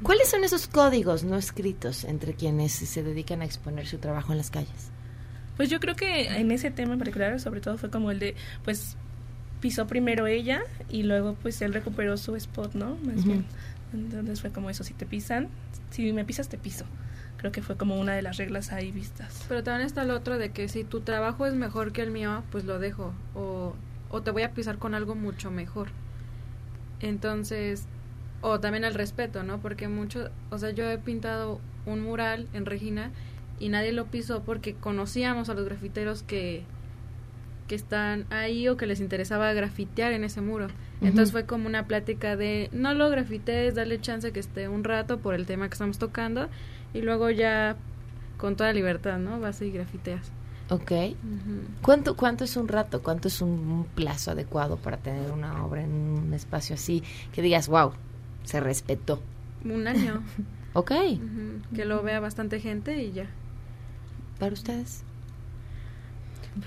¿Cuáles 0.02 0.28
son 0.28 0.44
esos 0.44 0.66
códigos 0.68 1.24
no 1.24 1.36
escritos 1.36 2.04
entre 2.04 2.34
quienes 2.34 2.72
se 2.72 3.02
dedican 3.02 3.40
a 3.40 3.44
exponer 3.44 3.86
su 3.86 3.98
trabajo 3.98 4.32
en 4.32 4.38
las 4.38 4.50
calles? 4.50 4.90
Pues 5.56 5.70
yo 5.70 5.80
creo 5.80 5.94
que 5.94 6.28
en 6.38 6.50
ese 6.50 6.70
tema 6.70 6.94
en 6.94 6.98
particular, 6.98 7.38
sobre 7.40 7.60
todo 7.60 7.76
fue 7.78 7.90
como 7.90 8.10
el 8.10 8.18
de, 8.18 8.34
pues, 8.64 8.96
pisó 9.60 9.86
primero 9.86 10.26
ella 10.26 10.60
y 10.88 11.04
luego 11.04 11.34
pues 11.40 11.62
él 11.62 11.72
recuperó 11.72 12.16
su 12.16 12.34
spot, 12.36 12.74
¿no? 12.74 12.96
Más 13.04 13.18
Ujú. 13.18 13.28
bien. 13.28 13.44
Entonces 13.92 14.40
fue 14.40 14.50
como 14.50 14.70
eso, 14.70 14.82
si 14.82 14.94
te 14.94 15.06
pisan, 15.06 15.48
si 15.90 16.12
me 16.12 16.24
pisas 16.24 16.48
te 16.48 16.58
piso. 16.58 16.84
Creo 17.36 17.52
que 17.52 17.62
fue 17.62 17.76
como 17.76 18.00
una 18.00 18.14
de 18.14 18.22
las 18.22 18.38
reglas 18.38 18.72
ahí 18.72 18.90
vistas. 18.92 19.44
Pero 19.48 19.62
también 19.62 19.86
está 19.86 20.02
el 20.02 20.10
otro 20.10 20.38
de 20.38 20.50
que 20.50 20.68
si 20.68 20.84
tu 20.84 21.00
trabajo 21.00 21.46
es 21.46 21.54
mejor 21.54 21.92
que 21.92 22.02
el 22.02 22.10
mío, 22.10 22.42
pues 22.50 22.64
lo 22.64 22.78
dejo. 22.78 23.12
O, 23.34 23.74
o 24.10 24.22
te 24.22 24.30
voy 24.30 24.42
a 24.42 24.52
pisar 24.52 24.78
con 24.78 24.94
algo 24.94 25.14
mucho 25.14 25.50
mejor. 25.50 25.88
Entonces, 27.00 27.84
o 28.40 28.60
también 28.60 28.84
el 28.84 28.94
respeto, 28.94 29.42
¿no? 29.42 29.58
Porque 29.60 29.88
mucho, 29.88 30.30
o 30.50 30.58
sea, 30.58 30.70
yo 30.70 30.88
he 30.90 30.98
pintado 30.98 31.60
un 31.84 32.00
mural 32.00 32.48
en 32.52 32.64
Regina 32.66 33.10
y 33.62 33.68
nadie 33.68 33.92
lo 33.92 34.06
pisó 34.06 34.42
porque 34.42 34.74
conocíamos 34.74 35.48
a 35.48 35.54
los 35.54 35.64
grafiteros 35.64 36.24
que, 36.24 36.64
que 37.68 37.76
están 37.76 38.26
ahí 38.30 38.66
o 38.66 38.76
que 38.76 38.86
les 38.86 38.98
interesaba 39.00 39.52
grafitear 39.52 40.12
en 40.12 40.24
ese 40.24 40.40
muro. 40.40 40.66
Entonces 41.00 41.30
fue 41.30 41.46
como 41.46 41.68
una 41.68 41.86
plática 41.86 42.34
de 42.34 42.70
no 42.72 42.92
lo 42.92 43.08
grafitees, 43.08 43.76
dale 43.76 44.00
chance 44.00 44.32
que 44.32 44.40
esté 44.40 44.66
un 44.66 44.82
rato 44.82 45.18
por 45.18 45.34
el 45.34 45.46
tema 45.46 45.68
que 45.68 45.74
estamos 45.74 45.98
tocando 45.98 46.48
y 46.92 47.02
luego 47.02 47.30
ya 47.30 47.76
con 48.36 48.56
toda 48.56 48.72
libertad, 48.72 49.18
¿no? 49.20 49.38
Vas 49.38 49.62
y 49.62 49.70
grafiteas. 49.70 50.32
Ok. 50.68 50.90
¿Cuánto, 51.82 52.16
¿Cuánto 52.16 52.42
es 52.42 52.56
un 52.56 52.66
rato? 52.66 53.00
¿Cuánto 53.00 53.28
es 53.28 53.40
un, 53.40 53.86
plazo 53.94 54.32
adecuado 54.32 54.76
para 54.76 54.96
tener 54.96 55.30
una 55.30 55.64
obra 55.64 55.84
en 55.84 55.92
un 55.92 56.34
espacio 56.34 56.74
así 56.74 57.04
que 57.32 57.42
digas, 57.42 57.68
wow, 57.68 57.92
se 58.42 58.58
respetó? 58.58 59.22
Un 59.64 59.86
año. 59.86 60.20
Ok. 60.74 60.90
Que 61.74 61.84
lo 61.84 62.02
vea 62.02 62.18
bastante 62.18 62.58
gente 62.58 63.02
y 63.02 63.12
ya. 63.12 63.26
¿Para 64.42 64.54
ustedes? 64.54 65.02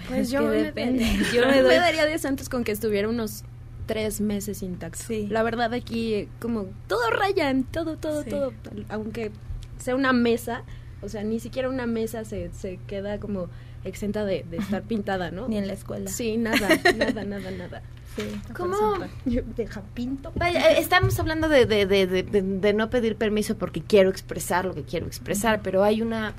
Pues 0.08 0.22
Es 0.22 0.32
yo 0.32 0.44
me, 0.44 0.56
depende. 0.56 1.06
yo 1.34 1.46
me 1.46 1.62
daría 1.62 2.06
de 2.06 2.18
santos 2.20 2.48
con 2.48 2.64
que 2.64 2.72
estuviera 2.72 3.10
unos 3.10 3.44
tres 3.86 4.22
meses 4.22 4.64
intacto. 4.64 5.04
Sí. 5.06 5.28
La 5.30 5.44
verdad 5.44 5.74
aquí 5.74 6.14
eh, 6.14 6.30
como 6.40 6.68
todo 6.88 7.10
rayan, 7.12 7.66
todo, 7.66 7.98
todo, 7.98 8.24
Sí. 8.24 8.30
todo. 8.30 8.54
Aunque 8.88 9.32
sea 9.78 9.94
una 9.94 10.14
mesa, 10.14 10.64
o 11.02 11.10
sea, 11.10 11.24
ni 11.24 11.42
siquiera 11.42 11.68
una 11.68 11.86
mesa 11.86 12.24
se, 12.24 12.50
se 12.54 12.80
queda 12.88 13.20
como 13.20 13.50
exenta 13.84 14.24
de, 14.24 14.46
de 14.50 14.56
estar 14.56 14.84
pintada, 14.84 15.30
¿no? 15.30 15.50
Ni 15.50 15.58
en 15.58 15.68
la 15.68 15.74
escuela. 15.74 16.10
Sí, 16.10 16.38
nada, 16.38 16.70
nada, 16.98 17.26
nada, 17.26 17.52
nada. 17.52 17.82
Sí. 18.16 18.24
¿Cómo? 18.56 18.78
Deja 19.26 19.82
pinto. 19.94 20.32
Vaya, 20.36 20.72
eh, 20.72 20.80
estamos 20.80 21.20
hablando 21.20 21.50
de, 21.50 21.66
de, 21.66 21.86
de, 21.86 22.08
de- 22.08 22.24
de- 22.24 22.42
de 22.42 22.74
no 22.74 22.90
pedir 22.90 23.18
permiso 23.18 23.58
porque 23.58 23.82
quiero 23.82 24.10
expresar 24.10 24.64
lo 24.64 24.74
que 24.74 24.84
quiero 24.84 25.06
expresar, 25.08 25.60
pero 25.62 25.84
hay 25.84 26.02
una, 26.02 26.34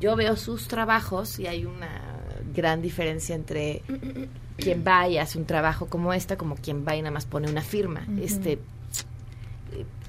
yo 0.00 0.16
veo 0.16 0.36
sus 0.36 0.66
trabajos 0.66 1.38
y 1.38 1.46
hay 1.46 1.64
una 1.66 2.00
gran 2.54 2.82
diferencia 2.82 3.34
entre 3.34 3.82
quien 4.56 4.84
va 4.86 5.08
y 5.08 5.18
hace 5.18 5.38
un 5.38 5.44
trabajo 5.44 5.86
como 5.86 6.12
esta, 6.12 6.36
como 6.36 6.56
quien 6.56 6.84
va 6.86 6.96
y 6.96 7.02
nada 7.02 7.12
más 7.12 7.26
pone 7.26 7.50
una 7.50 7.62
firma. 7.62 8.06
Este, 8.20 8.58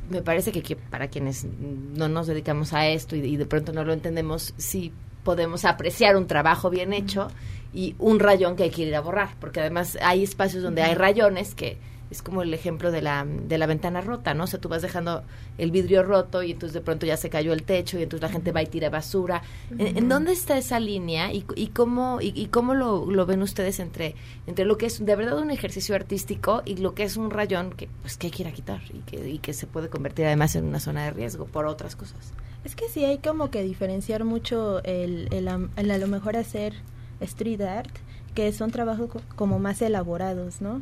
me 0.09 0.21
parece 0.21 0.51
que, 0.51 0.61
que 0.61 0.75
para 0.75 1.07
quienes 1.07 1.45
no 1.45 2.09
nos 2.09 2.27
dedicamos 2.27 2.73
a 2.73 2.87
esto 2.87 3.15
y, 3.15 3.19
y 3.19 3.37
de 3.37 3.45
pronto 3.45 3.73
no 3.73 3.83
lo 3.83 3.93
entendemos, 3.93 4.53
sí 4.57 4.91
podemos 5.23 5.65
apreciar 5.65 6.15
un 6.15 6.27
trabajo 6.27 6.69
bien 6.69 6.93
hecho 6.93 7.27
y 7.73 7.95
un 7.99 8.19
rayón 8.19 8.55
que 8.55 8.63
hay 8.63 8.71
que 8.71 8.83
ir 8.83 8.95
a 8.95 9.01
borrar, 9.01 9.35
porque 9.39 9.59
además 9.59 9.97
hay 10.01 10.23
espacios 10.23 10.63
donde 10.63 10.81
hay 10.81 10.95
rayones 10.95 11.55
que 11.55 11.77
es 12.11 12.21
como 12.21 12.41
el 12.43 12.53
ejemplo 12.53 12.91
de 12.91 13.01
la, 13.01 13.25
de 13.25 13.57
la 13.57 13.65
ventana 13.65 14.01
rota, 14.01 14.33
¿no? 14.33 14.43
O 14.43 14.47
sea, 14.47 14.59
tú 14.59 14.67
vas 14.69 14.81
dejando 14.81 15.23
el 15.57 15.71
vidrio 15.71 16.03
roto 16.03 16.43
y 16.43 16.51
entonces 16.51 16.73
de 16.73 16.81
pronto 16.81 17.05
ya 17.05 17.15
se 17.17 17.29
cayó 17.29 17.53
el 17.53 17.63
techo 17.63 17.97
y 17.97 18.03
entonces 18.03 18.21
la 18.21 18.31
gente 18.33 18.51
va 18.51 18.61
y 18.61 18.65
tira 18.67 18.89
basura. 18.89 19.41
¿En, 19.77 19.97
en 19.97 20.09
dónde 20.09 20.33
está 20.33 20.57
esa 20.57 20.79
línea 20.79 21.31
y, 21.33 21.45
y 21.55 21.67
cómo, 21.67 22.19
y, 22.21 22.33
y 22.35 22.47
cómo 22.47 22.75
lo, 22.75 23.09
lo 23.09 23.25
ven 23.25 23.41
ustedes 23.41 23.79
entre, 23.79 24.15
entre 24.45 24.65
lo 24.65 24.77
que 24.77 24.87
es 24.87 25.03
de 25.03 25.15
verdad 25.15 25.39
un 25.39 25.51
ejercicio 25.51 25.95
artístico 25.95 26.61
y 26.65 26.75
lo 26.75 26.93
que 26.93 27.03
es 27.03 27.15
un 27.17 27.31
rayón 27.31 27.71
que, 27.71 27.87
pues, 28.01 28.17
que 28.17 28.27
hay 28.27 28.31
que 28.31 28.43
ir 28.43 28.47
a 28.49 28.51
quitar 28.51 28.81
y 28.93 28.99
que, 28.99 29.29
y 29.29 29.39
que 29.39 29.53
se 29.53 29.65
puede 29.65 29.87
convertir 29.89 30.25
además 30.25 30.55
en 30.55 30.65
una 30.65 30.81
zona 30.81 31.05
de 31.05 31.11
riesgo 31.11 31.45
por 31.45 31.65
otras 31.65 31.95
cosas? 31.95 32.33
Es 32.65 32.75
que 32.75 32.89
sí 32.89 33.05
hay 33.05 33.19
como 33.19 33.49
que 33.49 33.63
diferenciar 33.63 34.23
mucho 34.25 34.83
el, 34.83 35.29
el, 35.31 35.47
el 35.77 35.91
a 35.91 35.97
lo 35.97 36.07
mejor 36.07 36.35
hacer 36.35 36.73
street 37.21 37.61
art, 37.61 37.89
que 38.35 38.51
son 38.53 38.71
trabajos 38.71 39.09
co- 39.09 39.21
como 39.35 39.59
más 39.59 39.81
elaborados, 39.81 40.61
¿no? 40.61 40.81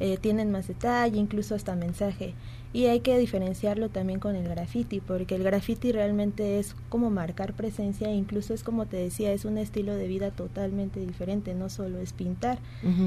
Eh, 0.00 0.16
tienen 0.16 0.52
más 0.52 0.68
detalle, 0.68 1.18
incluso 1.18 1.54
hasta 1.54 1.74
mensaje. 1.74 2.34
Y 2.72 2.86
hay 2.86 3.00
que 3.00 3.18
diferenciarlo 3.18 3.88
también 3.88 4.20
con 4.20 4.36
el 4.36 4.46
graffiti, 4.46 5.00
porque 5.00 5.34
el 5.34 5.42
graffiti 5.42 5.90
realmente 5.90 6.58
es 6.58 6.76
como 6.88 7.10
marcar 7.10 7.54
presencia, 7.54 8.08
e 8.08 8.14
incluso 8.14 8.54
es 8.54 8.62
como 8.62 8.86
te 8.86 8.96
decía, 8.96 9.32
es 9.32 9.44
un 9.44 9.58
estilo 9.58 9.94
de 9.94 10.06
vida 10.06 10.30
totalmente 10.30 11.00
diferente, 11.00 11.54
no 11.54 11.68
solo 11.68 11.98
es 11.98 12.12
pintar, 12.12 12.58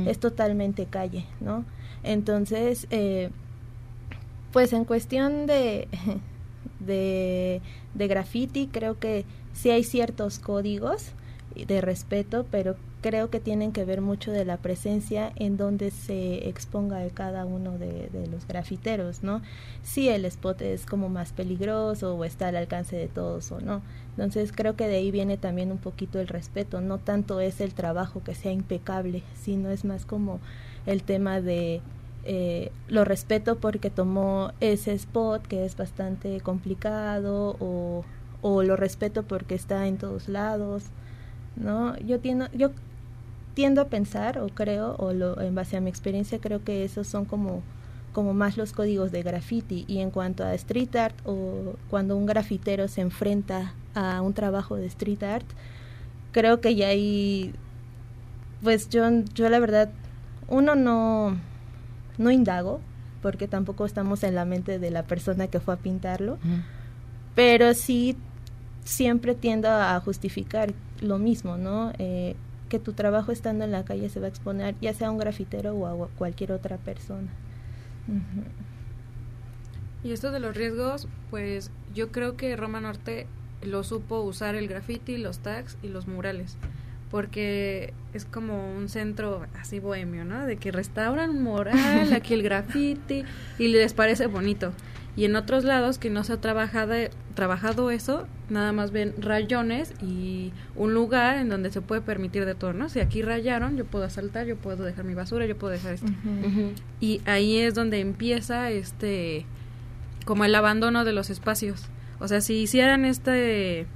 es 0.07 0.19
totalmente 0.19 0.85
calle, 0.85 1.25
¿no? 1.39 1.63
Entonces, 2.03 2.87
eh, 2.89 3.29
pues 4.51 4.73
en 4.73 4.83
cuestión 4.83 5.45
de, 5.45 5.87
de, 6.79 7.61
de 7.93 8.07
graffiti, 8.07 8.67
creo 8.67 8.99
que 8.99 9.25
sí 9.53 9.69
hay 9.69 9.83
ciertos 9.83 10.39
códigos 10.39 11.11
de 11.55 11.81
respeto, 11.81 12.45
pero 12.49 12.75
creo 13.02 13.30
que 13.30 13.39
tienen 13.39 13.72
que 13.72 13.84
ver 13.84 13.99
mucho 13.99 14.32
de 14.32 14.45
la 14.45 14.58
presencia 14.58 15.34
en 15.36 15.58
donde 15.58 15.89
se 15.91 16.47
exponga 16.47 16.99
de 16.99 17.10
cada 17.10 17.45
uno 17.45 17.78
de, 17.78 18.10
los 18.32 18.47
grafiteros, 18.47 19.24
¿no? 19.24 19.41
Si 19.82 20.08
el 20.08 20.24
spot 20.26 20.62
es 20.62 20.86
como 20.86 21.10
más 21.10 21.34
peligroso 21.34 22.16
o 22.16 22.24
está 22.24 22.49
al 22.49 22.56
alcance 22.56 22.95
de 22.95 23.08
todos 23.08 23.52
o 23.52 23.60
no. 23.60 23.82
Entonces 24.12 24.52
creo 24.56 24.76
que 24.76 24.88
de 24.88 24.97
ahí 24.97 25.12
viene 25.12 25.38
también 25.38 25.72
un 25.72 25.80
poquito 25.80 26.20
el 26.20 26.28
respeto, 26.28 26.80
no 26.80 26.99
tanto 26.99 27.39
es 27.39 27.60
el 27.60 27.74
trabajo 27.74 28.24
que 28.24 28.36
sea 28.36 28.52
impecable, 28.52 29.24
sino 29.36 29.70
es 29.72 29.84
más 29.84 30.06
como 30.06 30.39
el 30.86 31.02
tema 31.04 31.41
de 31.41 31.82
eh, 32.24 32.72
lo 32.88 33.04
respeto 33.04 33.58
porque 33.58 33.89
tomó 33.89 34.52
ese 34.60 34.93
spot 34.93 35.47
que 35.47 35.66
es 35.66 35.76
bastante 35.76 36.39
complicado 36.41 37.56
o, 37.60 38.06
o 38.41 38.64
lo 38.64 38.76
respeto 38.76 39.24
porque 39.24 39.56
está 39.56 39.88
en 39.88 39.97
todos 39.97 40.30
lados, 40.30 40.84
¿no? 41.56 41.97
Yo 41.97 42.20
tiendo, 42.20 42.47
yo 42.54 42.72
tiendo 43.54 43.82
a 43.82 43.86
pensar 43.86 44.38
o 44.39 44.47
creo 44.49 44.95
o 44.97 45.14
lo, 45.14 45.39
en 45.41 45.56
base 45.56 45.78
a 45.78 45.82
mi 45.82 45.89
experiencia 45.89 46.39
creo 46.39 46.64
que 46.64 46.84
esos 46.84 47.08
son 47.08 47.26
como 47.26 47.62
como 48.14 48.34
más 48.34 48.58
los 48.58 48.74
códigos 48.74 49.12
de 49.14 49.24
graffiti 49.24 49.86
y 49.88 49.99
en 49.99 50.12
cuanto 50.12 50.43
a 50.43 50.54
street 50.56 50.95
art 50.97 51.16
o 51.26 51.76
cuando 51.89 52.18
un 52.18 52.26
grafitero 52.26 52.89
se 52.89 53.02
enfrenta 53.02 53.74
a 53.95 54.22
un 54.22 54.34
trabajo 54.34 54.76
de 54.76 54.86
street 54.88 55.24
art 55.24 55.45
creo 56.34 56.60
que 56.60 56.76
ya 56.76 56.88
hay 56.88 57.54
pues 58.62 58.89
yo 58.89 59.04
yo 59.34 59.49
la 59.49 59.60
verdad 59.60 59.89
uno 60.47 60.76
no 60.76 61.38
no 62.18 62.32
indago 62.32 62.82
porque 63.22 63.47
tampoco 63.47 63.86
estamos 63.86 64.24
en 64.24 64.36
la 64.36 64.45
mente 64.45 64.80
de 64.80 64.91
la 64.91 65.04
persona 65.04 65.47
que 65.47 65.60
fue 65.60 65.74
a 65.74 65.78
pintarlo 65.78 66.38
pero 67.36 67.74
sí 67.74 68.18
siempre 68.84 69.36
tiendo 69.36 69.70
a 69.70 69.99
justificar 69.99 70.74
lo 71.02 71.18
mismo, 71.18 71.58
¿no? 71.58 71.91
Eh, 71.97 72.36
que 72.72 72.80
tu 72.80 72.93
trabajo 72.93 73.34
estando 73.34 73.65
en 73.65 73.72
la 73.72 73.84
calle 73.84 74.07
se 74.07 74.22
va 74.22 74.28
a 74.28 74.30
exponer 74.30 74.76
ya 74.80 74.93
sea 74.93 75.09
a 75.09 75.11
un 75.11 75.17
grafitero 75.17 75.76
o 75.76 76.05
a 76.05 76.07
cualquier 76.07 76.53
otra 76.53 76.78
persona. 76.78 77.28
Y 80.05 80.13
esto 80.13 80.32
de 80.32 80.39
los 80.39 80.55
riesgos, 80.55 81.09
pues 81.30 81.69
yo 81.93 82.13
creo 82.13 82.38
que 82.38 82.55
Roma 82.55 82.80
Norte 82.80 83.28
lo 83.61 83.84
supo 83.84 84.22
usar 84.22 84.55
el 84.55 84.69
graffiti, 84.69 85.17
los 85.17 85.39
tags 85.39 85.78
y 85.84 85.89
los 85.89 86.07
murales, 86.07 86.55
porque 87.11 87.93
es 88.13 88.24
como 88.24 88.74
un 88.74 88.88
centro 88.88 89.45
así 89.59 89.80
bohemio, 89.80 90.24
¿no? 90.24 90.45
De 90.45 90.55
que 90.55 90.72
restauran 90.72 91.32
un 91.32 91.43
mural, 91.43 92.13
aquí 92.15 92.34
el 92.34 92.41
graffiti 92.41 93.26
y 93.59 93.67
les 93.67 93.93
parece 93.93 94.28
bonito. 94.28 94.72
Y 95.16 95.26
en 95.26 95.36
otros 95.36 95.66
lados 95.66 95.97
que 95.97 96.09
no 96.09 96.24
se 96.24 96.34
ha 96.34 96.38
trabajado, 96.38 96.93
trabajado 97.36 97.91
eso, 97.91 98.28
nada 98.49 98.72
más 98.72 98.91
ven 98.91 99.14
rayones 99.20 99.93
y 100.01 100.53
un 100.76 100.93
lugar 100.93 101.38
en 101.38 101.49
donde 101.49 101.70
se 101.70 101.82
puede 101.82 102.01
permitir 102.01 102.45
de 102.45 102.55
todo, 102.55 102.72
¿no? 102.72 102.88
Si 102.88 103.01
aquí 103.01 103.22
rayaron, 103.22 103.76
yo 103.76 103.86
puedo 103.86 104.05
asaltar, 104.05 104.45
yo 104.45 104.55
puedo 104.55 104.84
dejar 104.86 105.03
mi 105.03 105.14
basura, 105.14 105.45
yo 105.45 105.57
puedo 105.57 105.74
dejar 105.74 105.95
esto. 105.95 106.12
Y 107.01 107.22
ahí 107.26 107.57
es 107.57 107.74
donde 107.74 107.99
empieza 107.99 108.72
este 108.72 109.45
como 110.26 110.45
el 110.45 110.55
abandono 110.55 111.03
de 111.03 111.12
los 111.12 111.30
espacios. 111.30 111.88
O 112.20 112.28
sea, 112.28 112.39
si 112.39 112.53
hicieran 112.55 113.03
este 113.03 113.88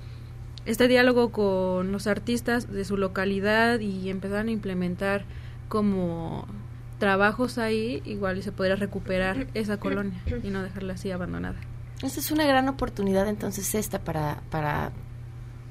este 0.65 0.87
diálogo 0.87 1.31
con 1.31 1.91
los 1.91 2.07
artistas 2.07 2.71
de 2.71 2.83
su 2.85 2.97
localidad 2.97 3.79
y 3.79 4.09
empezaran 4.09 4.47
a 4.47 4.51
implementar 4.51 5.23
como 5.69 6.47
trabajos 6.99 7.57
ahí, 7.57 8.01
igual 8.05 8.37
y 8.37 8.41
se 8.41 8.51
podría 8.51 8.75
recuperar 8.75 9.47
esa 9.53 9.77
colonia 9.77 10.19
y 10.43 10.49
no 10.49 10.63
dejarla 10.63 10.93
así 10.93 11.11
abandonada. 11.11 11.57
Esta 12.01 12.19
es 12.19 12.31
una 12.31 12.45
gran 12.45 12.67
oportunidad 12.69 13.27
entonces 13.27 13.73
esta 13.75 13.99
para, 14.03 14.41
para, 14.49 14.91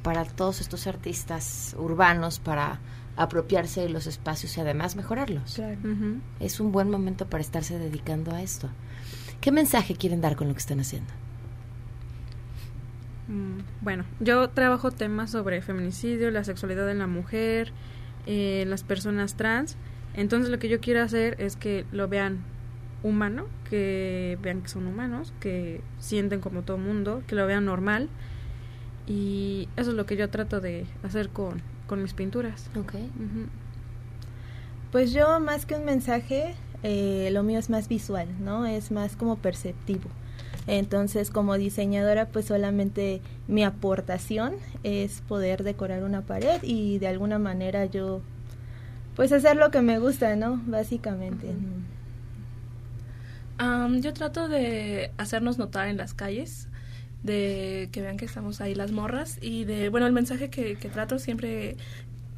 para 0.02 0.24
todos 0.24 0.60
estos 0.60 0.86
artistas 0.86 1.74
urbanos 1.78 2.38
para 2.38 2.80
apropiarse 3.16 3.80
de 3.82 3.88
los 3.90 4.06
espacios 4.06 4.56
y 4.56 4.60
además 4.60 4.96
mejorarlos. 4.96 5.60
Es 6.40 6.60
un 6.60 6.72
buen 6.72 6.90
momento 6.90 7.26
para 7.26 7.42
estarse 7.42 7.78
dedicando 7.78 8.32
a 8.34 8.42
esto. 8.42 8.68
¿Qué 9.40 9.52
mensaje 9.52 9.94
quieren 9.94 10.20
dar 10.20 10.36
con 10.36 10.48
lo 10.48 10.54
que 10.54 10.60
están 10.60 10.80
haciendo? 10.80 11.12
Mm, 13.28 13.60
Bueno, 13.82 14.04
yo 14.20 14.48
trabajo 14.50 14.90
temas 14.90 15.30
sobre 15.30 15.62
feminicidio, 15.62 16.30
la 16.30 16.44
sexualidad 16.44 16.90
en 16.90 16.98
la 16.98 17.06
mujer, 17.06 17.72
eh, 18.26 18.64
las 18.66 18.82
personas 18.82 19.34
trans. 19.34 19.76
Entonces 20.14 20.50
lo 20.50 20.58
que 20.58 20.68
yo 20.68 20.80
quiero 20.80 21.02
hacer 21.02 21.40
es 21.40 21.56
que 21.56 21.84
lo 21.92 22.08
vean 22.08 22.44
humano, 23.02 23.46
que 23.68 24.38
vean 24.42 24.62
que 24.62 24.68
son 24.68 24.86
humanos, 24.86 25.32
que 25.40 25.80
sienten 25.98 26.40
como 26.40 26.62
todo 26.62 26.78
mundo, 26.78 27.22
que 27.26 27.34
lo 27.34 27.46
vean 27.46 27.64
normal. 27.64 28.08
Y 29.06 29.68
eso 29.76 29.90
es 29.90 29.96
lo 29.96 30.06
que 30.06 30.16
yo 30.16 30.30
trato 30.30 30.60
de 30.60 30.86
hacer 31.02 31.28
con, 31.28 31.60
con 31.86 32.02
mis 32.02 32.14
pinturas. 32.14 32.70
Ok. 32.78 32.94
Pues 34.90 35.12
yo 35.12 35.40
más 35.40 35.66
que 35.66 35.74
un 35.74 35.84
mensaje, 35.84 36.54
eh, 36.82 37.28
lo 37.32 37.42
mío 37.42 37.58
es 37.58 37.68
más 37.68 37.88
visual, 37.88 38.28
¿no? 38.40 38.64
Es 38.66 38.90
más 38.90 39.16
como 39.16 39.36
perceptivo. 39.36 40.08
Entonces, 40.66 41.30
como 41.30 41.58
diseñadora, 41.58 42.28
pues 42.28 42.46
solamente 42.46 43.20
mi 43.48 43.64
aportación 43.64 44.54
es 44.82 45.20
poder 45.20 45.62
decorar 45.62 46.04
una 46.04 46.22
pared 46.22 46.62
y 46.62 46.98
de 46.98 47.08
alguna 47.08 47.38
manera 47.38 47.84
yo, 47.84 48.22
pues 49.14 49.32
hacer 49.32 49.56
lo 49.56 49.70
que 49.70 49.80
me 49.80 49.98
gusta, 49.98 50.36
¿no? 50.36 50.60
Básicamente. 50.66 51.48
Am, 53.58 54.00
yo 54.00 54.12
trato 54.12 54.48
de 54.48 55.12
hacernos 55.16 55.58
notar 55.58 55.88
en 55.88 55.96
las 55.96 56.14
calles, 56.14 56.68
de 57.22 57.88
que 57.92 58.02
vean 58.02 58.16
que 58.16 58.24
estamos 58.24 58.60
ahí 58.60 58.74
las 58.74 58.92
morras 58.92 59.38
y 59.40 59.64
de, 59.64 59.88
bueno, 59.88 60.06
el 60.06 60.12
mensaje 60.12 60.50
que, 60.50 60.76
que 60.76 60.88
trato 60.88 61.18
siempre 61.18 61.76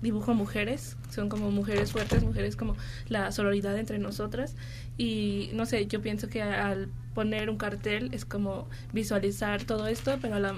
dibujo 0.03 0.35
mujeres, 0.35 0.97
son 1.11 1.29
como 1.29 1.51
mujeres 1.51 1.93
fuertes, 1.93 2.23
mujeres 2.23 2.55
como 2.55 2.77
la 3.09 3.33
sororidad 3.33 3.77
entre 3.79 3.99
nosotras 3.99 4.55
y 4.99 5.51
no 5.55 5.67
sé, 5.67 5.87
yo 5.87 6.01
pienso 6.03 6.29
que 6.29 6.43
al 6.43 6.89
poner 7.15 7.51
un 7.51 7.57
cartel 7.57 8.11
es 8.13 8.25
como 8.25 8.69
visualizar 8.93 9.65
todo 9.65 9.87
esto, 9.87 10.19
pero 10.21 10.37
a 10.37 10.41
la 10.41 10.55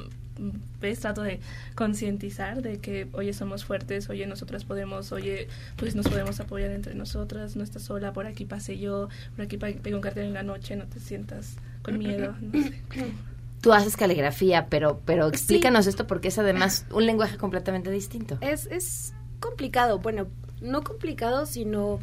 vez 0.81 1.01
trato 1.01 1.23
de 1.23 1.41
concientizar 1.75 2.63
de 2.63 2.79
que, 2.79 3.09
oye, 3.13 3.33
somos 3.33 3.65
fuertes, 3.65 4.09
oye, 4.09 4.27
nosotras 4.27 4.65
podemos, 4.65 5.13
oye, 5.13 5.49
pues 5.77 5.95
nos 5.95 6.09
podemos 6.09 6.41
apoyar 6.41 6.71
entre 6.71 6.95
nosotras, 6.95 7.57
no 7.57 7.65
estás 7.65 7.83
sola, 7.83 8.13
por 8.13 8.27
aquí 8.27 8.45
pasé 8.45 8.79
yo, 8.79 9.09
por 9.37 9.45
aquí 9.45 9.57
pego 9.57 9.97
un 9.97 10.03
cartel 10.03 10.27
en 10.27 10.35
la 10.35 10.43
noche, 10.43 10.77
no 10.77 10.87
te 10.87 11.01
sientas 11.01 11.57
con 11.83 11.99
miedo, 11.99 12.35
no 12.41 12.63
sé. 12.63 12.83
Tú 13.61 13.73
haces 13.73 13.97
caligrafía, 13.97 14.69
pero, 14.69 15.01
pero 15.05 15.27
explícanos 15.27 15.89
esto 15.89 16.07
porque 16.07 16.29
es 16.29 16.39
además 16.39 16.87
un 16.93 17.07
lenguaje 17.07 17.37
completamente 17.39 17.91
distinto. 17.91 18.39
Es, 18.41 18.67
es 18.67 19.15
complicado, 19.41 19.99
bueno, 19.99 20.29
no 20.61 20.85
complicado, 20.85 21.45
sino 21.45 21.99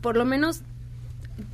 por 0.00 0.16
lo 0.16 0.24
menos 0.24 0.62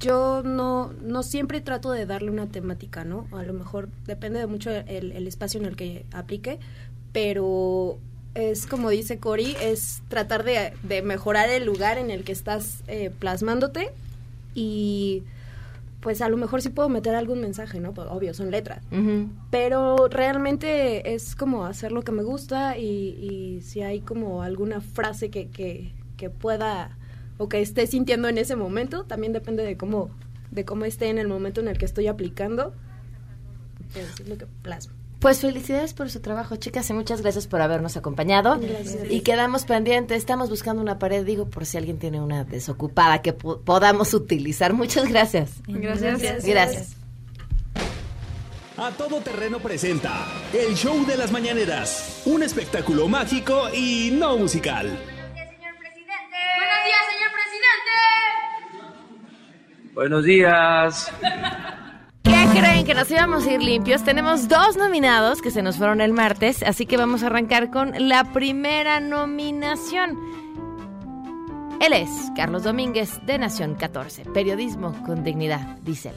yo 0.01 0.43
no, 0.45 0.93
no 1.03 1.23
siempre 1.23 1.61
trato 1.61 1.91
de 1.91 2.07
darle 2.07 2.31
una 2.31 2.47
temática, 2.47 3.05
¿no? 3.05 3.27
A 3.33 3.43
lo 3.43 3.53
mejor 3.53 3.89
depende 4.07 4.39
de 4.39 4.47
mucho 4.47 4.71
el, 4.71 5.13
el 5.13 5.27
espacio 5.27 5.61
en 5.61 5.67
el 5.67 5.77
que 5.77 6.05
aplique, 6.13 6.59
pero 7.13 7.99
es 8.35 8.67
como 8.67 8.91
dice 8.91 9.19
Cory, 9.19 9.57
es 9.61 10.03
tratar 10.09 10.45
de, 10.45 10.73
de 10.83 11.03
mejorar 11.03 11.49
el 11.49 11.65
lugar 11.65 11.99
en 11.99 12.11
el 12.11 12.23
que 12.25 12.33
estás 12.33 12.83
eh, 12.87 13.11
plasmándote 13.19 13.91
y 14.55 15.23
pues 16.01 16.21
a 16.21 16.29
lo 16.29 16.37
mejor 16.37 16.63
sí 16.63 16.69
puedo 16.69 16.89
meter 16.89 17.15
algún 17.15 17.41
mensaje, 17.41 17.81
¿no? 17.81 17.93
Pues, 17.93 18.07
obvio, 18.11 18.33
son 18.33 18.51
letras. 18.51 18.85
Pero 19.51 20.09
realmente 20.09 21.15
es 21.15 21.35
como 21.35 21.65
hacer 21.65 21.91
lo 21.91 22.03
que 22.03 22.13
me 22.13 22.23
gusta 22.23 22.79
y, 22.79 22.85
y 22.85 23.63
si 23.63 23.83
hay 23.83 24.01
como 24.01 24.43
alguna 24.43 24.81
frase 24.81 25.31
que, 25.31 25.49
que, 25.49 25.93
que 26.17 26.31
pueda 26.31 26.97
o 27.39 27.49
que 27.49 27.61
esté 27.61 27.87
sintiendo 27.87 28.29
en 28.29 28.39
ese 28.39 28.57
momento, 28.57 29.05
también 29.05 29.33
depende 29.33 29.63
de 29.65 29.77
cómo, 29.77 30.11
de 30.51 30.65
cómo 30.65 30.85
esté 30.85 31.09
en 31.09 31.19
el 31.19 31.29
momento 31.29 31.61
en 31.61 31.69
el 31.69 31.79
que 31.79 31.85
estoy 31.85 32.07
aplicando. 32.07 32.75
Es 33.95 34.27
lo 34.29 34.37
que 34.39 34.47
plasmo. 34.63 34.93
Pues 35.21 35.41
felicidades 35.41 35.95
por 35.95 36.11
su 36.11 36.21
trabajo, 36.21 36.57
chicas, 36.57 36.89
y 36.91 36.93
muchas 36.93 37.23
gracias 37.23 37.47
por 37.47 37.63
habernos 37.63 37.97
acompañado. 37.97 38.59
Gracias. 38.61 39.11
Y 39.11 39.21
quedamos 39.23 39.65
pendientes, 39.65 40.19
estamos 40.19 40.51
buscando 40.51 40.83
una 40.83 40.99
pared, 40.99 41.25
digo, 41.25 41.49
por 41.49 41.65
si 41.65 41.79
alguien 41.79 41.99
tiene 41.99 42.21
una 42.21 42.45
desocupada 42.45 43.23
que 43.23 43.33
po- 43.33 43.61
podamos 43.61 44.13
utilizar. 44.13 44.75
Muchas 44.75 45.09
gracias. 45.09 45.53
Gracias. 45.67 46.45
Gracias. 46.45 46.97
A 48.77 48.91
Todo 48.91 49.21
Terreno 49.23 49.59
presenta 49.59 50.27
el 50.53 50.75
show 50.75 51.07
de 51.07 51.17
las 51.17 51.33
mañaneras, 51.33 52.21
un 52.27 52.43
espectáculo 52.43 53.09
mágico 53.09 53.71
y 53.75 54.11
no 54.13 54.37
musical. 54.37 54.87
Buenos 54.87 55.01
días, 56.85 57.03
señor 57.11 57.33
presidente. 57.33 57.95
Buenos 59.97 60.25
días. 60.25 61.11
¿Qué 62.23 62.61
creen 62.61 62.85
que 62.85 62.93
nos 62.93 63.11
íbamos 63.11 63.47
a 63.47 63.53
ir 63.53 63.63
limpios? 63.63 64.05
Tenemos 64.05 64.47
dos 64.47 64.77
nominados 64.77 65.41
que 65.41 65.51
se 65.51 65.63
nos 65.63 65.79
fueron 65.79 66.03
el 66.03 66.13
martes, 66.13 66.63
así 66.63 66.85
que 66.85 66.99
vamos 66.99 67.23
a 67.23 67.29
arrancar 67.29 67.71
con 67.71 67.95
la 68.07 68.31
primera 68.35 69.01
nominación. 69.01 70.19
Él 71.81 71.95
es 71.95 72.11
Carlos 72.37 72.65
Domínguez 72.65 73.25
de 73.25 73.39
Nación 73.39 73.75
14, 73.75 74.27
periodismo 74.27 74.93
con 75.07 75.25
dignidad, 75.25 75.79
dice 75.79 76.11
él. 76.11 76.17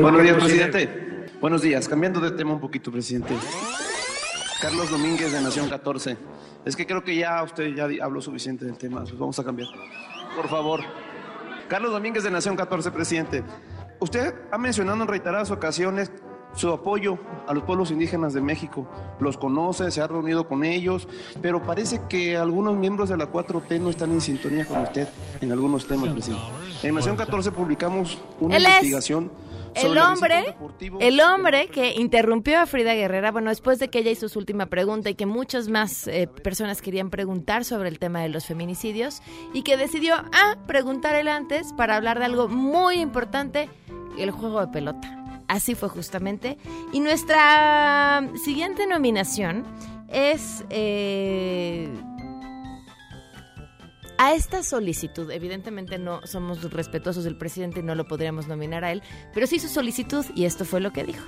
Buenos 0.00 0.22
días, 0.22 0.36
presidente. 0.36 1.26
Buenos 1.40 1.62
días. 1.62 1.88
Cambiando 1.88 2.20
de 2.20 2.30
tema 2.30 2.52
un 2.52 2.60
poquito, 2.60 2.92
presidente. 2.92 3.34
Carlos 4.60 4.90
Domínguez 4.90 5.32
de 5.32 5.40
Nación 5.40 5.68
14. 5.68 6.16
Es 6.64 6.76
que 6.76 6.86
creo 6.86 7.04
que 7.04 7.14
ya 7.14 7.42
usted 7.42 7.74
ya 7.74 7.88
habló 8.04 8.20
suficiente 8.22 8.64
del 8.64 8.78
tema. 8.78 9.00
Pues 9.02 9.18
vamos 9.18 9.38
a 9.38 9.44
cambiar. 9.44 9.68
Por 10.34 10.48
favor. 10.48 10.80
Carlos 11.68 11.92
Domínguez 11.92 12.24
de 12.24 12.30
Nación 12.30 12.56
14, 12.56 12.90
presidente. 12.90 13.42
Usted 14.00 14.34
ha 14.50 14.58
mencionado 14.58 15.02
en 15.02 15.08
reiteradas 15.08 15.50
ocasiones 15.50 16.10
su 16.54 16.70
apoyo 16.70 17.18
a 17.46 17.52
los 17.52 17.64
pueblos 17.64 17.90
indígenas 17.90 18.32
de 18.32 18.40
México. 18.40 18.88
Los 19.20 19.36
conoce, 19.36 19.90
se 19.90 20.00
ha 20.00 20.06
reunido 20.06 20.48
con 20.48 20.64
ellos, 20.64 21.06
pero 21.42 21.62
parece 21.62 22.00
que 22.08 22.36
algunos 22.36 22.76
miembros 22.76 23.10
de 23.10 23.16
la 23.18 23.30
4T 23.30 23.78
no 23.78 23.90
están 23.90 24.12
en 24.12 24.20
sintonía 24.22 24.64
con 24.64 24.80
usted 24.80 25.06
en 25.40 25.52
algunos 25.52 25.86
temas, 25.86 26.10
presidente. 26.10 26.44
En 26.82 26.94
Nación 26.94 27.16
14 27.16 27.52
publicamos 27.52 28.18
una 28.40 28.58
investigación 28.58 29.30
El 29.74 29.98
hombre, 29.98 30.54
el 31.00 31.20
hombre 31.20 31.68
que 31.68 31.94
interrumpió 31.94 32.60
a 32.60 32.66
Frida 32.66 32.94
Guerrera, 32.94 33.30
bueno, 33.30 33.50
después 33.50 33.78
de 33.78 33.88
que 33.88 33.98
ella 33.98 34.10
hizo 34.10 34.28
su 34.28 34.38
última 34.38 34.66
pregunta 34.66 35.10
y 35.10 35.14
que 35.14 35.26
muchas 35.26 35.68
más 35.68 36.06
eh, 36.08 36.28
personas 36.28 36.80
querían 36.80 37.10
preguntar 37.10 37.64
sobre 37.64 37.88
el 37.88 37.98
tema 37.98 38.22
de 38.22 38.28
los 38.28 38.46
feminicidios 38.46 39.20
y 39.52 39.62
que 39.62 39.76
decidió, 39.76 40.14
ah, 40.16 40.56
preguntar 40.66 41.14
él 41.14 41.28
antes 41.28 41.72
para 41.74 41.96
hablar 41.96 42.18
de 42.18 42.24
algo 42.24 42.48
muy 42.48 43.00
importante, 43.00 43.68
el 44.18 44.30
juego 44.30 44.60
de 44.60 44.68
pelota. 44.68 45.24
Así 45.48 45.74
fue 45.74 45.88
justamente. 45.88 46.58
Y 46.92 47.00
nuestra 47.00 48.28
siguiente 48.42 48.86
nominación 48.86 49.64
es... 50.08 50.64
eh, 50.70 51.88
a 54.18 54.34
esta 54.34 54.62
solicitud, 54.62 55.30
evidentemente 55.30 55.98
no 55.98 56.20
somos 56.26 56.62
respetuosos 56.72 57.24
del 57.24 57.36
presidente 57.36 57.80
y 57.80 57.82
no 57.82 57.94
lo 57.94 58.06
podríamos 58.06 58.48
nominar 58.48 58.84
a 58.84 58.92
él, 58.92 59.02
pero 59.34 59.46
sí 59.46 59.58
su 59.58 59.68
solicitud 59.68 60.24
y 60.34 60.44
esto 60.44 60.64
fue 60.64 60.80
lo 60.80 60.92
que 60.92 61.04
dijo. 61.04 61.24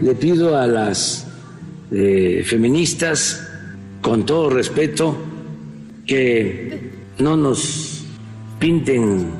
Le 0.00 0.14
pido 0.14 0.56
a 0.56 0.66
las 0.66 1.26
eh, 1.90 2.42
feministas, 2.46 3.46
con 4.00 4.24
todo 4.24 4.50
respeto, 4.50 5.16
que 6.06 6.90
no 7.18 7.36
nos 7.36 8.04
pinten 8.58 9.30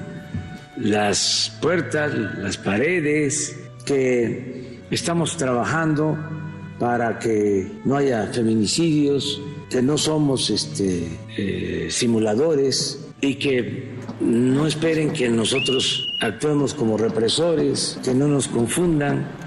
las 0.77 1.57
puertas, 1.63 2.13
las 2.15 2.59
paredes, 2.59 3.57
que 3.87 4.81
estamos 4.91 5.37
trabajando 5.37 6.17
para 6.79 7.19
que 7.19 7.71
no 7.85 7.97
haya 7.97 8.27
feminicidios, 8.27 9.41
que 9.71 9.81
no 9.81 9.97
somos 9.97 10.51
este, 10.51 11.07
eh, 11.39 11.89
simuladores 11.91 13.07
y 13.21 13.37
que 13.37 13.91
no 14.21 14.66
esperen 14.66 15.12
que 15.12 15.29
nosotros 15.29 16.07
actuemos 16.21 16.75
como 16.75 16.99
represores, 16.99 17.99
que 18.03 18.12
no 18.12 18.27
nos 18.27 18.49
confundan. 18.49 19.39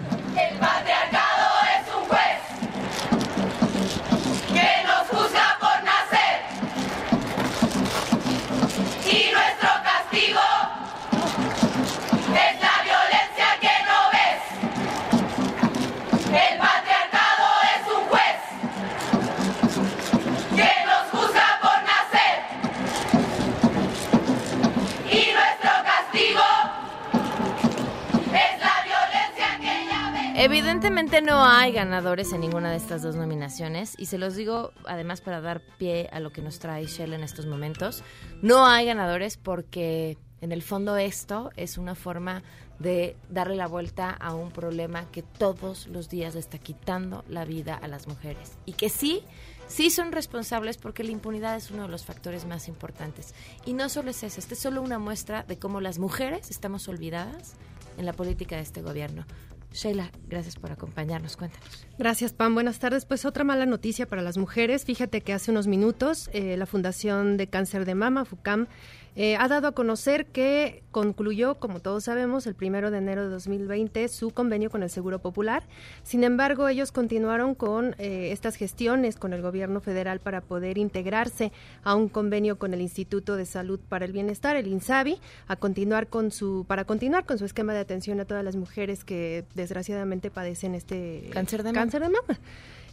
Ganadores 31.84 32.32
en 32.32 32.40
ninguna 32.40 32.72
de 32.72 32.78
estas 32.78 33.02
dos 33.02 33.18
nominaciones 33.18 33.96
y 33.98 34.06
se 34.06 34.18
los 34.18 34.38
digo 34.38 34.72
además 34.86 35.20
para 35.20 35.42
dar 35.42 35.62
pie 35.78 36.08
a 36.14 36.22
lo 36.22 36.32
que 36.32 36.42
nos 36.42 36.58
trae 36.60 36.86
Shell 36.86 37.12
en 37.12 37.24
estos 37.24 37.46
momentos. 37.46 38.04
No 38.42 38.66
hay 38.66 38.86
ganadores 38.86 39.36
porque 39.36 40.18
en 40.40 40.54
el 40.54 40.62
fondo 40.62 40.96
esto 40.96 41.52
es 41.58 41.78
una 41.78 41.94
forma 41.94 42.42
de 42.80 43.18
darle 43.30 43.58
la 43.58 43.68
vuelta 43.68 44.12
a 44.12 44.34
un 44.34 44.52
problema 44.52 45.12
que 45.12 45.24
todos 45.24 45.88
los 45.88 46.08
días 46.08 46.36
le 46.36 46.40
está 46.40 46.58
quitando 46.58 47.26
la 47.28 47.44
vida 47.44 47.76
a 47.76 47.90
las 47.90 48.08
mujeres 48.08 48.54
y 48.66 48.74
que 48.74 48.88
sí, 48.88 49.22
sí 49.68 49.90
son 49.90 50.14
responsables 50.14 50.78
porque 50.78 51.04
la 51.04 51.12
impunidad 51.12 51.58
es 51.58 51.70
uno 51.70 51.84
de 51.84 51.90
los 51.90 52.06
factores 52.06 52.46
más 52.46 52.70
importantes. 52.70 53.36
Y 53.66 53.74
no 53.74 53.90
solo 53.90 54.12
es 54.12 54.24
eso, 54.24 54.40
esta 54.40 54.54
es 54.54 54.60
solo 54.62 54.82
una 54.82 55.00
muestra 55.00 55.44
de 55.44 55.60
cómo 55.60 55.82
las 55.82 56.00
mujeres 56.00 56.50
estamos 56.50 56.88
olvidadas 56.88 57.56
en 57.98 58.06
la 58.06 58.14
política 58.14 58.56
de 58.56 58.62
este 58.62 58.82
gobierno. 58.82 59.26
Sheila, 59.74 60.12
gracias 60.28 60.56
por 60.56 60.72
acompañarnos. 60.72 61.36
Cuéntanos. 61.36 61.88
Gracias, 61.98 62.32
Pam. 62.32 62.54
Buenas 62.54 62.80
tardes. 62.80 63.06
Pues 63.06 63.26
otra 63.26 63.44
mala 63.44 63.66
noticia 63.66 64.08
para 64.08 64.22
las 64.22 64.38
mujeres. 64.38 64.86
Fíjate 64.86 65.22
que 65.22 65.34
hace 65.34 65.52
unos 65.52 65.68
minutos 65.68 66.30
eh, 66.32 66.56
la 66.58 66.66
Fundación 66.66 67.38
de 67.38 67.48
Cáncer 67.48 67.86
de 67.86 67.96
Mama, 67.96 68.24
FUCAM, 68.24 68.68
eh, 69.16 69.36
ha 69.36 69.48
dado 69.48 69.68
a 69.68 69.72
conocer 69.74 70.26
que 70.26 70.84
concluyó, 70.92 71.56
como 71.56 71.80
todos 71.80 72.06
sabemos, 72.06 72.48
el 72.48 72.56
primero 72.56 72.92
de 72.92 72.98
enero 72.98 73.24
de 73.24 73.30
2020 73.30 74.08
su 74.08 74.32
convenio 74.32 74.70
con 74.70 74.84
el 74.84 74.90
Seguro 74.90 75.20
Popular. 75.20 75.64
Sin 76.04 76.24
embargo, 76.24 76.68
ellos 76.68 76.92
continuaron 76.92 77.56
con 77.56 77.96
eh, 78.00 78.32
estas 78.32 78.56
gestiones 78.56 79.16
con 79.16 79.34
el 79.34 79.42
gobierno 79.42 79.82
federal 79.82 80.20
para 80.20 80.42
poder 80.42 80.78
integrarse 80.78 81.52
a 81.84 81.96
un 81.96 82.10
convenio 82.10 82.58
con 82.58 82.74
el 82.74 82.82
Instituto 82.82 83.36
de 83.36 83.46
Salud 83.46 83.80
para 83.88 84.06
el 84.06 84.12
Bienestar, 84.12 84.56
el 84.56 84.68
INSABI, 84.68 85.20
a 85.48 85.56
continuar 85.56 86.08
con 86.08 86.32
su, 86.32 86.66
para 86.68 86.86
continuar 86.86 87.26
con 87.26 87.38
su 87.38 87.46
esquema 87.46 87.74
de 87.74 87.80
atención 87.80 88.20
a 88.20 88.26
todas 88.26 88.44
las 88.44 88.56
mujeres 88.56 89.04
que 89.04 89.46
desgraciadamente 89.54 90.32
padecen 90.32 90.76
este 90.76 91.30
Cáncer 91.32 91.64
de 91.64 91.70
mama. 91.70 91.82
cáncer 91.82 92.02
de 92.02 92.10
mama. 92.10 92.40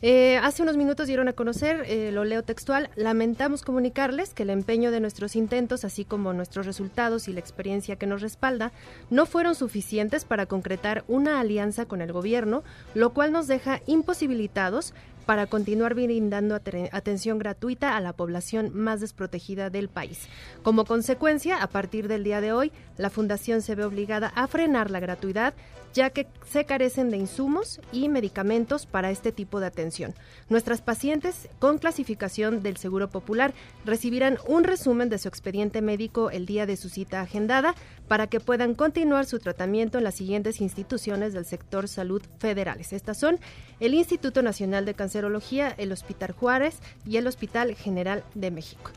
Eh, 0.03 0.39
hace 0.39 0.63
unos 0.63 0.79
minutos 0.79 1.09
dieron 1.09 1.29
a 1.29 1.35
conocer, 1.35 1.85
eh, 1.87 2.11
lo 2.11 2.25
leo 2.25 2.43
textual, 2.43 2.89
lamentamos 2.97 3.63
comunicarles 3.63 4.33
que 4.33 4.45
el 4.45 4.51
empeño 4.51 4.91
de 4.91 4.99
nuestros 4.99 5.37
intentos, 5.37 5.85
así 5.85 6.07
como 6.07 6.33
nuestros 6.33 6.65
resultados 6.65 7.29
y 7.29 7.35
la 7.35 7.41
experiencia 7.41 7.97
que 7.97 8.07
nos 8.07 8.23
respalda, 8.23 8.73
no 9.11 9.27
fueron 9.27 9.55
suficientes 9.55 10.25
para 10.25 10.47
concretar 10.47 11.05
una 11.07 11.39
alianza 11.39 11.85
con 11.85 12.01
el 12.01 12.13
gobierno, 12.15 12.65
lo 12.95 13.11
cual 13.11 13.31
nos 13.31 13.47
deja 13.47 13.83
imposibilitados 13.87 14.95
para 15.27 15.47
continuar 15.47 15.95
brindando 15.95 16.57
ate- 16.57 16.89
atención 16.93 17.39
gratuita 17.39 17.95
a 17.95 18.01
la 18.01 18.15
población 18.15 18.71
más 18.75 19.01
desprotegida 19.01 19.69
del 19.69 19.91
país. 19.91 20.29
Como 20.63 20.87
consecuencia, 20.87 21.63
a 21.63 21.67
partir 21.67 22.09
del 22.09 22.25
día 22.25 22.41
de 22.41 22.55
hoy, 22.55 22.73
la 22.97 23.11
Fundación 23.11 23.61
se 23.61 23.75
ve 23.75 23.85
obligada 23.85 24.29
a 24.35 24.47
frenar 24.47 24.91
la 24.91 24.99
gratuidad, 24.99 25.53
ya 25.93 26.11
que 26.11 26.27
se 26.49 26.65
carecen 26.65 27.11
de 27.11 27.17
insumos 27.17 27.81
y 27.93 28.09
medicamentos 28.09 28.87
para 28.87 29.11
este 29.11 29.33
tipo 29.33 29.59
de 29.61 29.67
atención. 29.67 30.15
Nuestras 30.49 30.83
pacientes 30.83 31.49
con 31.59 31.79
clasificación 31.79 32.63
del 32.63 32.77
Seguro 32.77 33.11
Popular 33.11 33.53
recibirán 33.85 34.39
un 34.47 34.63
resumen 34.65 35.09
de 35.09 35.19
su 35.19 35.27
expediente 35.29 35.83
médico 35.83 36.31
el 36.31 36.47
día 36.47 36.65
de 36.67 36.77
su 36.77 36.89
cita 36.89 37.21
agendada 37.23 37.75
para 38.09 38.29
que 38.29 38.39
puedan 38.41 38.75
continuar 38.75 39.27
su 39.27 39.39
tratamiento 39.41 39.99
en 39.99 40.05
las 40.05 40.15
siguientes 40.15 40.61
instituciones 40.61 41.33
del 41.33 41.45
sector 41.45 41.89
salud 41.89 42.23
federales. 42.39 42.93
Estas 42.93 43.19
son 43.19 43.39
el 43.81 43.95
Instituto 43.95 44.43
Nacional 44.43 44.85
de 44.85 44.95
Cancerología, 44.95 45.75
el 45.77 45.91
Hospital 45.93 46.33
Juárez 46.33 46.79
y 47.05 47.17
el 47.17 47.27
Hospital 47.27 47.75
General 47.75 48.23
de 48.35 48.51
México. 48.51 48.91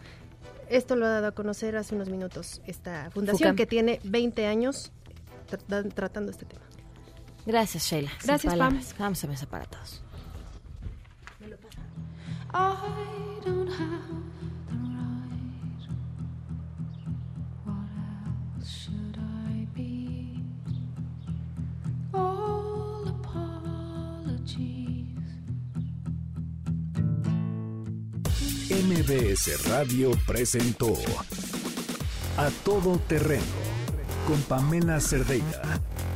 Esto 0.69 0.95
lo 0.95 1.05
ha 1.05 1.09
dado 1.09 1.27
a 1.27 1.31
conocer 1.31 1.75
hace 1.75 1.95
unos 1.95 2.09
minutos 2.09 2.61
esta 2.67 3.09
fundación 3.11 3.49
FUCAM. 3.49 3.55
que 3.55 3.65
tiene 3.65 3.99
20 4.03 4.45
años 4.47 4.91
tra- 5.67 5.93
tratando 5.93 6.31
este 6.31 6.45
tema. 6.45 6.61
Gracias, 7.45 7.83
Sheila. 7.83 8.11
Gracias, 8.23 8.55
Pam. 8.55 8.81
Vamos 8.97 9.23
a 9.23 9.27
mesa 9.27 9.45
para 9.45 9.65
todos. 9.65 10.01
I 12.55 13.39
don't 13.43 13.67
have 13.67 14.23
the 14.69 14.75
right. 14.75 15.83
What 17.65 17.89
else 18.57 18.69
should 18.69 19.17
I 19.17 19.67
be? 19.73 20.39
All 22.13 23.07
apologies. 23.07 24.63
MBS 28.69 29.67
Radio 29.69 30.11
presentó 30.27 30.93
A 32.37 32.49
Todo 32.63 32.99
Terreno 33.07 33.43
con 34.27 34.39
Pamela 34.43 34.99
Cerdeira, 35.01 35.81